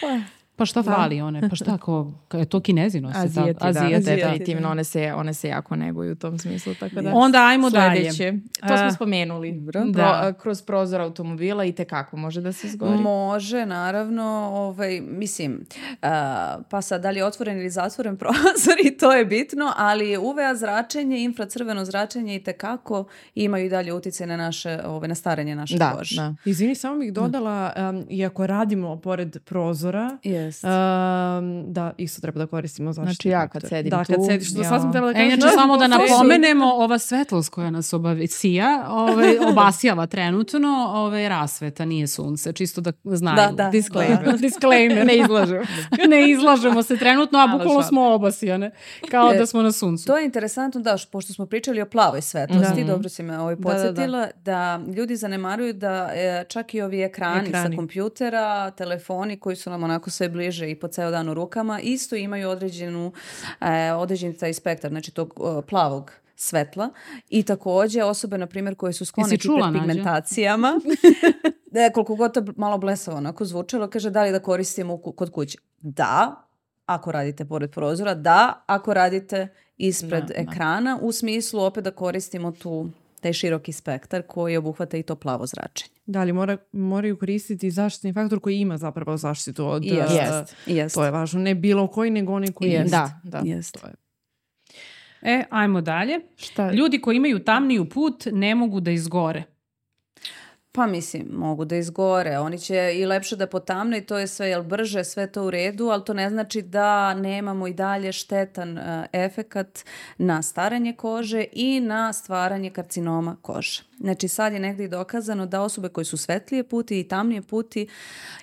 pa 0.00 0.20
šta 0.58 0.82
fali 0.84 1.20
one? 1.20 1.48
Pa 1.50 1.56
šta 1.56 1.74
ako, 1.74 1.92
ka- 2.28 2.44
to 2.44 2.60
kinezi 2.60 3.00
nose? 3.00 3.18
Azijeti, 3.18 3.52
da, 3.54 3.66
Azijeti, 3.68 4.04
da. 4.06 4.16
definitivno, 4.16 4.70
one 4.70 4.84
se, 4.84 5.12
one 5.14 5.34
se 5.34 5.48
jako 5.48 5.76
neguju 5.76 6.12
u 6.12 6.16
tom 6.16 6.38
smislu, 6.38 6.74
tako 6.74 6.94
da... 6.96 7.12
Onda 7.14 7.38
ajmo 7.40 7.70
dalje. 7.70 7.96
Sljedeće. 8.12 8.32
To 8.60 8.76
smo 8.78 8.92
spomenuli. 8.92 9.52
dobro. 9.52 9.72
Pro- 9.84 9.92
Da. 9.92 10.32
kroz 10.32 10.62
prozor 10.62 11.00
automobila 11.00 11.64
i 11.64 11.72
tekako 11.72 12.16
može 12.16 12.40
da 12.40 12.52
se 12.52 12.66
izgori. 12.66 12.96
Može, 12.96 13.66
naravno, 13.66 14.22
ovaj, 14.52 15.00
mislim, 15.02 15.60
a, 16.02 16.58
pa 16.70 16.82
sad 16.82 17.02
da 17.02 17.10
li 17.10 17.18
je 17.18 17.24
otvoren 17.24 17.58
ili 17.58 17.70
zatvoren 17.70 18.16
prozor 18.22 18.46
i 18.84 18.90
to 18.90 19.12
je 19.12 19.24
bitno, 19.24 19.72
ali 19.76 20.16
UVA 20.16 20.54
zračenje, 20.54 21.18
infracrveno 21.18 21.84
zračenje 21.84 22.36
i 22.36 22.40
tekako 22.40 23.04
imaju 23.34 23.66
i 23.66 23.70
dalje 23.70 23.92
utjecaj 23.92 24.26
na 24.26 24.36
naše, 24.36 24.78
ovaj, 24.84 25.08
na 25.08 25.14
starenje 25.14 25.56
naše 25.56 25.76
Da, 25.76 25.90
kože. 25.90 26.16
da. 26.16 26.34
Izvini, 26.44 26.74
samo 26.74 26.98
bih 26.98 27.12
dodala, 27.12 27.72
um, 27.90 28.06
iako 28.10 28.46
radimo 28.46 28.96
pored 28.96 29.36
prozora, 29.44 30.18
Jest. 30.46 30.64
um, 30.64 30.70
da 31.66 31.92
isto 31.96 32.20
treba 32.20 32.38
da 32.38 32.46
koristimo 32.46 32.92
zaštitni 32.92 33.14
Znači 33.14 33.28
ja 33.30 33.48
kad 33.48 33.62
sedim 33.64 33.90
da, 33.90 34.04
tu, 34.04 34.12
kad 34.12 34.24
sediš, 34.24 34.54
to 34.54 34.62
ja- 34.62 34.68
sad 34.68 34.80
sam 34.80 34.92
trebala 34.92 35.12
da 35.12 35.18
E, 35.18 35.22
kažem. 35.22 35.38
inače, 35.38 35.54
samo 35.54 35.76
da 35.76 35.86
Sreću. 35.88 36.12
napomenemo, 36.12 36.66
ova 36.66 36.98
svetlost 36.98 37.48
koja 37.48 37.70
nas 37.70 37.92
obavesija, 37.92 38.36
ovaj, 38.88 39.36
obasjava 39.50 40.06
trenutno, 40.06 40.68
ovaj, 40.90 41.28
rasveta, 41.28 41.84
nije 41.84 42.06
sunce, 42.06 42.52
čisto 42.52 42.80
da 42.80 42.92
znaju. 43.06 43.36
Da, 43.36 43.52
da. 43.54 43.70
Disclaimer. 43.70 44.38
Disclaimer. 44.38 45.06
Ne 45.06 45.16
izlažem. 45.16 45.62
ne 46.08 46.30
izlažemo 46.30 46.82
se 46.82 46.96
trenutno, 46.96 47.38
a 47.38 47.46
bukvalno 47.48 47.82
smo 47.82 48.04
obasijane, 48.04 48.70
kao 49.10 49.32
E, 49.32 49.38
da 49.38 49.46
smo 49.46 49.62
na 49.62 49.72
suncu. 49.72 50.06
To 50.06 50.18
je 50.18 50.24
interesantno 50.24 50.80
da, 50.80 50.96
pošto 51.06 51.32
smo 51.32 51.46
pričali 51.46 51.80
o 51.80 51.86
plavoj 51.86 52.22
svetlosti, 52.22 52.56
Da. 52.76 52.86
dobro 52.86 53.08
si 53.08 53.22
me 53.22 53.38
ovaj 53.38 53.56
Da, 53.56 53.62
da, 53.62 53.68
da. 53.68 53.74
podsjetila, 53.78 54.28
da, 54.36 54.80
ljudi 54.88 55.16
zanemaruju 55.16 55.72
da 55.72 56.10
e, 56.12 56.44
čak 56.44 56.74
i 56.74 56.82
ovi 56.82 57.02
ekrani, 57.02 57.48
Ekrani. 57.48 57.70
sa 57.70 57.76
kompjutera, 57.76 58.36
telefoni 58.70 59.36
koji 59.36 59.56
su 59.56 59.70
nam 59.70 59.82
onako 59.82 60.10
sve 60.10 60.28
bliže 60.36 60.70
i 60.70 60.74
po 60.74 60.88
ceo 60.88 61.10
dan 61.10 61.28
u 61.28 61.34
rukama, 61.34 61.80
isto 61.80 62.16
imaju 62.16 62.50
određenu, 62.50 63.12
e, 63.60 63.92
određeni 63.92 64.36
taj 64.36 64.52
spektar, 64.54 64.90
znači 64.90 65.10
tog 65.10 65.34
e, 65.36 65.66
plavog 65.66 66.12
svetla 66.36 66.90
i 67.30 67.42
takođe 67.42 68.02
osobe, 68.02 68.38
na 68.38 68.46
primjer, 68.46 68.74
koje 68.74 68.92
su 68.92 69.04
sklone 69.04 69.30
hiperpigmentacijama, 69.30 70.80
da, 71.72 71.90
koliko 71.90 72.14
god 72.14 72.34
to 72.34 72.44
malo 72.56 72.78
blesavo 72.78 73.16
onako 73.16 73.44
zvučalo, 73.44 73.88
kaže 73.90 74.10
da 74.10 74.22
li 74.22 74.32
da 74.32 74.40
koristimo 74.40 74.98
kod 74.98 75.30
kuće. 75.30 75.58
Da, 75.80 76.42
ako 76.86 77.12
radite 77.12 77.44
pored 77.44 77.70
prozora, 77.70 78.14
da, 78.14 78.64
ako 78.66 78.94
radite 78.94 79.48
ispred 79.76 80.24
Da, 80.24 80.34
da. 80.34 80.40
ekrana, 80.40 80.98
u 81.02 81.12
smislu 81.12 81.60
opet 81.60 81.84
da 81.84 81.90
koristimo 81.90 82.52
tu 82.52 82.90
taj 83.20 83.32
široki 83.32 83.72
spektar 83.72 84.22
koji 84.22 84.56
obuhvata 84.56 84.96
i 84.96 85.02
to 85.02 85.16
plavo 85.16 85.46
zračenje. 85.46 85.94
Da 86.06 86.24
li 86.24 86.32
mora, 86.32 86.56
moraju 86.72 87.18
koristiti 87.18 87.70
zaštitni 87.70 88.12
faktor 88.12 88.40
koji 88.40 88.60
ima 88.60 88.78
zapravo 88.78 89.16
zaštitu 89.16 89.66
od... 89.66 89.84
Jest. 89.84 90.10
uh, 90.10 90.16
Jest. 90.16 90.56
Jest. 90.66 90.94
To 90.94 91.04
je 91.04 91.10
važno. 91.10 91.40
Ne 91.40 91.54
bilo 91.54 91.86
koji, 91.88 92.10
nego 92.10 92.32
onaj 92.32 92.52
koji 92.52 92.70
Jest. 92.70 92.80
jest. 92.80 92.90
Da, 92.90 93.20
da. 93.24 93.42
Jest. 93.44 93.80
To 93.80 93.86
je. 93.86 93.94
E, 95.22 95.44
ajmo 95.50 95.80
dalje. 95.80 96.20
Šta? 96.36 96.72
Ljudi 96.72 97.00
koji 97.00 97.16
imaju 97.16 97.38
tamniju 97.38 97.88
put 97.88 98.26
ne 98.32 98.54
mogu 98.54 98.80
da 98.80 98.90
izgore. 98.90 99.44
Pa 100.76 100.86
mislim, 100.86 101.26
mogu 101.32 101.64
da 101.64 101.76
izgore. 101.76 102.38
Oni 102.38 102.58
će 102.58 102.92
i 102.94 103.06
lepše 103.06 103.36
da 103.36 103.46
potamne 103.46 103.98
i 103.98 104.06
to 104.06 104.18
je 104.18 104.26
sve, 104.26 104.48
jel 104.48 104.62
brže, 104.62 105.04
sve 105.04 105.32
to 105.32 105.44
u 105.44 105.50
redu, 105.50 105.88
ali 105.88 106.04
to 106.04 106.14
ne 106.14 106.30
znači 106.30 106.62
da 106.62 107.14
nemamo 107.14 107.66
i 107.66 107.74
dalje 107.74 108.12
štetan 108.12 108.78
uh, 108.78 108.84
efekat 109.12 109.84
na 110.18 110.42
staranje 110.42 110.92
kože 110.92 111.44
i 111.52 111.80
na 111.80 112.12
stvaranje 112.12 112.70
karcinoma 112.70 113.36
kože. 113.42 113.82
Znači 114.00 114.28
sad 114.28 114.52
je 114.52 114.60
negde 114.60 114.84
i 114.84 114.88
dokazano 114.88 115.46
da 115.46 115.62
osobe 115.62 115.88
koji 115.88 116.04
su 116.04 116.16
svetlije 116.16 116.64
puti 116.68 117.00
i 117.00 117.08
tamnije 117.08 117.42
puti 117.42 117.88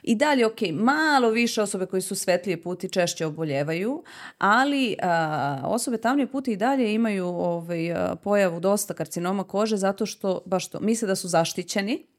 i 0.03 0.15
dalje, 0.15 0.45
ok, 0.45 0.61
malo 0.73 1.29
više 1.29 1.61
osobe 1.61 1.85
koji 1.85 2.01
su 2.01 2.15
svetlije 2.15 2.61
puti 2.61 2.89
češće 2.89 3.25
oboljevaju, 3.25 4.03
ali 4.37 4.95
a, 5.01 5.61
osobe 5.63 5.97
tamnije 5.97 6.27
puti 6.27 6.51
i 6.51 6.57
dalje 6.57 6.93
imaju 6.93 7.25
ovaj, 7.25 7.91
a, 7.91 8.15
pojavu 8.15 8.59
dosta 8.59 8.93
karcinoma 8.93 9.43
kože 9.43 9.77
zato 9.77 10.05
što, 10.05 10.41
baš 10.45 10.67
to, 10.67 10.79
misle 10.79 11.07
da 11.07 11.15
su 11.15 11.27
zaštićeni 11.27 12.13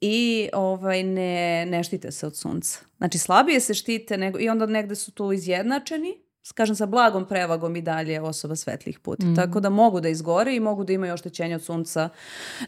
i 0.00 0.48
ovaj, 0.52 1.02
ne, 1.02 1.66
ne 1.66 1.84
štite 1.84 2.12
se 2.12 2.26
od 2.26 2.36
sunca. 2.36 2.78
Znači 2.96 3.18
slabije 3.18 3.60
se 3.60 3.74
štite 3.74 4.18
nego, 4.18 4.38
i 4.40 4.48
onda 4.48 4.66
negde 4.66 4.94
su 4.94 5.12
tu 5.12 5.32
izjednačeni, 5.32 6.14
kažem 6.54 6.76
sa 6.76 6.86
blagom 6.86 7.26
prevagom 7.26 7.76
i 7.76 7.82
dalje 7.82 8.20
osoba 8.20 8.56
svetlih 8.56 8.98
puta. 8.98 9.26
Mm. 9.26 9.36
Tako 9.36 9.60
da 9.60 9.70
mogu 9.70 10.00
da 10.00 10.08
izgore 10.08 10.56
i 10.56 10.60
mogu 10.60 10.84
da 10.84 10.92
imaju 10.92 11.14
oštećenje 11.14 11.54
od 11.54 11.62
sunca 11.62 12.08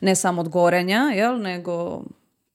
ne 0.00 0.14
samo 0.14 0.40
od 0.40 0.48
gorenja, 0.48 1.12
jel, 1.14 1.40
nego 1.42 2.04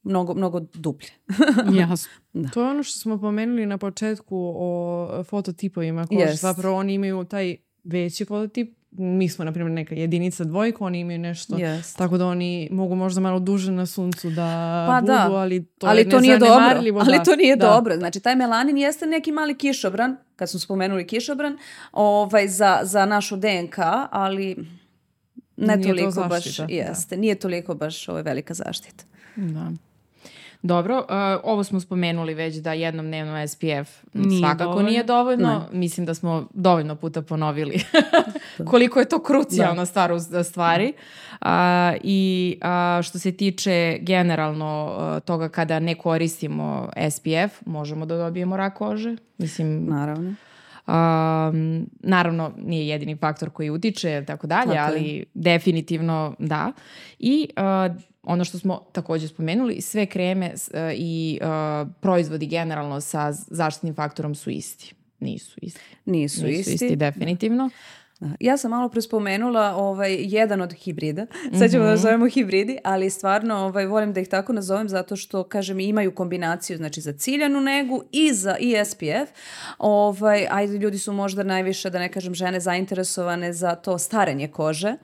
mnogo, 0.03 0.33
mnogo 0.33 0.59
dublje. 0.59 1.09
Jasno. 1.79 2.11
Da. 2.33 2.49
To 2.49 2.61
je 2.61 2.69
ono 2.69 2.83
što 2.83 2.99
smo 2.99 3.17
pomenuli 3.17 3.65
na 3.65 3.77
početku 3.77 4.53
o 4.55 5.23
fototipovima 5.23 6.07
kože. 6.07 6.21
Yes. 6.21 6.35
Zapravo 6.35 6.77
oni 6.77 6.93
imaju 6.93 7.23
taj 7.23 7.55
veći 7.83 8.25
fototip 8.25 8.77
mi 8.97 9.29
smo, 9.29 9.45
na 9.45 9.51
primjer, 9.51 9.71
neka 9.71 9.95
jedinica 9.95 10.43
dvojka, 10.43 10.83
oni 10.83 10.99
imaju 10.99 11.19
nešto, 11.19 11.55
yes. 11.55 11.97
tako 11.97 12.17
da 12.17 12.27
oni 12.27 12.69
mogu 12.71 12.95
možda 12.95 13.21
malo 13.21 13.39
duže 13.39 13.71
na 13.71 13.85
suncu 13.85 14.29
da 14.29 14.85
pa 14.89 15.01
budu, 15.01 15.13
da. 15.13 15.31
ali 15.31 15.65
to 15.65 15.87
ali 15.87 16.01
je 16.01 16.09
to 16.09 16.19
nije 16.19 16.37
dobro. 16.37 16.79
Ali 16.99 17.17
da. 17.17 17.23
to 17.23 17.35
nije 17.35 17.55
da. 17.55 17.67
dobro. 17.67 17.97
Znači, 17.97 18.19
taj 18.19 18.35
melanin 18.35 18.77
jeste 18.77 19.05
neki 19.05 19.31
mali 19.31 19.57
kišobran, 19.57 20.17
kad 20.35 20.49
smo 20.49 20.59
spomenuli 20.59 21.07
kišobran, 21.07 21.57
ovaj, 21.91 22.47
za, 22.47 22.79
za 22.83 23.05
našu 23.05 23.35
DNK, 23.35 23.77
ali 24.11 24.55
ne 25.57 25.77
nije 25.77 25.87
toliko 25.87 26.11
to 26.11 26.27
baš, 26.27 26.45
jeste, 26.67 27.17
nije 27.17 27.35
toliko 27.35 27.75
baš 27.75 28.09
ovaj, 28.09 28.23
velika 28.23 28.53
zaštita. 28.53 29.03
Da. 29.35 29.71
Dobro, 30.65 30.97
uh, 30.97 31.05
ovo 31.43 31.63
smo 31.63 31.79
spomenuli 31.79 32.33
već 32.33 32.55
da 32.55 32.73
jednom 32.73 33.05
dnevno 33.05 33.47
SPF 33.47 34.03
Nije 34.13 34.39
svakako 34.39 34.63
dovoljno. 34.63 34.89
nije 34.89 35.03
dovoljno. 35.03 35.65
Mislim 35.71 36.05
da 36.05 36.13
smo 36.13 36.47
dovoljno 36.53 36.95
puta 36.95 37.21
ponovili 37.21 37.79
koliko 38.71 38.99
je 38.99 39.09
to 39.09 39.23
krucijalna 39.23 39.85
stvar 39.85 40.11
u 40.11 40.19
stvari. 40.43 40.93
Uh, 41.41 41.47
I 42.03 42.59
uh, 42.61 43.03
što 43.03 43.19
se 43.19 43.31
tiče 43.31 43.97
generalno 44.01 44.97
uh, 44.97 45.23
toga 45.23 45.49
kada 45.49 45.79
ne 45.79 45.95
koristimo 45.95 46.89
SPF, 47.11 47.65
možemo 47.65 48.05
da 48.05 48.17
dobijemo 48.17 48.57
rak 48.57 48.73
kože. 48.77 49.15
Mislim, 49.37 49.85
Naravno. 49.85 50.35
Um, 50.87 51.85
naravno, 51.99 52.51
nije 52.57 52.87
jedini 52.87 53.15
faktor 53.15 53.49
koji 53.49 53.69
utiče, 53.69 54.23
tako 54.27 54.47
dalje, 54.47 54.73
Tako 54.73 54.91
ali 54.91 55.25
definitivno 55.33 56.35
da. 56.39 56.71
I 57.19 57.49
uh, 57.57 57.95
ono 58.25 58.45
što 58.45 58.59
smo 58.59 58.81
takođe 58.91 59.27
spomenuli, 59.27 59.81
sve 59.81 60.05
kreme 60.05 60.53
uh, 60.53 60.79
i 60.95 61.39
uh, 61.41 61.87
proizvodi 62.01 62.47
generalno 62.47 63.01
sa 63.01 63.31
zaštitnim 63.31 63.95
faktorom 63.95 64.35
su 64.35 64.49
isti. 64.49 64.93
Nisu 65.19 65.57
isti. 65.61 65.81
Nisu, 66.05 66.45
Nisu 66.45 66.59
isti. 66.59 66.85
isti, 66.85 66.95
definitivno. 66.95 67.69
Ja 68.39 68.57
sam 68.57 68.71
malo 68.71 68.89
prespomenula 68.89 69.75
ovaj, 69.75 70.15
jedan 70.19 70.61
od 70.61 70.73
hibrida. 70.73 71.25
Sad 71.59 71.71
ćemo 71.71 71.83
Mhm. 71.83 71.91
da 71.91 71.97
zovemo 71.97 72.27
hibridi, 72.29 72.77
ali 72.83 73.09
stvarno 73.09 73.55
ovaj, 73.55 73.85
volim 73.85 74.13
da 74.13 74.19
ih 74.19 74.27
tako 74.27 74.53
nazovem 74.53 74.89
zato 74.89 75.15
što, 75.15 75.43
kažem, 75.43 75.79
imaju 75.79 76.15
kombinaciju 76.15 76.77
znači, 76.77 77.01
za 77.01 77.13
ciljanu 77.13 77.61
negu 77.61 78.03
i 78.11 78.33
za 78.33 78.57
i 78.59 78.75
SPF. 78.85 79.31
Ovaj, 79.77 80.47
ajde, 80.51 80.77
ljudi 80.77 80.97
su 80.99 81.13
možda 81.13 81.43
najviše, 81.43 81.89
da 81.89 81.99
ne 81.99 82.11
kažem 82.11 82.33
žene, 82.35 82.59
zainteresovane 82.59 83.53
za 83.53 83.75
to 83.75 83.97
starenje 83.97 84.47
kože. 84.47 84.95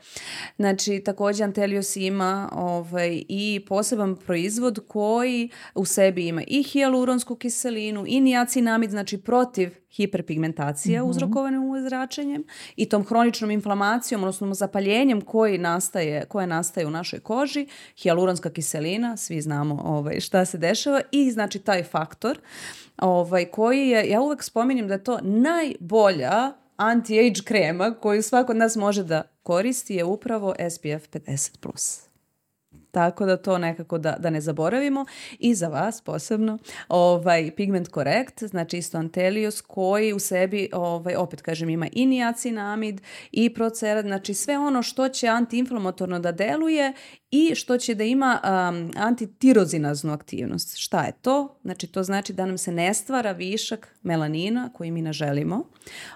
Znači, 0.55 1.01
takođe 1.05 1.43
Antelios 1.43 1.95
ima 1.95 2.49
ovaj, 2.53 3.23
i 3.29 3.65
poseban 3.67 4.15
proizvod 4.15 4.79
koji 4.87 5.49
u 5.75 5.85
sebi 5.85 6.27
ima 6.27 6.43
i 6.47 6.63
hijaluronsku 6.63 7.35
kiselinu 7.35 8.03
i 8.07 8.21
niacinamid, 8.21 8.89
znači 8.89 9.17
protiv 9.17 9.81
hiperpigmentacija 9.91 11.01
mm 11.01 11.05
-hmm. 11.05 11.09
uzrokovane 11.09 11.59
UV 11.59 11.79
zračenjem 11.87 12.43
i 12.75 12.85
tom 12.85 13.05
hroničnom 13.05 13.51
inflamacijom, 13.51 14.23
odnosno 14.23 14.53
zapaljenjem 14.53 15.21
koji 15.21 15.57
nastaje, 15.57 16.25
koje 16.25 16.47
nastaje 16.47 16.87
u 16.87 16.91
našoj 16.91 17.19
koži, 17.19 17.67
hijaluronska 17.97 18.49
kiselina, 18.49 19.17
svi 19.17 19.41
znamo 19.41 19.81
ovaj, 19.85 20.19
šta 20.19 20.45
se 20.45 20.57
dešava 20.57 21.01
i 21.11 21.31
znači 21.31 21.59
taj 21.59 21.83
faktor 21.83 22.39
ovaj, 22.97 23.45
koji 23.45 23.87
je, 23.87 24.09
ja 24.09 24.21
uvek 24.21 24.43
spominjem 24.43 24.87
da 24.87 24.93
je 24.93 25.03
to 25.03 25.19
najbolja 25.21 26.53
anti-age 26.77 27.43
krema 27.43 27.93
koju 27.93 28.23
svako 28.23 28.51
od 28.51 28.57
nas 28.57 28.75
može 28.75 29.03
da 29.03 29.21
koristi 29.43 29.95
je 29.95 30.03
upravo 30.03 30.55
SPF 30.69 31.09
50+. 31.13 32.10
Tako 32.91 33.25
da 33.25 33.37
to 33.37 33.57
nekako 33.57 33.97
da, 33.97 34.15
da 34.19 34.29
ne 34.29 34.41
zaboravimo. 34.41 35.05
I 35.39 35.55
za 35.55 35.67
vas 35.67 36.01
posebno 36.01 36.57
ovaj, 36.89 37.51
Pigment 37.55 37.89
Correct, 37.93 38.43
znači 38.43 38.77
isto 38.77 38.97
Antelios, 38.97 39.61
koji 39.61 40.13
u 40.13 40.19
sebi, 40.19 40.69
ovaj, 40.73 41.15
opet 41.15 41.41
kažem, 41.41 41.69
ima 41.69 41.87
i 41.91 42.05
niacinamid 42.05 43.01
i 43.31 43.53
procerat, 43.53 44.05
znači 44.05 44.33
sve 44.33 44.57
ono 44.57 44.83
što 44.83 45.09
će 45.09 45.27
antiinflamatorno 45.27 46.19
da 46.19 46.31
deluje 46.31 46.93
i 47.31 47.55
što 47.55 47.77
će 47.77 47.95
da 47.95 48.03
ima 48.03 48.39
um, 48.43 48.91
antitirozinaznu 48.95 50.13
aktivnost. 50.13 50.77
Šta 50.77 51.01
je 51.03 51.11
to? 51.21 51.59
Znači 51.63 51.87
to 51.87 52.03
znači 52.03 52.33
da 52.33 52.45
nam 52.45 52.57
se 52.57 52.71
ne 52.71 52.93
stvara 52.93 53.31
višak 53.31 53.95
melanina 54.03 54.69
koji 54.73 54.91
mi 54.91 55.01
ne 55.01 55.13
želimo. 55.13 55.63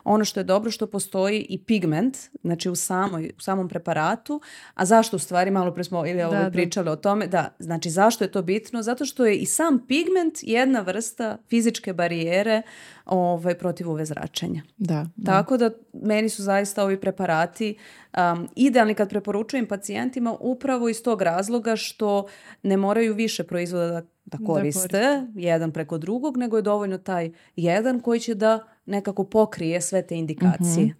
Ono 0.04 0.26
što 0.26 0.40
je 0.40 0.44
dobro 0.44 0.72
što 0.72 0.88
postoji 0.88 1.46
i 1.50 1.64
pigment, 1.64 2.18
znači 2.44 2.70
u, 2.70 2.76
samoj, 2.76 3.32
u 3.38 3.42
samom 3.42 3.70
preparatu, 3.70 4.42
a 4.74 4.86
zašto 4.86 5.16
u 5.16 5.20
stvari, 5.20 5.52
malo 5.52 5.74
pre 5.74 5.84
smo 5.84 6.06
ili 6.06 6.24
ovaj, 6.24 6.44
da. 6.44 6.52
pričali 6.52 6.90
o 6.90 6.96
tome, 6.96 7.28
da, 7.28 7.56
znači 7.60 7.90
zašto 7.90 8.24
je 8.24 8.32
to 8.32 8.42
bitno? 8.42 8.82
Zato 8.82 9.06
što 9.06 9.26
je 9.26 9.38
i 9.38 9.46
sam 9.46 9.86
pigment 9.88 10.34
jedna 10.42 10.82
vrsta 10.82 11.38
fizičke 11.50 11.94
barijere 11.94 12.62
ovaj, 13.06 13.58
protiv 13.58 13.92
UV 13.92 14.04
zračenja. 14.04 14.62
Da. 14.78 15.06
da. 15.16 15.32
Tako 15.32 15.58
da 15.58 15.70
meni 15.94 16.30
su 16.30 16.44
zaista 16.44 16.84
ovi 16.84 17.02
preparati 17.02 17.78
um, 18.18 18.48
idealni 18.56 18.94
kad 18.94 19.10
preporučujem 19.10 19.66
pacijentima 19.66 20.38
upravo 20.40 20.90
iz 20.90 21.04
tog 21.04 21.22
razloga 21.22 21.76
što 21.76 22.28
ne 22.64 22.78
moraju 22.78 23.14
više 23.14 23.44
proizvoda 23.44 23.88
da, 23.88 24.02
da 24.26 24.46
koriste, 24.46 24.80
koriste. 24.80 25.28
jedan 25.36 25.72
preko 25.72 25.98
drugog, 25.98 26.38
nego 26.38 26.58
je 26.58 26.62
dovoljno 26.62 26.98
taj 26.98 27.32
jedan 27.56 28.00
koji 28.00 28.20
će 28.20 28.36
da 28.36 28.60
nekako 28.86 29.24
pokrije 29.24 29.82
sve 29.82 30.08
te 30.08 30.16
indikacije. 30.16 30.96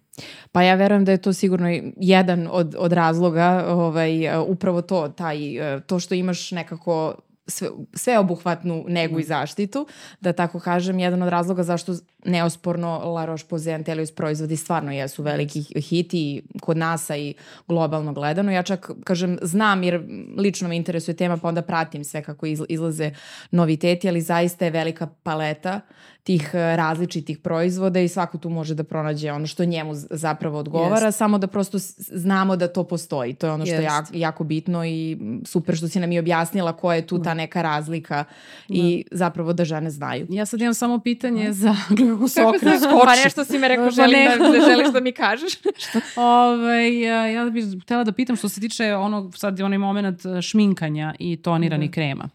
Pa 0.52 0.62
ja 0.62 0.74
verujem 0.74 1.04
da 1.04 1.12
je 1.12 1.22
to 1.22 1.32
sigurno 1.32 1.68
jedan 1.96 2.48
od, 2.50 2.74
od 2.78 2.92
razloga, 2.92 3.64
ovaj, 3.68 4.38
upravo 4.46 4.82
to, 4.82 5.08
taj, 5.08 5.60
uh, 5.60 5.82
to 5.82 5.98
što 5.98 6.14
imaš 6.14 6.50
nekako 6.50 7.14
sve, 7.46 7.68
sveobuhvatnu 7.94 8.84
negu 8.88 9.18
i 9.18 9.22
zaštitu, 9.22 9.86
da 10.20 10.32
tako 10.32 10.60
kažem, 10.60 10.98
jedan 10.98 11.22
od 11.22 11.28
razloga 11.28 11.62
zašto 11.62 11.92
neosporno 12.26 12.98
La 13.04 13.26
Roche-Posay 13.26 13.74
Antelius 13.74 14.10
proizvodi 14.10 14.56
stvarno 14.56 14.92
jesu 14.92 15.22
veliki 15.22 15.80
hit 15.80 16.14
i 16.14 16.42
kod 16.60 16.76
nas 16.76 17.10
i 17.10 17.34
globalno 17.68 18.12
gledano. 18.12 18.52
Ja 18.52 18.62
čak, 18.62 18.90
kažem, 19.04 19.38
znam 19.42 19.82
jer 19.82 20.02
lično 20.36 20.68
me 20.68 20.76
interesuje 20.76 21.16
tema, 21.16 21.36
pa 21.36 21.48
onda 21.48 21.62
pratim 21.62 22.04
sve 22.04 22.22
kako 22.22 22.46
izla- 22.46 22.66
izlaze 22.68 23.10
noviteti, 23.50 24.08
ali 24.08 24.20
zaista 24.20 24.64
je 24.64 24.70
velika 24.70 25.06
paleta 25.22 25.80
tih 26.22 26.50
eh, 26.54 26.76
različitih 26.76 27.38
proizvoda 27.38 28.00
i 28.00 28.08
svako 28.08 28.38
tu 28.38 28.50
može 28.50 28.74
da 28.74 28.84
pronađe 28.84 29.32
ono 29.32 29.46
što 29.46 29.64
njemu 29.64 29.92
zapravo 29.94 30.58
odgovara, 30.58 31.06
Jest. 31.06 31.18
samo 31.18 31.38
da 31.38 31.46
prosto 31.46 31.78
znamo 31.98 32.56
da 32.56 32.68
to 32.68 32.84
postoji. 32.84 33.34
To 33.34 33.46
je 33.46 33.52
ono 33.52 33.66
što 33.66 33.74
je 33.74 33.82
jako, 33.82 34.08
jako 34.14 34.44
bitno 34.44 34.84
i 34.84 35.18
super 35.44 35.76
što 35.76 35.88
si 35.88 36.00
nam 36.00 36.12
i 36.12 36.18
objasnila 36.18 36.72
koja 36.72 36.96
je 36.96 37.06
tu 37.06 37.22
ta 37.22 37.34
neka 37.34 37.62
razlika 37.62 38.24
i 38.68 39.04
zapravo 39.10 39.52
da 39.52 39.64
žene 39.64 39.90
znaju. 39.90 40.26
Ja 40.30 40.46
sad 40.46 40.60
imam 40.60 40.74
samo 40.74 40.98
pitanje 40.98 41.52
za 41.52 41.76
kako 42.18 42.28
se 42.28 42.44
okre 42.44 42.78
skoči. 42.78 43.04
Pa 43.04 43.14
nešto 43.24 43.44
si 43.44 43.58
me 43.58 43.68
rekao, 43.68 43.90
želim 43.90 44.28
da, 44.38 44.48
da 44.48 44.60
želiš 44.66 44.88
da 44.92 45.00
mi 45.00 45.12
kažeš. 45.12 45.52
Ove, 46.16 47.00
ja, 47.00 47.26
ja 47.26 47.44
bih 47.44 47.64
htela 47.82 48.04
da 48.04 48.12
pitam 48.12 48.36
što 48.36 48.48
se 48.48 48.60
tiče 48.60 48.94
onog, 48.94 49.36
sad 49.36 49.60
onaj 49.60 49.78
moment 49.78 50.26
e, 50.26 50.42
šminkanja 50.42 51.14
i 51.18 51.36
toniranih 51.36 51.90
krema. 51.90 52.28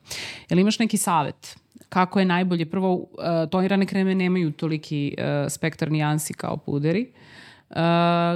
Jel 0.50 0.60
imaš 0.60 0.80
neki 0.80 0.98
savet? 0.98 1.56
Kako 1.90 2.20
je 2.20 2.26
najbolje? 2.26 2.66
Prvo, 2.66 3.08
e, 3.20 3.50
tonirane 3.50 3.86
kreme 3.86 4.16
nemaju 4.16 4.52
toliki 4.52 5.16
e, 5.18 5.50
spektar 5.50 5.92
nijansi 5.92 6.34
kao 6.34 6.58
puderi. 6.58 7.02
Uh, 7.02 7.41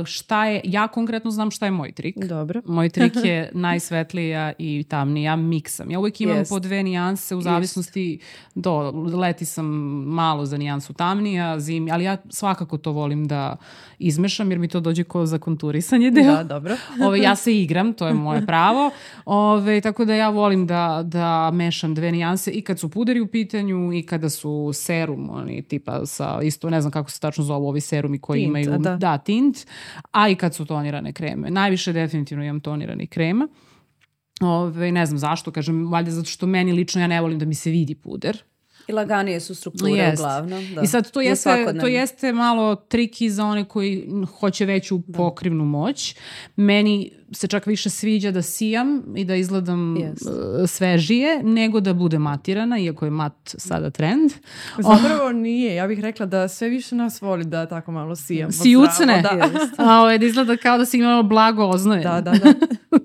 šta 0.05 0.45
je, 0.45 0.61
ja 0.63 0.87
konkretno 0.87 1.31
znam 1.31 1.51
šta 1.51 1.65
je 1.65 1.71
moj 1.71 1.91
trik. 1.91 2.25
Dobro. 2.25 2.61
Moj 2.75 2.89
trik 2.89 3.13
je 3.23 3.51
najsvetlija 3.67 4.53
i 4.57 4.83
tamnija, 4.89 5.35
miksam. 5.35 5.91
Ja 5.91 5.99
uvijek 5.99 6.21
imam 6.21 6.37
yes. 6.37 6.49
po 6.49 6.59
dve 6.59 6.83
nijanse 6.83 7.35
u 7.35 7.41
zavisnosti, 7.41 8.19
do, 8.55 8.91
leti 8.91 9.45
sam 9.45 9.65
malo 10.05 10.45
za 10.45 10.57
nijansu 10.57 10.93
tamnija, 10.93 11.59
zimi, 11.59 11.91
ali 11.91 12.03
ja 12.03 12.17
svakako 12.29 12.77
to 12.77 12.91
volim 12.91 13.27
da 13.27 13.57
izmešam 13.99 14.51
jer 14.51 14.59
mi 14.59 14.67
to 14.67 14.79
dođe 14.79 15.03
ko 15.03 15.25
za 15.25 15.37
konturisanje 15.37 16.11
deo. 16.11 16.35
Da, 16.35 16.43
dobro. 16.43 16.75
Ove, 17.05 17.19
ja 17.19 17.35
se 17.35 17.61
igram, 17.61 17.93
to 17.93 18.07
je 18.07 18.13
moje 18.13 18.45
pravo. 18.45 18.91
Ove, 19.25 19.81
tako 19.81 20.05
da 20.05 20.13
ja 20.13 20.29
volim 20.29 20.67
da, 20.67 21.01
da 21.05 21.51
mešam 21.51 21.95
dve 21.95 22.11
nijanse 22.11 22.51
i 22.51 22.61
kad 22.61 22.79
su 22.79 22.89
puderi 22.89 23.21
u 23.21 23.27
pitanju 23.27 23.93
i 23.93 24.03
kada 24.03 24.29
su 24.29 24.71
serum, 24.73 25.29
oni 25.29 25.61
tipa 25.61 26.05
sa, 26.05 26.39
isto 26.43 26.69
ne 26.69 26.81
znam 26.81 26.91
kako 26.91 27.11
se 27.11 27.19
tačno 27.19 27.43
zovu 27.43 27.67
ovi 27.67 27.81
serumi 27.81 28.19
koji 28.19 28.39
tint, 28.39 28.49
imaju, 28.49 28.77
da. 28.77 28.95
da, 28.95 29.17
tint, 29.25 29.65
a 30.11 30.29
i 30.29 30.35
kad 30.35 30.55
su 30.55 30.65
tonirane 30.65 31.13
kreme. 31.13 31.49
Najviše 31.49 31.93
definitivno 31.93 32.43
imam 32.43 32.59
tonirani 32.59 33.07
krema. 33.07 33.47
Ove, 34.41 34.91
ne 34.91 35.05
znam 35.05 35.17
zašto, 35.17 35.51
kažem, 35.51 35.91
valjda 35.91 36.11
zato 36.11 36.29
što 36.29 36.47
meni 36.47 36.73
lično 36.73 37.01
ja 37.01 37.07
ne 37.07 37.21
volim 37.21 37.39
da 37.39 37.45
mi 37.45 37.55
se 37.55 37.69
vidi 37.69 37.95
puder. 37.95 38.43
I 38.87 38.91
laganije 38.91 39.39
su 39.39 39.55
strukture 39.55 39.91
Jest. 39.91 40.19
uglavnom. 40.19 40.73
Da. 40.75 40.81
I 40.81 40.87
sad 40.87 41.11
to 41.11 41.21
jeste, 41.21 41.75
to 41.81 41.87
jeste 41.87 42.33
malo 42.33 42.75
triki 42.75 43.29
za 43.29 43.45
one 43.45 43.65
koji 43.65 44.09
hoće 44.39 44.65
veću 44.65 44.97
da. 45.07 45.17
pokrivnu 45.17 45.65
moć. 45.65 46.15
Meni 46.55 47.11
se 47.31 47.47
čak 47.47 47.65
više 47.65 47.89
sviđa 47.89 48.31
da 48.31 48.41
sijam 48.41 49.03
i 49.15 49.25
da 49.25 49.35
izgledam 49.35 49.95
yes. 49.95 50.67
svežije 50.67 51.43
nego 51.43 51.79
da 51.79 51.93
bude 51.93 52.19
matirana, 52.19 52.79
iako 52.79 53.05
je 53.05 53.11
mat 53.11 53.33
sada 53.43 53.89
trend. 53.89 54.31
Zapravo 54.77 55.31
nije. 55.31 55.75
Ja 55.75 55.87
bih 55.87 55.99
rekla 55.99 56.25
da 56.25 56.47
sve 56.47 56.69
više 56.69 56.95
nas 56.95 57.21
voli 57.21 57.45
da 57.45 57.65
tako 57.65 57.91
malo 57.91 58.15
sijam. 58.15 58.51
Sijucne. 58.51 59.21
Da. 59.21 59.49
A 59.85 59.99
ovaj, 59.99 60.17
da 60.17 60.25
izgleda 60.25 60.57
kao 60.57 60.77
da 60.77 60.85
si 60.85 60.97
imala 60.97 61.23
blago 61.23 61.63
oznoje. 61.63 62.03
Da, 62.03 62.21
da, 62.21 62.31
da. 62.31 62.53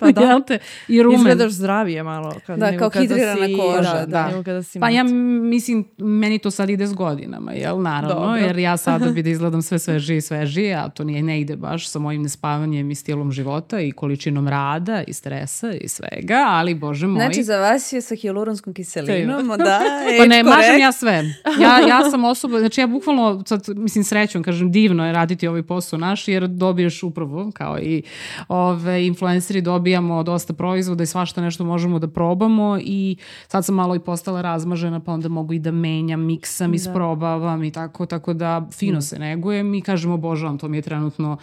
Pa 0.01 0.13
da. 0.21 0.21
Jel 0.21 0.41
te? 0.47 0.59
I 0.89 1.03
rumen. 1.03 1.21
Izgledaš 1.21 1.53
zdravije 1.53 2.03
malo. 2.03 2.35
Kad, 2.47 2.59
da, 2.59 2.79
kao 2.79 2.91
hidrirana 2.91 3.47
si, 3.47 3.57
koža. 3.57 3.93
Da, 3.93 4.07
da. 4.07 4.29
Nego 4.29 4.45
kada 4.45 4.63
si 4.63 4.81
pa 4.81 4.91
ja 4.91 5.05
mislim, 5.05 5.89
meni 5.99 6.39
to 6.39 6.51
sad 6.51 6.71
ide 6.71 6.87
s 6.87 6.95
godinama, 6.95 7.53
jel? 7.53 7.83
Naravno, 7.83 8.15
Dobro. 8.15 8.37
jer 8.37 8.59
ja 8.59 8.77
sada 8.77 9.11
bi 9.11 9.23
da 9.23 9.31
izgledam 9.41 9.63
sve 9.63 9.79
svežije 9.79 10.17
i 10.17 10.21
svežije, 10.21 10.75
a 10.75 10.89
to 10.89 11.05
nije, 11.05 11.23
ne 11.23 11.41
ide 11.41 11.57
baš 11.57 11.89
sa 11.89 11.99
mojim 11.99 12.23
nespavanjem 12.23 12.91
i 12.91 12.95
stilom 12.95 13.33
života 13.33 13.81
i 13.81 13.93
količinom 14.11 14.49
rada 14.49 15.03
i 15.07 15.13
stresa 15.13 15.73
i 15.73 15.89
svega, 15.89 16.45
ali 16.49 16.75
bože 16.75 17.07
moj. 17.07 17.25
Znači 17.25 17.43
za 17.43 17.57
vas 17.59 17.93
je 17.93 18.01
sa 18.01 18.15
hialuronskom 18.15 18.75
kiselinom, 18.75 19.49
da, 19.49 19.81
Pa 20.19 20.27
ne, 20.27 20.43
mažem 20.43 20.81
ja 20.81 20.93
sve. 20.93 21.25
Ja, 21.63 21.79
ja 21.89 22.11
sam 22.11 22.25
osoba, 22.25 22.59
znači 22.59 22.81
ja 22.81 22.87
bukvalno, 22.87 23.43
sad, 23.47 23.69
mislim 23.69 24.05
srećom, 24.05 24.43
kažem, 24.43 24.73
divno 24.73 25.07
je 25.07 25.13
raditi 25.13 25.49
ovaj 25.49 25.63
posao 25.63 25.99
naš, 25.99 26.29
jer 26.29 26.49
dobiješ 26.49 27.03
upravo, 27.03 27.51
kao 27.55 27.79
i 27.79 28.03
ove, 28.49 29.07
influenceri, 29.07 29.61
dobijamo 29.61 30.23
dosta 30.23 30.53
proizvoda 30.53 31.03
i 31.03 31.07
svašta 31.07 31.41
nešto 31.41 31.65
možemo 31.65 31.99
da 31.99 32.09
probamo 32.09 32.79
i 32.81 33.17
sad 33.49 33.65
sam 33.65 33.75
malo 33.75 33.95
i 33.95 34.01
postala 34.01 34.43
razmažena, 34.43 35.01
pa 35.01 35.13
onda 35.13 35.29
mogu 35.29 35.53
i 35.53 35.59
da 35.59 35.71
menjam, 35.71 36.21
miksam, 36.21 36.71
da. 36.71 36.77
isprobavam 36.77 37.65
i 37.65 37.71
tako, 37.71 38.07
tako 38.07 38.33
da 38.33 38.69
fino 38.73 38.99
mm. 38.99 39.03
se 39.03 39.19
negujem 39.19 39.75
i 39.75 39.81
kažem, 39.81 40.13
obožavam, 40.13 40.59
to 40.59 40.69
mi 40.69 40.79
je 40.79 40.83
trenutno 40.83 41.39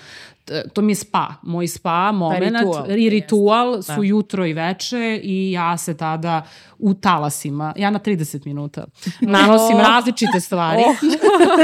to 0.74 0.82
mi 0.82 0.92
je 0.92 0.96
spa, 0.96 1.34
moj 1.42 1.68
spa 1.68 2.12
moment 2.12 2.57
ritual. 2.60 3.00
i 3.00 3.10
ritual 3.10 3.82
su 3.82 3.96
da. 3.96 4.04
jutro 4.04 4.46
i 4.46 4.54
veče 4.54 5.20
i 5.24 5.52
ja 5.52 5.78
se 5.78 5.98
tada 5.98 6.44
u 6.80 6.94
talasima, 6.94 7.74
ja 7.78 7.90
na 7.90 8.00
30 8.00 8.46
minuta 8.46 8.86
nanosim 9.22 9.78
različite 9.78 10.40
stvari. 10.40 10.82
Oh. 10.88 10.96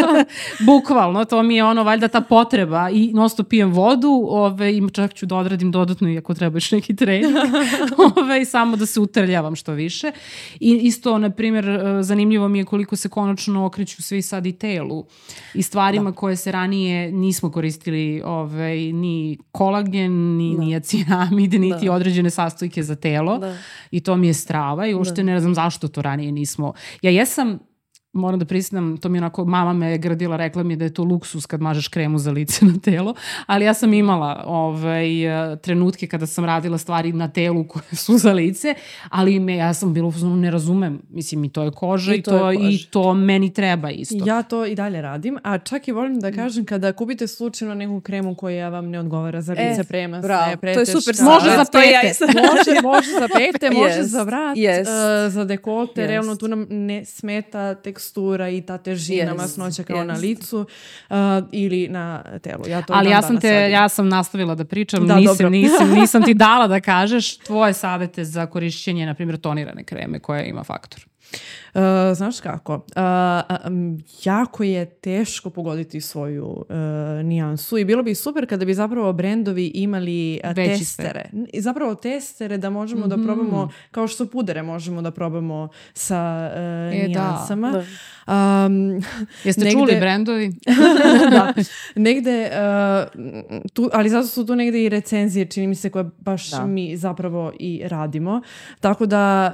Bukvalno, 0.67 1.25
to 1.25 1.43
mi 1.43 1.55
je 1.55 1.63
ono 1.63 1.83
valjda 1.83 2.07
ta 2.07 2.21
potreba 2.21 2.89
i 2.89 3.11
nosto 3.13 3.43
pijem 3.43 3.71
vodu 3.71 4.25
ove, 4.29 4.77
i 4.77 4.89
čak 4.91 5.13
ću 5.13 5.25
da 5.25 5.35
odradim 5.35 5.71
dodatno 5.71 6.09
i 6.09 6.17
ako 6.17 6.33
treba 6.33 6.55
još 6.57 6.71
neki 6.71 6.95
trening 6.95 7.35
ove, 8.17 8.45
samo 8.45 8.75
da 8.75 8.85
se 8.85 8.99
utrljavam 8.99 9.55
što 9.55 9.71
više. 9.71 10.11
I 10.59 10.71
isto, 10.71 11.17
na 11.17 11.29
primjer, 11.29 11.69
e, 11.69 12.03
zanimljivo 12.03 12.47
mi 12.47 12.57
je 12.57 12.65
koliko 12.65 12.95
se 12.95 13.09
konačno 13.09 13.65
okreću 13.65 14.03
svi 14.03 14.21
sad 14.21 14.45
i 14.45 14.51
telu 14.51 15.05
i 15.53 15.63
stvarima 15.63 16.11
da. 16.11 16.15
koje 16.15 16.35
se 16.35 16.51
ranije 16.51 17.11
nismo 17.11 17.51
koristili 17.51 18.21
ove, 18.25 18.53
ovaj, 18.53 18.77
ni 18.77 19.37
kolagen, 19.51 20.37
ni 20.37 20.55
da. 20.57 20.63
Niacinamid, 20.83 21.53
niti 21.61 21.85
da. 21.85 21.91
određene 21.91 22.29
sastojke 22.29 22.83
za 22.83 22.95
telo. 22.95 23.37
Da. 23.37 23.57
I 23.91 23.99
to 23.99 24.15
mi 24.15 24.27
je 24.27 24.33
strava 24.33 24.87
i 24.87 24.93
uopšte 24.93 25.23
da. 25.23 25.23
ne 25.23 25.39
znam 25.39 25.55
zašto 25.55 25.87
to 25.87 26.01
ranije 26.01 26.31
nismo. 26.31 26.73
Ja 27.01 27.11
jesam 27.11 27.59
moram 28.13 28.39
da 28.39 28.45
priznam, 28.45 28.97
to 28.97 29.09
mi 29.09 29.17
onako, 29.17 29.45
mama 29.45 29.73
me 29.73 29.91
je 29.91 29.97
gradila, 29.97 30.37
rekla 30.37 30.63
mi 30.63 30.75
da 30.75 30.85
je 30.85 30.93
to 30.93 31.03
luksus 31.03 31.45
kad 31.45 31.61
mažeš 31.61 31.87
kremu 31.87 32.17
za 32.17 32.31
lice 32.31 32.65
na 32.65 32.79
telo, 32.83 33.15
ali 33.45 33.65
ja 33.65 33.73
sam 33.73 33.93
imala 33.93 34.43
ovaj, 34.47 35.07
trenutke 35.61 36.07
kada 36.07 36.27
sam 36.27 36.45
radila 36.45 36.77
stvari 36.77 37.13
na 37.13 37.27
telu 37.27 37.67
koje 37.67 37.95
su 37.95 38.17
za 38.17 38.33
lice, 38.33 38.75
ali 39.09 39.39
me, 39.39 39.55
ja 39.55 39.73
sam 39.73 39.93
bilo, 39.93 40.13
ne 40.35 40.51
razumem, 40.51 41.01
mislim 41.09 41.43
i 41.43 41.49
to 41.49 41.63
je 41.63 41.71
koža 41.71 42.15
i, 42.15 42.17
i 42.17 42.21
to, 42.21 42.31
to 42.31 42.51
i 42.51 42.85
to 42.89 43.13
meni 43.13 43.53
treba 43.53 43.89
isto. 43.89 44.23
Ja 44.25 44.43
to 44.43 44.65
i 44.65 44.75
dalje 44.75 45.01
radim, 45.01 45.37
a 45.43 45.57
čak 45.57 45.87
i 45.87 45.91
volim 45.91 46.19
da 46.19 46.31
kažem 46.31 46.65
kada 46.65 46.93
kupite 46.93 47.27
slučajno 47.27 47.73
neku 47.75 48.01
kremu 48.01 48.35
koja 48.35 48.69
vam 48.69 48.89
ne 48.89 48.99
odgovara 48.99 49.41
za 49.41 49.53
lice, 49.53 49.81
e, 49.81 49.83
prema 49.83 50.21
se, 50.21 50.57
preteška. 50.61 50.91
To 50.91 50.97
je 50.97 51.01
super. 51.01 51.15
Može 51.23 51.49
za 51.49 51.65
pete. 51.71 52.25
može, 52.25 52.81
može 52.83 53.11
za 53.11 53.27
pete, 53.37 53.71
može 53.79 53.99
yes. 53.99 54.01
za 54.01 54.23
vrat, 54.23 54.57
yes. 54.57 54.81
uh, 54.81 55.33
za 55.33 55.45
dekolte, 55.45 56.01
yes. 56.01 56.07
realno 56.07 56.35
tu 56.35 56.47
nam 56.47 56.65
ne 56.69 57.05
smeta 57.05 57.75
tek 57.75 58.02
tekstura 58.03 58.49
i 58.49 58.61
ta 58.61 58.77
težina 58.77 59.31
yes. 59.31 59.37
masnoća 59.37 59.83
kao 59.83 59.97
yes. 59.97 60.05
na 60.05 60.13
licu 60.13 60.59
uh, 60.59 61.15
ili 61.51 61.87
na 61.87 62.23
telu. 62.39 62.67
Ja 62.67 62.81
to 62.81 62.93
Ali 62.93 63.09
ja 63.09 63.21
sam, 63.21 63.39
te, 63.39 63.69
ja 63.71 63.89
sam 63.89 64.09
nastavila 64.09 64.55
da 64.55 64.65
pričam, 64.65 65.07
da, 65.07 65.15
nisam, 65.15 65.51
nisam, 65.51 65.89
nisam 65.99 66.23
ti 66.23 66.33
dala 66.33 66.67
da 66.67 66.81
kažeš 66.81 67.37
tvoje 67.37 67.73
savete 67.73 68.23
za 68.23 68.45
korišćenje, 68.45 69.05
na 69.05 69.13
primjer, 69.13 69.37
tonirane 69.37 69.83
kreme 69.83 70.19
koja 70.19 70.43
ima 70.43 70.63
faktor. 70.63 71.12
Uh, 71.73 71.81
znaš 72.15 72.39
kako, 72.39 72.73
uh, 72.73 72.81
um, 73.67 74.03
jako 74.23 74.63
je 74.63 74.85
teško 74.85 75.49
pogoditi 75.49 76.01
svoju 76.01 76.45
uh, 76.45 76.65
nijansu 77.23 77.77
i 77.77 77.85
bilo 77.85 78.03
bi 78.03 78.15
super 78.15 78.49
kada 78.49 78.65
bi 78.65 78.73
zapravo 78.73 79.13
brendovi 79.13 79.71
imali 79.73 80.39
uh, 80.43 80.55
testere. 80.55 81.29
Zapravo 81.53 81.95
testere 81.95 82.57
da 82.57 82.69
možemo 82.69 83.01
mm 83.01 83.03
-hmm. 83.03 83.09
da 83.09 83.17
mhm. 83.17 83.25
probamo, 83.25 83.69
kao 83.91 84.07
što 84.07 84.25
pudere 84.25 84.63
možemo 84.63 85.01
da 85.01 85.11
probamo 85.11 85.69
sa 85.93 86.51
uh, 86.53 86.59
e, 86.59 87.01
da. 87.01 87.07
nijansama. 87.07 87.71
Da. 87.71 87.77
Da. 87.77 88.65
Um, 88.65 89.01
Jeste 89.43 89.63
negde, 89.63 89.79
čuli 89.79 89.95
brendovi? 89.99 90.51
da. 91.31 91.53
Negde, 91.95 92.51
uh, 92.51 93.67
tu, 93.73 93.89
ali 93.93 94.09
zato 94.09 94.27
su 94.27 94.45
tu 94.45 94.55
negde 94.55 94.83
i 94.83 94.89
recenzije, 94.89 95.45
čini 95.45 95.67
mi 95.67 95.75
se, 95.75 95.89
koje 95.89 96.05
baš 96.17 96.51
da. 96.51 96.65
mi 96.65 96.97
zapravo 96.97 97.53
i 97.59 97.81
radimo. 97.85 98.41
Tako 98.79 99.05
da 99.05 99.53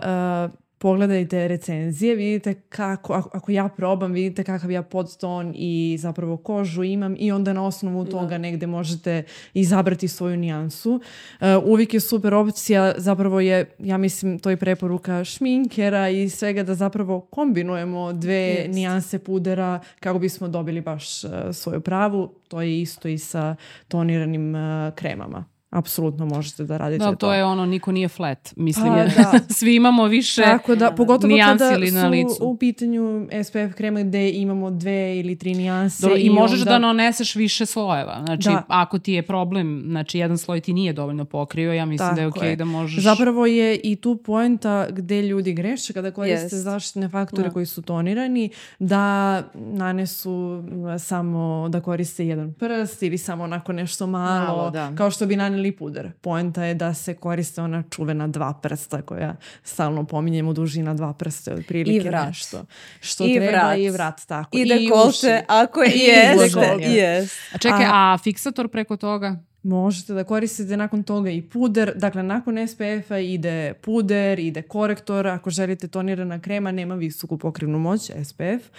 uh, 0.50 0.69
pogledajte 0.80 1.48
recenzije, 1.48 2.16
vidite 2.16 2.54
kako, 2.54 3.14
ako, 3.14 3.52
ja 3.52 3.68
probam, 3.68 4.12
vidite 4.12 4.44
kakav 4.44 4.72
ja 4.72 4.84
podton 4.84 5.54
i 5.56 5.98
zapravo 6.00 6.38
kožu 6.38 6.84
imam 6.84 7.16
i 7.20 7.32
onda 7.32 7.54
na 7.54 7.66
osnovu 7.66 8.04
da. 8.04 8.12
toga 8.12 8.38
negde 8.38 8.68
možete 8.68 9.24
izabrati 9.54 10.08
svoju 10.08 10.38
nijansu. 10.38 10.92
Uh, 10.92 11.48
uvijek 11.66 11.94
je 11.94 12.00
super 12.00 12.34
opcija, 12.34 12.94
zapravo 12.98 13.40
je, 13.40 13.72
ja 13.80 13.98
mislim, 13.98 14.40
to 14.40 14.50
je 14.50 14.58
preporuka 14.58 15.24
šminkera 15.24 16.10
i 16.10 16.30
svega 16.30 16.64
da 16.64 16.76
zapravo 16.76 17.22
kombinujemo 17.22 18.14
dve 18.14 18.66
yes. 18.68 18.74
nijanse 18.74 19.20
pudera 19.20 19.80
kako 20.00 20.20
bismo 20.20 20.48
dobili 20.48 20.82
baš 20.82 21.24
uh, 21.24 21.32
svoju 21.54 21.82
pravu. 21.82 22.34
To 22.48 22.62
je 22.62 22.82
isto 22.82 23.08
i 23.08 23.18
sa 23.18 23.56
toniranim 23.88 24.56
uh, 24.56 24.94
kremama 24.96 25.59
apsolutno 25.70 26.26
možete 26.26 26.64
da 26.64 26.78
radite 26.78 27.04
da, 27.04 27.10
to. 27.10 27.16
to 27.16 27.34
je 27.34 27.46
ono, 27.46 27.66
niko 27.66 27.92
nije 27.92 28.08
flat. 28.08 28.54
Mislim, 28.56 28.88
pa, 28.88 29.22
da. 29.22 29.40
svi 29.58 29.76
imamo 29.76 30.06
više 30.06 30.42
Tako 30.42 30.76
da, 30.76 30.92
pogotovo 30.92 31.34
kada 31.46 31.78
na 31.92 32.08
licu. 32.08 32.36
su 32.38 32.46
u 32.48 32.58
pitanju 32.58 33.28
SPF 33.44 33.76
krema 33.76 34.04
gde 34.04 34.32
imamo 34.32 34.72
dve 34.72 35.20
ili 35.20 35.36
tri 35.36 35.54
nijanse. 35.54 36.08
Do, 36.08 36.16
I, 36.16 36.22
i 36.22 36.30
možeš 36.30 36.60
onda... 36.60 36.72
da 36.72 36.80
naneseš 36.80 37.36
više 37.36 37.66
slojeva. 37.66 38.22
Znači, 38.26 38.50
da. 38.50 38.64
ako 38.68 39.00
ti 39.00 39.14
je 39.14 39.22
problem, 39.22 39.84
znači 39.86 40.20
jedan 40.20 40.38
sloj 40.38 40.62
ti 40.62 40.74
nije 40.74 40.94
dovoljno 40.94 41.26
pokrio, 41.26 41.74
ja 41.74 41.86
mislim 41.86 42.08
Tako 42.08 42.16
da 42.16 42.22
je 42.22 42.28
okej 42.28 42.42
okay 42.42 42.50
je. 42.50 42.56
da 42.56 42.66
možeš... 42.66 43.04
Zapravo 43.04 43.46
je 43.46 43.80
i 43.84 43.96
tu 43.96 44.18
poenta 44.18 44.88
gde 44.90 45.22
ljudi 45.22 45.54
greše 45.54 45.94
kada 45.94 46.12
koriste 46.12 46.56
yes. 46.56 46.60
zaštitne 46.60 47.10
faktore 47.10 47.48
da. 47.48 47.54
koji 47.54 47.66
su 47.66 47.82
tonirani, 47.82 48.50
da 48.80 49.44
nanesu 49.54 50.64
samo 51.00 51.70
da 51.70 51.82
koriste 51.82 52.28
jedan 52.28 52.54
prst 52.54 53.04
ili 53.04 53.18
samo 53.18 53.44
onako 53.44 53.74
nešto 53.74 54.08
malo, 54.08 54.58
malo 54.58 54.70
da. 54.70 54.92
kao 54.96 55.12
što 55.12 55.26
bi 55.26 55.36
naneli 55.36 55.59
ili 55.60 55.72
puder. 55.72 56.12
Poenta 56.22 56.64
je 56.64 56.74
da 56.74 56.94
se 56.94 57.14
koriste 57.14 57.62
ona 57.62 57.84
čuvena 57.90 58.28
dva 58.28 58.54
prsta 58.54 59.02
koja 59.02 59.36
stalno 59.64 60.04
pominjemo 60.04 60.54
dužina 60.54 60.94
dva 60.94 61.14
prsta 61.14 61.54
otprilike 61.54 62.06
I 62.06 62.10
vrat. 62.10 62.28
nešto. 62.28 62.66
Što 63.02 63.26
I 63.26 63.36
treba 63.36 63.52
vrat. 63.52 63.78
i 63.78 63.90
vrat 63.90 64.22
tako. 64.28 64.58
I, 64.58 64.62
I 64.62 64.66
dekolte 64.66 65.46
ako 65.48 65.82
je. 65.82 65.92
I 65.96 66.00
jeste, 66.00 66.60
yes. 66.78 67.40
A 67.54 67.58
čekaj, 67.58 67.86
a, 67.86 68.14
a 68.14 68.18
fiksator 68.24 68.68
preko 68.68 68.98
toga? 68.98 69.49
Možete 69.64 70.14
da 70.14 70.24
koristite 70.24 70.78
nakon 70.78 71.04
toga 71.04 71.30
i 71.30 71.42
puder. 71.42 71.92
Dakle, 71.96 72.24
nakon 72.24 72.68
SPF-a 72.68 73.18
ide 73.18 73.74
puder, 73.74 74.40
ide 74.40 74.62
korektor. 74.62 75.28
Ako 75.28 75.50
želite 75.50 75.88
tonirana 75.88 76.40
krema, 76.40 76.72
nema 76.72 76.96
visoku 76.96 77.38
pokrivnu 77.38 77.80
moć, 77.80 78.12
SPF. 78.24 78.70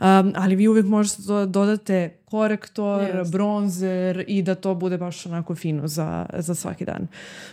Um, 0.00 0.32
ali 0.36 0.56
vi 0.56 0.68
uvijek 0.68 0.86
možete 0.86 1.22
da 1.22 1.46
dodate 1.46 2.18
korektor, 2.24 3.02
yes. 3.02 3.32
bronzer 3.32 4.24
i 4.26 4.42
da 4.42 4.54
to 4.54 4.74
bude 4.74 4.98
baš 4.98 5.26
onako 5.26 5.54
fino 5.54 5.88
za, 5.88 6.26
za 6.38 6.54
svaki 6.54 6.84
dan. 6.84 7.08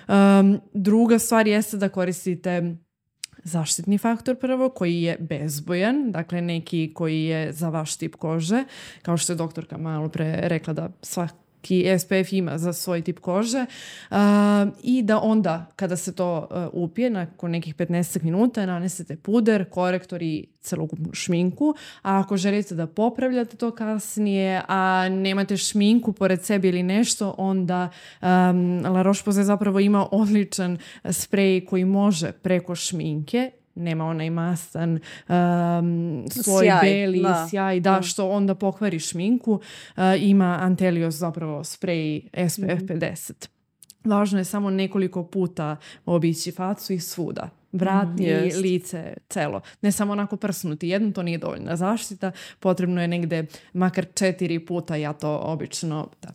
Um, 0.07 0.61
druga 0.73 1.19
stvar 1.19 1.47
jeste 1.47 1.77
da 1.77 1.89
koristite 1.89 2.75
zaštitni 3.43 3.97
faktor 3.97 4.35
prvo 4.35 4.69
koji 4.69 5.01
je 5.01 5.17
bezbojan, 5.19 6.11
dakle 6.11 6.41
neki 6.41 6.91
koji 6.93 7.23
je 7.23 7.53
za 7.53 7.69
vaš 7.69 7.95
tip 7.97 8.15
kože, 8.15 8.63
kao 9.01 9.17
što 9.17 9.33
je 9.33 9.37
doktorka 9.37 9.77
malo 9.77 10.09
pre 10.09 10.39
rekla 10.41 10.73
da 10.73 10.89
svak 11.01 11.44
neki 11.65 11.99
SPF 11.99 12.33
ima 12.33 12.57
za 12.57 12.73
svoj 12.73 13.01
tip 13.01 13.19
kože 13.19 13.65
uh, 14.11 14.17
i 14.83 15.01
da 15.01 15.19
onda 15.19 15.65
kada 15.75 15.95
se 15.95 16.15
to 16.15 16.47
uh, 16.51 16.83
upije 16.83 17.09
nakon 17.09 17.51
nekih 17.51 17.75
15 17.75 18.23
minuta 18.23 18.65
nanesete 18.65 19.15
puder, 19.15 19.69
korektor 19.69 20.21
i 20.21 20.47
celokupnu 20.61 21.13
šminku, 21.13 21.75
a 22.01 22.19
ako 22.19 22.37
želite 22.37 22.75
da 22.75 22.87
popravljate 22.87 23.57
to 23.57 23.71
kasnije, 23.71 24.61
a 24.67 25.09
nemate 25.09 25.57
šminku 25.57 26.13
pored 26.13 26.43
sebe 26.43 26.67
ili 26.67 26.83
nešto, 26.83 27.35
onda 27.37 27.89
um, 28.21 28.27
La 28.85 29.03
Roche-Posay 29.03 29.43
zapravo 29.43 29.79
ima 29.79 30.07
odličan 30.11 30.77
sprej 31.11 31.65
koji 31.65 31.85
može 31.85 32.31
preko 32.31 32.75
šminke 32.75 33.51
nema 33.75 34.05
onaj 34.05 34.29
masan 34.29 34.91
um, 34.91 36.25
svoj 36.31 36.65
sjaj, 36.65 36.81
beli 36.81 37.21
da. 37.21 37.47
sjaj, 37.49 37.79
da, 37.79 37.91
da, 37.91 38.01
što 38.01 38.29
onda 38.29 38.55
pokvari 38.55 38.99
šminku. 38.99 39.53
Uh, 39.53 40.03
ima 40.19 40.57
Antelios 40.61 41.15
zapravo 41.15 41.63
sprej 41.63 42.21
SPF 42.49 42.61
mm 42.61 42.67
-hmm. 42.67 42.87
50. 42.87 43.47
Važno 44.03 44.37
je 44.39 44.45
samo 44.45 44.69
nekoliko 44.69 45.23
puta 45.23 45.75
obići 46.05 46.51
facu 46.51 46.93
i 46.93 46.99
svuda 46.99 47.49
vrat 47.75 48.19
i 48.19 48.57
lice 48.61 49.13
celo. 49.29 49.61
Ne 49.81 49.91
samo 49.91 50.11
onako 50.11 50.37
prsnuti. 50.37 50.89
Jedno 50.89 51.11
to 51.11 51.23
nije 51.23 51.37
dovoljna 51.37 51.75
zaštita. 51.75 52.31
Potrebno 52.59 53.01
je 53.01 53.07
negde 53.07 53.45
makar 53.73 54.05
četiri 54.13 54.65
puta. 54.65 54.95
Ja 54.95 55.13
to 55.13 55.37
obično 55.43 56.09
da, 56.21 56.29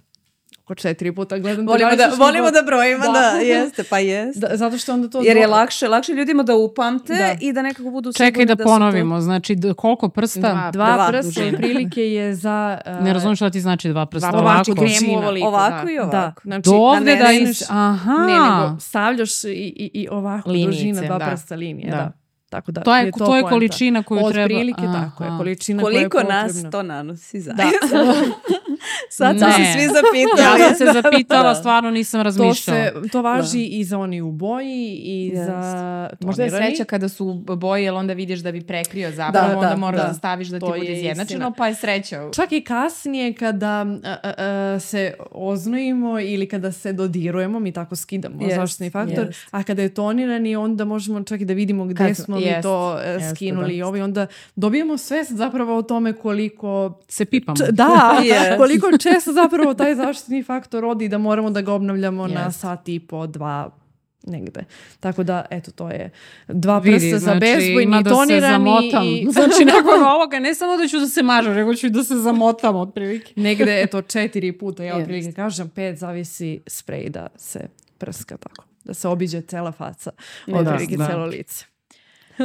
oko 0.71 0.75
četiri 0.75 1.15
puta 1.15 1.39
gledam. 1.39 1.67
Volimo 1.67 1.97
da, 1.97 2.11
volimo 2.19 2.51
da 2.51 2.63
brojimo, 2.63 3.05
da, 3.05 3.13
da 3.13 3.39
jeste, 3.39 3.85
pa 3.85 3.99
jeste. 3.99 4.41
Da, 4.41 4.57
zato 4.57 4.79
što 4.79 4.95
onda 4.95 5.09
to... 5.09 5.21
Jer 5.23 5.37
je 5.37 5.47
lakše, 5.47 5.89
lakše 5.89 6.13
ljudima 6.13 6.43
da 6.43 6.57
upamte 6.57 7.15
da. 7.15 7.35
i 7.41 7.53
da 7.53 7.63
nekako 7.63 7.91
budu 7.91 8.13
Čekaj 8.13 8.47
da, 8.47 8.55
da 8.55 8.65
ponovimo, 8.65 9.17
to... 9.17 9.21
znači 9.21 9.57
koliko 9.77 10.09
prsta? 10.09 10.41
Dva, 10.41 10.71
dva, 10.71 10.95
dva 10.95 11.09
prsta 11.09 11.41
prilike 11.57 12.13
je 12.13 12.35
za... 12.35 12.81
Uh, 12.87 12.93
ne 13.05 13.13
razumiješ 13.13 13.39
šta 13.39 13.51
ti 13.51 13.61
znači 13.61 13.89
dva 13.89 14.07
prsta, 14.07 14.31
dva, 14.31 14.41
ovako. 14.41 14.75
Kremu 14.75 15.19
ovoliko, 15.19 15.49
ovako 15.49 15.85
da. 15.85 15.93
i 15.93 15.99
ovako. 15.99 16.11
Da. 16.11 16.35
Znači, 16.45 16.71
Do 16.71 16.77
ovde 16.77 17.17
da 17.17 17.33
is... 17.33 17.71
Aha. 17.71 18.17
Ne, 18.27 18.33
nego 18.33 18.81
stavljaš 18.81 19.45
i, 19.45 19.49
i, 19.49 19.91
i 19.95 20.09
ovako 20.11 20.51
Linice, 20.51 20.71
dužina 20.71 21.03
dva 21.03 21.19
da. 21.19 21.27
prsta 21.27 21.55
linije, 21.55 21.91
da. 21.91 21.97
da. 21.97 22.13
Tako 22.51 22.73
da, 22.73 22.81
to 22.81 22.97
je, 22.97 23.05
je 23.05 23.13
to, 23.13 23.27
to 23.27 23.37
je 23.37 23.43
količina 23.43 24.03
koju 24.03 24.25
Od 24.25 24.33
treba... 24.33 24.45
Od 24.45 24.49
prilike 24.49 24.83
tako 24.83 25.25
je, 25.25 25.31
količina 25.39 25.83
Koliko 25.83 26.11
koja 26.11 26.23
je 26.23 26.29
nas 26.29 26.71
to 26.71 26.83
nanosi 26.83 27.41
zajedno? 27.41 27.65
Da. 27.91 28.15
Sad 29.09 29.39
su 29.39 29.45
se 29.45 29.73
svi 29.73 29.87
zapitali. 29.87 30.63
Ja 30.63 30.69
sam 30.69 30.87
se 30.87 30.93
zapitala, 31.03 31.55
stvarno 31.55 31.91
nisam 31.91 32.21
razmišljala. 32.21 32.91
To, 32.91 33.03
se, 33.03 33.11
to 33.11 33.23
važi 33.23 33.59
da. 33.59 33.77
i 33.77 33.85
za 33.85 33.99
oni 33.99 34.21
u 34.21 34.33
boji 34.33 35.01
i 35.05 35.33
yes. 35.35 35.45
za 35.45 36.11
Možda 36.21 36.43
je 36.43 36.51
sreća 36.51 36.85
kada 36.85 37.09
su 37.09 37.27
u 37.49 37.57
boji, 37.57 37.85
jer 37.85 37.95
onda 37.95 38.13
vidiš 38.13 38.41
da 38.41 38.53
bi 38.53 38.61
prekrio 38.61 39.11
zapravo, 39.11 39.49
da, 39.49 39.57
onda 39.57 39.69
da, 39.69 39.77
moraš 39.77 40.01
da. 40.01 40.09
da 40.09 40.15
staviš 40.15 40.49
da 40.49 40.61
to 40.61 40.73
ti 40.73 40.79
bude 40.79 40.93
izjednačeno, 40.93 41.53
pa 41.57 41.67
je 41.67 41.75
sreća. 41.75 42.31
Čak 42.35 42.53
i 42.53 42.61
kasnije 42.61 43.33
kada 43.33 43.87
a, 44.05 44.17
a, 44.23 44.33
a, 44.39 44.81
se 44.81 45.15
oznojimo 45.31 46.21
ili 46.21 46.49
kada 46.49 46.73
se 46.73 46.93
dodirujemo, 46.93 47.61
mi 47.61 47.73
tako 47.73 47.97
skidamo 47.97 48.41
yes. 48.41 48.55
zaštitni 48.55 48.91
faktor, 48.91 49.27
yes. 49.27 49.49
a 49.51 49.63
kada 49.63 49.83
je 49.83 49.89
tonirani, 49.95 50.57
onda 50.57 50.85
možemo 50.85 51.23
čak 51.23 51.41
i 51.41 51.45
da 51.45 51.55
vidimo 51.55 51.85
gde 51.85 52.07
Kad, 52.07 52.17
smo 52.17 52.37
mi 52.37 52.63
to 52.63 52.95
uh, 52.95 53.31
skinuli 53.35 53.77
i 53.77 53.83
ovaj, 53.83 54.03
onda 54.03 54.27
dobijemo 54.57 54.97
svest 54.97 55.33
zapravo 55.33 55.77
o 55.77 55.83
tome 55.83 56.13
koliko 56.13 56.99
se 57.09 57.25
pipamo. 57.25 57.57
Č, 57.57 57.65
da, 57.71 58.17
yes. 58.21 58.57
koliko 58.57 58.70
često 59.09 59.33
zapravo 59.33 59.75
taj 59.75 59.95
zaštitni 59.95 60.43
faktor 60.43 60.83
rodi 60.83 61.09
da 61.09 61.19
moramo 61.19 61.51
da 61.51 61.61
ga 61.61 61.73
obnavljamo 61.73 62.25
yes. 62.25 62.35
na 62.35 62.53
sat 62.53 62.89
i 62.89 63.01
po, 63.01 63.27
dva, 63.27 63.71
negde. 64.27 64.65
Tako 65.01 65.23
da, 65.23 65.45
eto, 65.51 65.71
to 65.71 65.89
je 65.89 66.11
dva 66.49 66.81
prsta 66.81 66.95
Vidi, 66.95 67.11
za 67.11 67.19
znači, 67.19 67.41
bezbojni, 67.41 68.03
da 68.03 68.11
tonirani. 68.11 68.71
I... 69.05 69.27
Znači, 69.33 69.65
nakon 69.65 70.03
ovoga, 70.03 70.39
ne 70.39 70.55
samo 70.55 70.77
da 70.77 70.89
ću 70.89 70.99
da 70.99 71.07
se 71.07 71.23
mažem, 71.23 71.55
nego 71.55 71.75
ću 71.75 71.89
da 71.89 72.05
se 72.05 72.17
zamotam 72.17 72.77
otprilike. 72.77 73.33
Negde, 73.37 73.83
eto, 73.83 74.03
četiri 74.03 74.53
puta, 74.53 74.85
ja 74.85 74.97
otprilike 74.97 75.33
kažem, 75.33 75.69
pet 75.69 75.99
zavisi 75.99 76.61
sprej 76.67 77.09
da 77.09 77.27
se 77.37 77.69
prska 77.99 78.37
tako. 78.37 78.65
Da 78.85 78.95
se 78.95 79.09
obiđe 79.09 79.41
cela 79.41 79.73
faca, 79.73 80.11
otprilike 80.53 80.97
da, 80.97 81.07
celo 81.07 81.27
lice. 81.27 81.70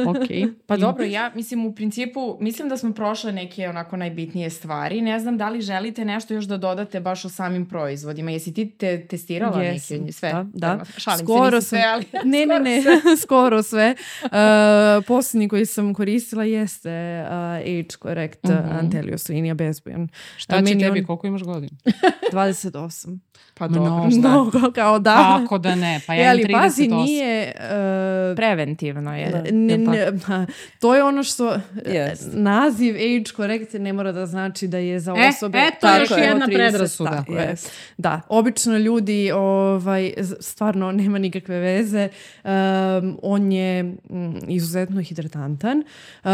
Ok. 0.06 0.52
Pa 0.66 0.76
dobro, 0.76 1.04
ja 1.04 1.32
mislim 1.34 1.66
u 1.66 1.74
principu, 1.74 2.36
mislim 2.40 2.68
da 2.68 2.76
smo 2.76 2.92
prošle 2.92 3.32
neke 3.32 3.68
onako 3.68 3.96
najbitnije 3.96 4.50
stvari. 4.50 5.00
Ne 5.00 5.20
znam 5.20 5.38
da 5.38 5.48
li 5.48 5.60
želite 5.60 6.04
nešto 6.04 6.34
još 6.34 6.44
da 6.44 6.56
dodate 6.56 7.00
baš 7.00 7.24
o 7.24 7.28
samim 7.28 7.66
proizvodima. 7.66 8.30
Jesi 8.30 8.54
ti 8.54 8.70
te 8.70 9.06
testirala 9.06 9.56
yes. 9.56 10.00
neke 10.00 10.12
sve? 10.12 10.30
Da, 10.32 10.44
da. 10.52 10.84
Šalim 10.96 11.26
skoro 11.26 11.60
se, 11.60 11.68
sve, 11.68 11.82
ali... 11.86 12.04
Ne, 12.24 12.46
ne, 12.46 12.60
ne, 12.60 12.82
skoro 13.22 13.62
sve. 13.62 13.94
Uh, 14.26 15.04
posljednji 15.06 15.48
koji 15.48 15.66
sam 15.66 15.94
koristila 15.94 16.44
jeste 16.44 17.24
uh, 17.24 17.32
Age 17.56 17.88
Correct 18.02 18.44
uh 18.44 18.50
-huh. 18.50 18.78
Antelios 18.78 19.28
linija 19.28 19.54
bezbojan. 19.54 20.08
Šta 20.36 20.62
će 20.62 20.78
tebi, 20.78 21.00
on... 21.00 21.06
koliko 21.06 21.26
imaš 21.26 21.42
godina? 21.42 21.72
28. 22.32 23.18
Pa 23.54 23.68
dobro. 23.68 23.92
Mnogo, 23.92 24.16
mnogo, 24.18 24.72
kao 24.74 24.98
da. 24.98 25.38
Kako 25.40 25.58
da 25.58 25.74
ne, 25.74 26.00
pa 26.06 26.14
ja 26.14 26.34
imam 26.34 26.44
38. 26.44 26.62
pazi, 26.62 26.88
nije... 26.88 27.52
Uh, 27.56 28.36
Preventivno 28.36 29.16
je. 29.16 29.30
Da. 29.30 29.42
Ne, 29.90 30.10
ne, 30.28 30.46
to 30.80 30.94
je 30.94 31.04
ono 31.04 31.22
što 31.22 31.60
yes. 31.74 32.32
naziv 32.32 32.94
age 32.94 33.24
correct 33.36 33.72
ne 33.72 33.92
mora 33.92 34.12
da 34.12 34.26
znači 34.26 34.68
da 34.68 34.78
je 34.78 35.00
za 35.00 35.14
e, 35.16 35.28
osobe... 35.28 35.58
E, 35.58 35.70
to 35.80 35.88
je 35.88 36.00
još 36.00 36.10
jedna 36.10 36.46
30, 36.46 36.54
predrasuda. 36.54 37.10
Tako 37.10 37.32
yes. 37.32 37.68
Da, 37.96 38.20
obično 38.28 38.78
ljudi, 38.78 39.30
ovaj, 39.34 40.12
stvarno 40.40 40.92
nema 40.92 41.18
nikakve 41.18 41.58
veze. 41.58 42.08
Um, 42.44 43.18
on 43.22 43.52
je 43.52 43.82
mm, 43.82 43.96
izuzetno 44.48 45.02
hidratantan 45.02 45.78
uh, 46.24 46.30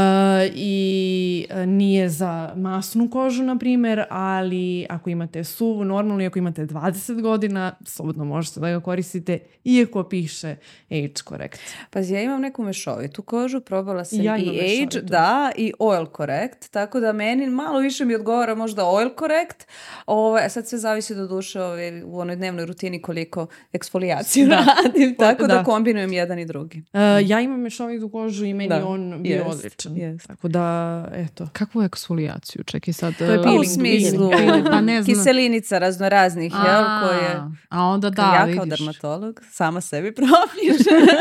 i 0.55 1.46
nije 1.66 2.09
za 2.09 2.53
masnu 2.57 3.11
kožu, 3.11 3.42
na 3.42 3.59
primer, 3.59 4.05
ali 4.11 4.86
ako 4.88 5.11
imate 5.11 5.44
suvu, 5.44 5.84
normalno, 5.84 6.22
i 6.22 6.26
ako 6.26 6.38
imate 6.38 6.66
20 6.66 7.20
godina, 7.20 7.72
slobodno 7.84 8.24
možete 8.24 8.61
da 8.61 8.70
ga 8.70 8.80
koristite, 8.80 9.38
iako 9.64 10.03
piše 10.05 10.57
age 10.90 11.14
correct. 11.28 11.61
Pazi, 11.90 12.14
ja 12.14 12.22
imam 12.22 12.40
neku 12.40 12.62
mešovitu 12.62 13.22
kožu, 13.22 13.41
probala 13.64 14.05
sam 14.05 14.22
ja 14.22 14.38
i 14.38 14.82
age, 14.82 15.01
da, 15.01 15.53
i 15.57 15.72
oil 15.78 16.07
correct, 16.16 16.70
tako 16.70 17.01
da 17.01 17.12
meni 17.12 17.51
malo 17.51 17.78
više 17.78 18.05
mi 18.05 18.14
odgovara 18.14 18.55
možda 18.55 18.86
oil 18.86 19.11
correct, 19.18 19.66
Ovo, 20.07 20.28
ovaj, 20.28 20.51
sad 20.51 20.68
sve 20.68 20.78
zavisi 20.78 21.14
do 21.14 21.26
duše 21.26 21.62
ove, 21.62 21.88
ovaj, 21.88 22.03
u 22.03 22.20
onoj 22.20 22.36
dnevnoj 22.36 22.66
rutini 22.66 23.03
koliko 23.03 23.47
eksfolijaciju 23.72 24.49
da. 24.49 24.57
radim, 24.57 25.14
tako 25.18 25.47
da. 25.47 25.55
da 25.55 25.64
kombinujem 25.64 26.12
jedan 26.12 26.38
i 26.38 26.45
drugi. 26.45 26.78
Uh, 26.93 27.01
ja 27.28 27.40
imam 27.40 27.61
mešovitu 27.61 28.09
kožu 28.09 28.45
i 28.45 28.55
meni 28.55 28.68
da. 28.68 28.86
on 28.86 29.22
bio 29.22 29.45
yes. 29.45 29.51
odličan. 29.51 29.93
Yes. 29.93 30.26
Tako 30.26 30.49
da, 30.49 31.09
eto. 31.12 31.49
Kakvu 31.53 31.82
eksfolijaciju? 31.82 32.64
Čekaj 32.64 32.95
sad. 32.95 33.16
To 33.18 33.24
je 33.24 33.38
uh, 33.38 33.45
peeling. 33.45 33.61
U 33.61 33.64
smislu, 33.64 34.30
pa 34.70 34.80
ne 34.80 35.03
znam. 35.03 35.14
Kiselinica 35.14 35.78
razno 35.78 36.09
raznih, 36.09 36.53
jel? 36.53 36.84
Koje, 37.03 37.43
a 37.68 37.82
onda 37.84 38.11
da, 38.11 38.22
ja 38.22 38.45
vidiš. 38.45 38.57
kao 38.57 38.66
dermatolog 38.66 39.40
sama 39.51 39.80
sebi 39.80 40.14
propišem. 40.18 41.16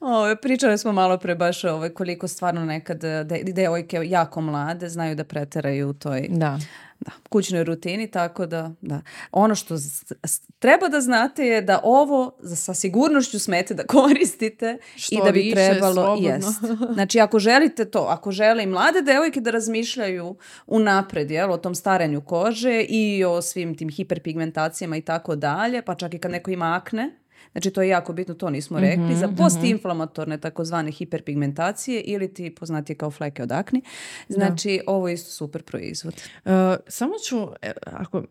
Ove, 0.00 0.36
pričali 0.36 0.78
smo 0.78 0.92
malo 0.92 1.01
pre 1.18 1.34
baš 1.34 1.64
ove, 1.64 1.94
koliko 1.94 2.28
stvarno 2.28 2.64
nekad 2.64 3.00
de, 3.00 3.42
devojke 3.44 4.00
jako 4.04 4.40
mlade 4.40 4.88
znaju 4.88 5.14
da 5.14 5.24
preteraju 5.24 5.88
u 5.88 5.92
toj 5.92 6.26
da. 6.30 6.58
Da, 7.04 7.12
kućnoj 7.28 7.64
rutini, 7.64 8.10
tako 8.10 8.46
da, 8.46 8.72
da. 8.80 9.00
Ono 9.32 9.54
što 9.54 9.74
treba 10.58 10.88
da 10.88 11.00
znate 11.00 11.46
je 11.46 11.62
da 11.62 11.80
ovo 11.84 12.36
za, 12.40 12.56
sa 12.56 12.74
sigurnošću 12.74 13.38
smete 13.38 13.74
da 13.74 13.86
koristite 13.96 14.78
što 14.96 15.14
i 15.14 15.18
da 15.24 15.32
bi 15.32 15.40
više, 15.40 15.54
trebalo, 15.54 16.18
jest. 16.20 16.60
Znači, 16.94 17.20
ako 17.20 17.38
želite 17.38 17.84
to, 17.84 17.98
ako 17.98 18.32
žele 18.32 18.62
i 18.62 18.66
mlade 18.66 19.02
devojke 19.02 19.40
da 19.40 19.50
razmišljaju 19.50 20.36
unapred, 20.66 21.30
jel, 21.30 21.52
o 21.52 21.56
tom 21.56 21.74
staranju 21.74 22.20
kože 22.20 22.80
i 22.88 23.24
o 23.24 23.42
svim 23.42 23.76
tim 23.76 23.88
hiperpigmentacijama 23.88 24.96
i 24.96 25.02
tako 25.02 25.36
dalje, 25.36 25.82
pa 25.82 25.94
čak 25.94 26.14
i 26.14 26.18
kad 26.18 26.30
neko 26.30 26.50
ima 26.50 26.80
akne, 26.82 27.21
Znači 27.52 27.70
to 27.70 27.82
je 27.82 27.88
jako 27.88 28.12
bitno, 28.12 28.34
to 28.34 28.50
nismo 28.50 28.76
mhm, 28.76 28.86
rekli. 28.86 29.04
Mm 29.04 29.08
-hmm, 29.08 29.20
za 29.20 29.28
postinflamatorne 29.28 30.38
takozvane 30.38 30.90
hiperpigmentacije 30.90 32.00
ili 32.00 32.34
ti 32.34 32.54
poznatije 32.54 32.96
kao 32.96 33.10
fleke 33.10 33.42
od 33.42 33.52
akni. 33.52 33.82
Znači 34.28 34.80
da. 34.86 34.92
ovo 34.92 35.08
je 35.08 35.14
isto 35.14 35.30
super 35.30 35.62
proizvod. 35.62 36.14
Uh, 36.44 36.52
samo 36.88 37.14
ću, 37.28 37.48
e, 37.62 37.72
ako 37.86 38.22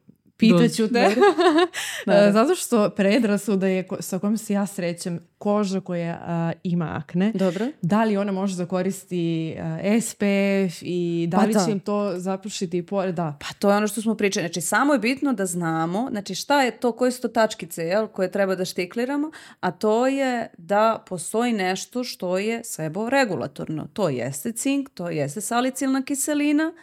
Pitaću 0.41 0.87
te. 0.87 1.15
da, 2.05 2.13
da. 2.13 2.31
Zato 2.31 2.55
što 2.55 2.89
predrasuda 2.89 3.67
je 3.67 3.87
sa 3.99 4.19
kojom 4.19 4.37
se 4.37 4.53
ja 4.53 4.65
srećem 4.65 5.19
koža 5.37 5.79
koja 5.79 6.19
a, 6.25 6.51
ima 6.63 7.01
akne. 7.03 7.31
Dobro. 7.35 7.67
Da 7.81 8.03
li 8.03 8.17
ona 8.17 8.31
može 8.31 8.57
da 8.57 8.65
koristi 8.65 9.55
a, 9.59 10.01
SPF 10.01 10.81
i 10.81 11.27
da 11.29 11.37
pa 11.37 11.43
li 11.43 11.53
da. 11.53 11.65
će 11.65 11.71
im 11.71 11.79
to 11.79 12.13
zapušiti 12.15 12.85
pored? 12.85 13.15
Da. 13.15 13.37
Pa 13.39 13.47
to 13.59 13.71
je 13.71 13.77
ono 13.77 13.87
što 13.87 14.01
smo 14.01 14.15
pričali. 14.15 14.47
Znači 14.47 14.61
samo 14.61 14.93
je 14.93 14.99
bitno 14.99 15.33
da 15.33 15.45
znamo 15.45 16.07
znači 16.11 16.35
šta 16.35 16.61
je 16.61 16.71
to, 16.71 16.91
koje 16.91 17.11
su 17.11 17.21
to 17.21 17.27
tačkice 17.27 17.83
jel, 17.83 18.07
koje 18.07 18.31
treba 18.31 18.55
da 18.55 18.65
štikliramo, 18.65 19.31
a 19.59 19.71
to 19.71 20.07
je 20.07 20.47
da 20.57 21.03
postoji 21.07 21.53
nešto 21.53 22.03
što 22.03 22.37
je 22.37 22.63
sebo 22.63 23.09
regulatorno. 23.09 23.87
To 23.93 24.09
jeste 24.09 24.51
cink, 24.51 24.89
to 24.93 25.09
jeste 25.09 25.41
salicilna 25.41 26.01
kiselina, 26.01 26.73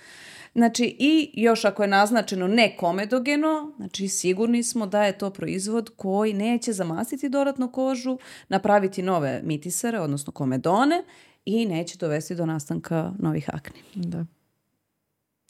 Znači 0.55 0.97
i 0.99 1.31
još 1.35 1.65
ako 1.65 1.83
je 1.83 1.89
naznačeno 1.89 2.49
ne 2.49 2.77
komedogeno, 2.77 3.73
znači 3.77 4.09
sigurni 4.09 4.63
smo 4.63 4.87
da 4.87 5.05
je 5.05 5.19
to 5.19 5.31
proizvod 5.31 5.91
koji 5.97 6.33
neće 6.33 6.73
zamastiti 6.73 7.29
dodatno 7.29 7.73
kožu, 7.73 8.19
napraviti 8.49 9.03
nove 9.03 9.41
mitisare, 9.45 10.01
odnosno 10.01 10.33
komedone 10.33 11.05
i 11.45 11.67
neće 11.67 11.99
dovesti 11.99 12.35
do 12.35 12.47
nastanka 12.47 13.13
novih 13.19 13.51
akni. 13.53 13.81
Da. 13.95 14.25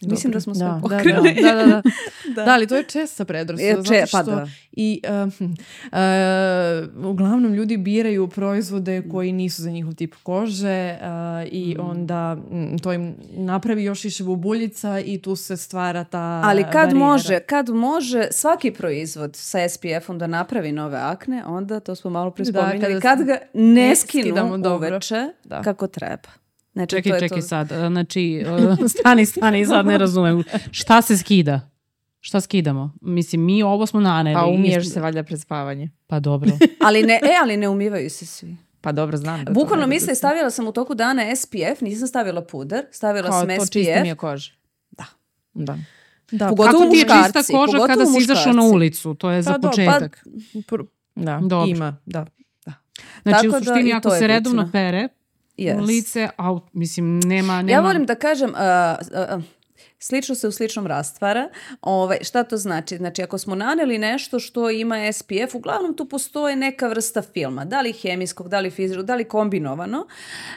Mislim 0.00 0.32
da 0.32 0.40
smo 0.40 0.54
sve 0.54 0.66
da, 0.66 0.78
pokrili. 0.82 1.34
Da, 1.42 1.52
da, 1.52 1.66
da. 1.66 1.82
da. 2.36 2.44
da. 2.44 2.52
ali 2.52 2.66
to 2.66 2.76
je 2.76 2.82
česta 2.82 3.24
predrasuda. 3.24 3.82
Če, 3.82 3.94
zato 3.94 4.06
što 4.06 4.16
pa 4.16 4.22
da. 4.22 4.46
I 4.72 5.02
uh, 5.04 5.32
uh, 6.98 7.06
uglavnom 7.06 7.54
ljudi 7.54 7.76
biraju 7.76 8.28
proizvode 8.28 9.02
koji 9.10 9.32
nisu 9.32 9.62
za 9.62 9.70
njihov 9.70 9.94
tip 9.94 10.14
kože 10.22 10.98
uh, 11.00 11.08
i 11.52 11.76
mm. 11.78 11.80
onda 11.80 12.36
m, 12.50 12.78
to 12.78 12.92
im 12.92 13.14
napravi 13.30 13.84
još 13.84 14.04
više 14.04 14.24
bubuljica 14.24 15.00
i 15.00 15.22
tu 15.22 15.36
se 15.36 15.56
stvara 15.56 16.04
ta 16.04 16.42
Ali 16.44 16.62
kad 16.62 16.72
barijera. 16.72 16.98
može, 16.98 17.40
kad 17.40 17.68
može 17.68 18.28
svaki 18.30 18.70
proizvod 18.70 19.36
sa 19.36 19.68
SPF-om 19.68 20.18
da 20.18 20.26
napravi 20.26 20.72
nove 20.72 20.98
akne, 20.98 21.44
onda 21.46 21.80
to 21.80 21.94
smo 21.94 22.10
malo 22.10 22.30
prispominjali. 22.30 22.80
kada 22.80 23.00
kad 23.00 23.18
se- 23.18 23.24
ga 23.24 23.38
ne 23.54 23.88
ne 23.88 23.96
skinu 23.96 24.74
uveče 24.76 25.28
Da. 25.44 25.62
kako 25.62 25.86
treba. 25.86 26.28
Znači, 26.78 26.90
Čekaj, 26.90 27.10
to 27.10 27.16
je 27.16 27.20
čekaj 27.20 27.40
to. 27.40 27.46
sad. 27.46 27.68
Znači, 27.68 28.44
stani, 28.94 29.26
stani, 29.26 29.66
sad 29.66 29.86
ne 29.86 29.98
razumem. 29.98 30.42
Šta 30.70 31.02
se 31.02 31.16
skida? 31.16 31.60
Šta 32.20 32.40
skidamo? 32.40 32.92
Mislim, 33.00 33.44
mi 33.44 33.62
ovo 33.62 33.86
smo 33.86 34.00
naneli. 34.00 34.34
Pa 34.34 34.44
umiješ 34.46 34.82
Isto- 34.82 34.94
se 34.94 35.00
valjda 35.00 35.22
pred 35.22 35.40
spavanje. 35.40 35.90
Pa 36.06 36.20
dobro. 36.20 36.50
Ali 36.86 37.02
ne, 37.02 37.14
e, 37.14 37.30
ali 37.42 37.56
ne 37.56 37.68
umivaju 37.68 38.10
se 38.10 38.26
svi. 38.26 38.56
Pa 38.80 38.92
dobro, 38.92 39.16
znam. 39.16 39.44
Da 39.44 39.52
Bukvalno 39.52 39.86
misle, 39.86 40.14
stavila 40.14 40.50
sam 40.50 40.66
u 40.66 40.72
toku 40.72 40.94
dana 40.94 41.36
SPF, 41.36 41.80
nisam 41.80 42.08
stavila 42.08 42.42
puder, 42.42 42.84
stavila 42.90 43.28
Kao 43.28 43.40
sam 43.40 43.48
to 43.48 43.54
SPF. 43.56 43.72
čisto 43.72 44.00
mi 44.02 44.08
je 44.08 44.14
koža. 44.14 44.52
Da. 44.90 45.04
Da. 45.54 45.78
Da, 46.30 46.48
Pogotovo 46.48 46.72
Kako 46.74 46.84
ti 46.84 46.96
je 46.96 47.02
čista 47.02 47.42
koža 47.52 47.86
kada 47.86 48.06
si 48.06 48.18
izašao 48.18 48.52
na 48.52 48.62
ulicu? 48.64 49.14
To 49.14 49.30
je 49.30 49.42
za 49.42 49.50
Pa 49.50 49.58
do- 49.58 49.62
pa- 49.62 49.70
početak. 49.70 50.24
pr- 50.54 50.86
Da. 51.14 51.40
Dobro. 51.42 51.66
ima, 51.68 51.96
da. 52.06 52.26
Znači, 53.22 53.36
Tako 53.36 53.46
u 53.46 53.50
da 53.50 53.58
suštini, 53.60 53.90
i 53.90 53.92
ako 53.92 54.10
se 54.10 54.26
redovno 54.26 54.68
pere 54.72 55.08
Yes. 55.58 55.86
lice, 55.86 56.28
a 56.38 56.58
mislim, 56.72 57.20
nema... 57.20 57.62
nema... 57.62 57.70
Ja 57.70 57.80
volim 57.80 58.06
da 58.06 58.14
kažem, 58.14 58.50
uh, 58.50 59.36
uh, 59.36 59.42
slično 59.98 60.34
se 60.34 60.48
u 60.48 60.52
sličnom 60.52 60.86
rastvara. 60.86 61.48
Ovaj, 61.82 62.18
šta 62.22 62.44
to 62.44 62.56
znači? 62.56 62.96
Znači, 62.96 63.22
ako 63.22 63.38
smo 63.38 63.54
naneli 63.54 63.98
nešto 63.98 64.38
što 64.38 64.70
ima 64.70 65.12
SPF, 65.12 65.54
uglavnom 65.54 65.96
tu 65.96 66.08
postoje 66.08 66.56
neka 66.56 66.88
vrsta 66.88 67.22
filma. 67.22 67.64
Da 67.64 67.80
li 67.80 67.92
hemijskog, 67.92 68.48
da 68.48 68.60
li 68.60 68.70
fizičkog, 68.70 69.06
da 69.06 69.14
li 69.14 69.24
kombinovano. 69.24 70.06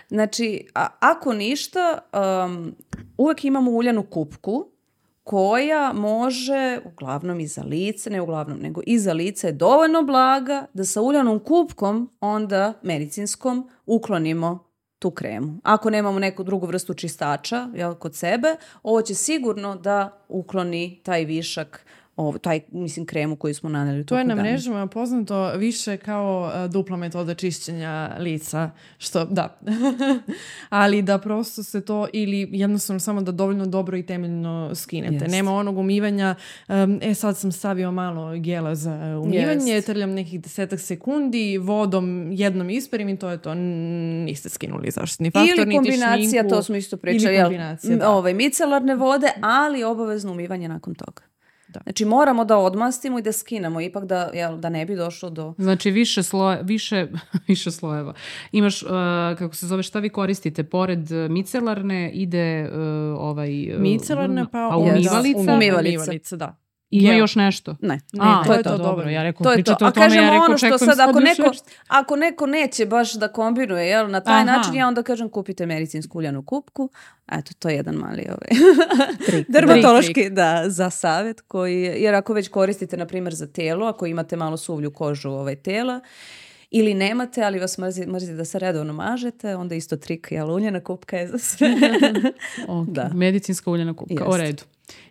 Znači, 0.10 0.68
a, 0.76 0.88
ako 0.99 1.34
ništa, 1.34 1.97
um, 2.45 2.76
uvek 3.18 3.45
imamo 3.45 3.72
uljanu 3.72 4.04
kupku 4.04 4.68
koja 5.24 5.93
može, 5.93 6.80
uglavnom 6.86 7.39
i 7.39 7.47
za 7.47 7.64
lice, 7.64 8.10
ne 8.10 8.22
uglavnom, 8.22 8.60
nego 8.60 8.82
i 8.86 8.99
za 8.99 9.14
lice 9.14 9.47
je 9.47 9.52
dovoljno 9.52 10.04
blaga 10.04 10.66
da 10.74 10.86
sa 10.86 11.02
uljanom 11.02 11.39
kupkom 11.39 12.10
onda 12.20 12.74
medicinskom 12.84 13.70
uklonimo 13.86 14.70
tu 15.02 15.12
kremu. 15.12 15.58
Ako 15.64 15.89
nemamo 15.89 16.20
neku 16.20 16.43
drugu 16.43 16.68
vrstu 16.68 16.93
čistača 16.93 17.68
jel, 17.74 17.95
kod 17.95 18.16
sebe, 18.16 18.56
ovo 18.84 19.02
će 19.02 19.16
sigurno 19.16 19.76
da 19.76 20.18
ukloni 20.30 20.99
taj 21.04 21.26
višak, 21.26 21.86
ovo, 22.16 22.38
taj, 22.38 22.59
mislim, 22.72 23.05
kremu 23.05 23.36
koju 23.36 23.53
smo 23.55 23.70
naneli 23.70 24.05
To 24.05 24.18
je 24.18 24.24
na 24.24 24.36
dana. 24.36 24.49
mrežama 24.49 24.88
poznato 24.88 25.51
više 25.57 25.97
kao 25.97 26.51
e, 26.55 26.68
dupla 26.68 26.97
metoda 26.97 27.34
čišćenja 27.34 28.16
lica, 28.20 28.72
što 28.97 29.26
da. 29.26 29.59
Ali 30.70 31.01
da 31.01 31.18
prosto 31.18 31.64
se 31.64 31.86
to 31.86 32.07
ili 32.14 32.49
jednostavno 32.51 32.99
samo 32.99 33.22
da 33.22 33.32
dovoljno 33.32 33.66
dobro 33.66 33.97
i 33.97 34.05
temeljno 34.05 34.76
skinete. 34.76 35.14
Jest. 35.14 35.28
Nema 35.28 35.51
onog 35.51 35.78
umivanja, 35.78 36.36
em, 36.68 36.99
e 37.01 37.14
sad 37.14 37.38
sam 37.38 37.51
stavio 37.51 37.91
malo 37.91 38.38
gela 38.38 38.76
za 38.76 38.91
e, 38.91 39.16
umivanje, 39.18 39.74
Jest. 39.74 39.88
trljam 39.88 40.12
nekih 40.12 40.41
desetak 40.41 40.80
sekundi, 40.80 41.57
vodom 41.57 42.32
jednom 42.32 42.70
isperim 42.70 43.09
i 43.09 43.18
to 43.18 43.30
je 43.30 43.38
to. 43.38 43.53
Niste 43.55 44.49
skinuli 44.49 44.91
zaštitni 44.91 45.32
faktor, 45.32 45.68
Ili 45.68 45.76
kombinacija, 45.76 46.47
to 46.47 46.64
smo 46.64 46.76
isto 46.76 46.97
pričali, 46.97 47.24
Ili 47.26 47.36
jel, 47.36 47.45
kombinacija, 47.45 47.93
m, 47.93 47.99
da. 47.99 48.09
ovaj, 48.09 48.34
micelarne 48.34 48.95
vode, 48.95 49.28
ali 49.41 49.84
obavezno 49.84 50.32
umivanje 50.32 50.68
nakon 50.68 50.95
toga. 50.95 51.22
Da. 51.74 51.80
Znači 51.84 52.05
moramo 52.05 52.45
da 52.45 52.57
odmastimo 52.57 53.19
i 53.19 53.22
da 53.22 53.32
skinemo, 53.32 53.82
ipak 53.82 54.05
da, 54.05 54.30
jel, 54.34 54.57
da 54.57 54.69
ne 54.69 54.86
bi 54.86 54.95
došlo 54.95 55.30
do... 55.30 55.53
Znači 55.57 55.91
više 55.91 56.24
sloje, 56.24 56.59
više, 56.63 57.07
više 57.47 57.72
slojeva. 57.72 58.13
Imaš, 58.51 58.84
uh, 58.84 58.89
kako 59.38 59.55
se 59.55 59.67
zove, 59.67 59.84
šta 59.84 59.99
vi 59.99 60.09
koristite? 60.09 60.63
Pored 60.63 61.11
uh, 61.11 61.32
micelarne 61.32 62.11
ide 62.11 62.69
uh, 62.72 62.78
ovaj... 63.19 63.76
uh, 63.76 63.82
Micelarna 63.82 64.47
pa 64.51 64.57
a 64.57 64.72
Yes. 64.72 64.91
umivalica? 64.95 65.53
Umivalica. 65.53 66.01
umivalica, 66.01 66.36
da. 66.36 66.57
Ima 66.91 67.13
još 67.13 67.35
nešto? 67.35 67.75
Ne, 67.81 67.99
A, 68.19 68.43
to 68.45 68.53
je 68.53 68.63
to. 68.63 68.77
dobro. 68.77 69.09
Ja 69.09 69.23
rekao, 69.23 69.43
To 69.43 69.51
je 69.51 69.63
to. 69.63 69.77
A 69.81 69.87
o 69.87 69.91
kažemo 69.91 70.33
ja 70.33 70.43
ono 70.43 70.57
što 70.57 70.77
sad, 70.77 70.99
ako 70.99 71.19
neko, 71.19 71.51
ako 71.87 72.15
neko 72.15 72.45
neće 72.45 72.85
baš 72.85 73.13
da 73.13 73.27
kombinuje, 73.27 73.87
jel, 73.87 74.09
na 74.09 74.19
taj 74.19 74.35
Aha. 74.35 74.43
način, 74.43 74.75
ja 74.75 74.87
onda 74.87 75.03
kažem 75.03 75.29
kupite 75.29 75.65
medicinsku 75.65 76.17
uljanu 76.17 76.43
kupku. 76.43 76.89
Eto, 77.31 77.51
to 77.59 77.69
je 77.69 77.75
jedan 77.75 77.95
mali 77.95 78.25
ovaj, 78.27 78.73
Trik. 79.25 79.49
dermatološki, 79.49 80.29
da, 80.29 80.63
za 80.67 80.89
savjet 80.89 81.41
koji 81.41 81.81
je, 81.81 82.01
jer 82.01 82.15
ako 82.15 82.33
već 82.33 82.47
koristite, 82.47 82.97
na 82.97 83.05
primjer, 83.05 83.33
za 83.33 83.47
telo, 83.47 83.87
ako 83.87 84.05
imate 84.05 84.35
malo 84.35 84.57
suvlju 84.57 84.91
kožu 84.91 85.29
ovaj, 85.29 85.55
tela, 85.55 85.99
ili 86.71 86.93
nemate, 86.93 87.43
ali 87.43 87.59
vas 87.59 87.77
mrzi, 87.77 88.05
mrzi 88.05 88.33
da 88.33 88.45
se 88.45 88.59
redovno 88.59 88.93
mažete, 88.93 89.55
onda 89.55 89.75
isto 89.75 89.97
trik, 89.97 90.27
jel, 90.31 90.51
uljana 90.51 90.79
kupka 90.79 91.17
je 91.17 91.27
za 91.27 91.37
sve. 91.37 91.67
Ok, 92.67 92.87
Da. 92.87 93.09
Medicinska 93.13 93.71
uljana 93.71 93.93
kupka, 93.93 94.25
o 94.25 94.35
Jest. 94.35 94.39
redu. 94.39 94.63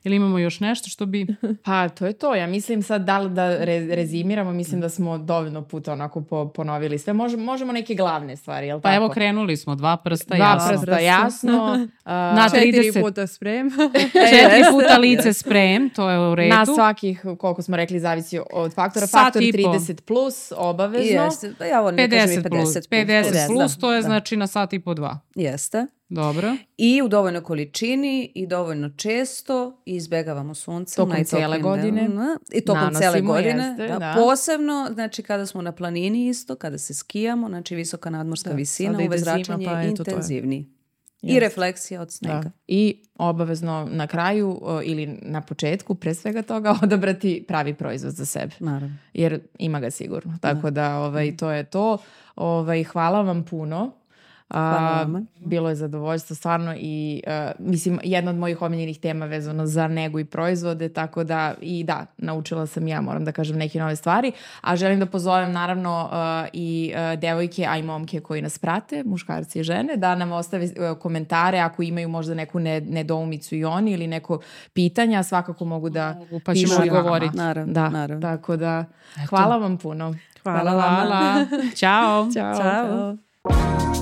Ili 0.04 0.16
imamo 0.16 0.38
još 0.38 0.60
nešto 0.60 0.88
što 0.88 1.06
bi... 1.06 1.26
Pa 1.64 1.88
to 1.88 2.06
je 2.06 2.12
to. 2.12 2.34
Ja 2.34 2.46
mislim 2.46 2.82
sad 2.82 3.02
da 3.02 3.18
li 3.18 3.30
da 3.30 3.48
re- 3.56 3.86
rezimiramo, 3.86 4.52
mislim 4.52 4.80
da 4.80 4.88
smo 4.88 5.18
dovoljno 5.18 5.62
puta 5.62 5.92
onako 5.92 6.20
po- 6.20 6.48
ponovili 6.48 6.98
sve. 6.98 7.12
Može- 7.12 7.36
možemo 7.36 7.72
neke 7.72 7.94
glavne 7.94 8.36
stvari, 8.36 8.66
jel 8.66 8.78
Pa 8.78 8.82
tako? 8.82 8.96
evo 8.96 9.08
krenuli 9.08 9.56
smo, 9.56 9.74
dva 9.74 9.96
prsta, 9.96 10.34
Dva 10.34 10.46
jasno. 10.46 10.70
prsta, 10.72 10.98
jasno. 10.98 11.86
A, 12.04 12.32
Na 12.36 12.48
Četiri 12.50 12.72
30. 12.82 13.00
puta 13.00 13.26
sprem. 13.26 13.70
Četiri 14.30 14.62
puta 14.70 14.96
lice 14.96 15.32
sprem, 15.32 15.90
to 15.90 16.10
je 16.10 16.18
u 16.22 16.34
redu. 16.34 16.48
na 16.50 16.66
svakih, 16.66 17.24
koliko 17.38 17.62
smo 17.62 17.76
rekli, 17.76 18.00
zavisi 18.00 18.40
od 18.52 18.74
faktora. 18.74 19.06
Sat 19.06 19.20
Faktor 19.24 19.42
i 19.42 19.52
po. 19.54 19.58
30 19.58 20.00
plus, 20.00 20.52
obavezno. 20.56 21.22
Jeste, 21.24 21.52
pa 21.58 21.64
ja 21.64 21.80
volim 21.80 21.96
da 21.98 22.16
kažem 22.16 22.30
i 22.30 22.36
50 22.36 22.48
plus. 22.50 22.68
50 22.68 22.88
50 22.90 23.46
plus, 23.48 23.74
da, 23.74 23.80
to 23.80 23.92
je 23.92 23.96
da. 23.96 24.02
znači 24.02 24.36
na 24.36 24.46
sat 24.46 24.72
i 24.72 24.80
po 24.80 24.94
dva. 24.94 25.18
Jeste. 25.34 25.86
Dobro. 26.10 26.56
I 26.76 27.02
u 27.02 27.08
dovoljnoj 27.08 27.42
količini 27.42 28.32
i 28.34 28.46
dovoljno 28.46 28.90
često 28.96 29.82
i 29.86 29.96
izbegavamo 29.96 30.54
sunce. 30.54 30.96
Tokom 30.96 31.24
cele 31.24 31.58
godine. 31.60 32.02
delima. 32.02 32.38
I 32.52 32.60
tokom 32.60 32.82
Nanosimo, 32.82 33.00
cele 33.00 33.20
godine. 33.20 33.64
jeste, 33.64 33.88
da. 33.88 33.98
da. 33.98 34.14
Posebno, 34.16 34.90
znači 34.94 35.22
kada 35.22 35.46
smo 35.46 35.62
na 35.62 35.72
planini 35.72 36.28
isto, 36.28 36.56
kada 36.56 36.78
se 36.78 36.94
skijamo, 36.94 37.48
znači 37.48 37.74
visoka 37.74 38.10
nadmorska 38.10 38.50
Da, 38.50 38.56
visina, 38.56 38.92
sada 38.92 39.02
ide 39.02 39.14
UV 39.14 39.18
zima, 39.18 39.24
zračenje 39.24 39.66
pa 39.66 39.82
intenzivniji. 39.82 40.66
I 41.22 41.26
Jeste. 41.26 41.40
refleksija 41.40 42.00
od 42.02 42.12
snega. 42.12 42.40
Da. 42.40 42.50
I 42.66 43.02
obavezno 43.18 43.88
na 43.90 44.06
kraju 44.06 44.58
o, 44.62 44.82
ili 44.82 45.06
na 45.22 45.40
početku 45.40 45.94
pre 45.94 46.14
svega 46.14 46.42
toga 46.42 46.74
odabrati 46.82 47.44
pravi 47.48 47.74
proizvod 47.74 48.12
za 48.12 48.24
sebe. 48.24 48.54
Naravno. 48.60 48.96
Jer 49.14 49.40
ima 49.58 49.80
ga 49.80 49.90
sigurno. 49.90 50.38
Tako 50.40 50.70
da 50.70 50.98
ovaj, 50.98 51.36
to 51.36 51.50
je 51.50 51.64
to. 51.64 51.98
Ovaj, 52.36 52.84
hvala 52.84 53.22
vam 53.22 53.44
puno. 53.44 53.99
A, 54.50 54.78
Hvala 55.04 55.20
bilo 55.36 55.68
je 55.68 55.74
zadovoljstvo 55.74 56.36
stvarno 56.36 56.74
i 56.76 57.22
a, 57.26 57.50
mislim 57.58 58.00
jedna 58.02 58.30
od 58.30 58.36
mojih 58.36 58.62
omiljenih 58.62 58.98
tema 58.98 59.26
vezano 59.26 59.66
za 59.66 59.88
negu 59.88 60.18
i 60.18 60.24
proizvode 60.24 60.88
tako 60.88 61.24
da 61.24 61.54
i 61.60 61.84
da 61.84 62.06
naučila 62.18 62.66
sam 62.66 62.88
ja 62.88 63.00
moram 63.00 63.24
da 63.24 63.32
kažem 63.32 63.56
neke 63.56 63.78
nove 63.78 63.96
stvari 63.96 64.32
a 64.60 64.76
želim 64.76 65.00
da 65.00 65.06
pozovem 65.06 65.52
naravno 65.52 66.08
a, 66.12 66.46
i 66.52 66.92
a, 66.96 67.16
devojke 67.16 67.66
a 67.66 67.76
i 67.76 67.82
momke 67.82 68.20
koji 68.20 68.42
nas 68.42 68.58
prate 68.58 69.02
muškarci 69.04 69.60
i 69.60 69.64
žene 69.64 69.96
da 69.96 70.14
nam 70.14 70.32
ostave 70.32 70.68
a, 70.80 70.94
komentare 70.94 71.58
ako 71.58 71.82
imaju 71.82 72.08
možda 72.08 72.34
neku 72.34 72.58
ne, 72.60 72.80
nedoumicu 72.80 73.54
i 73.54 73.64
oni 73.64 73.90
ili 73.92 74.06
neko 74.06 74.40
pitanja 74.72 75.22
svakako 75.22 75.64
mogu 75.64 75.90
da 75.90 76.14
Mogu, 76.14 76.40
pa 76.40 76.54
ćemo 76.54 76.66
pišu 76.66 76.84
i 76.84 76.88
vama. 76.88 76.98
odgovoriti. 77.00 77.36
Naravno, 77.36 77.72
Da, 77.72 77.88
naravno. 77.88 78.22
tako 78.22 78.56
da 78.56 78.84
hvala 79.28 79.56
vam 79.56 79.78
puno. 79.78 80.14
Hvala 80.42 80.70
vama. 80.72 80.96
Hvala. 80.96 81.46
Ćao. 81.80 82.28
Ćao. 82.32 82.54
Ćao. 82.54 83.99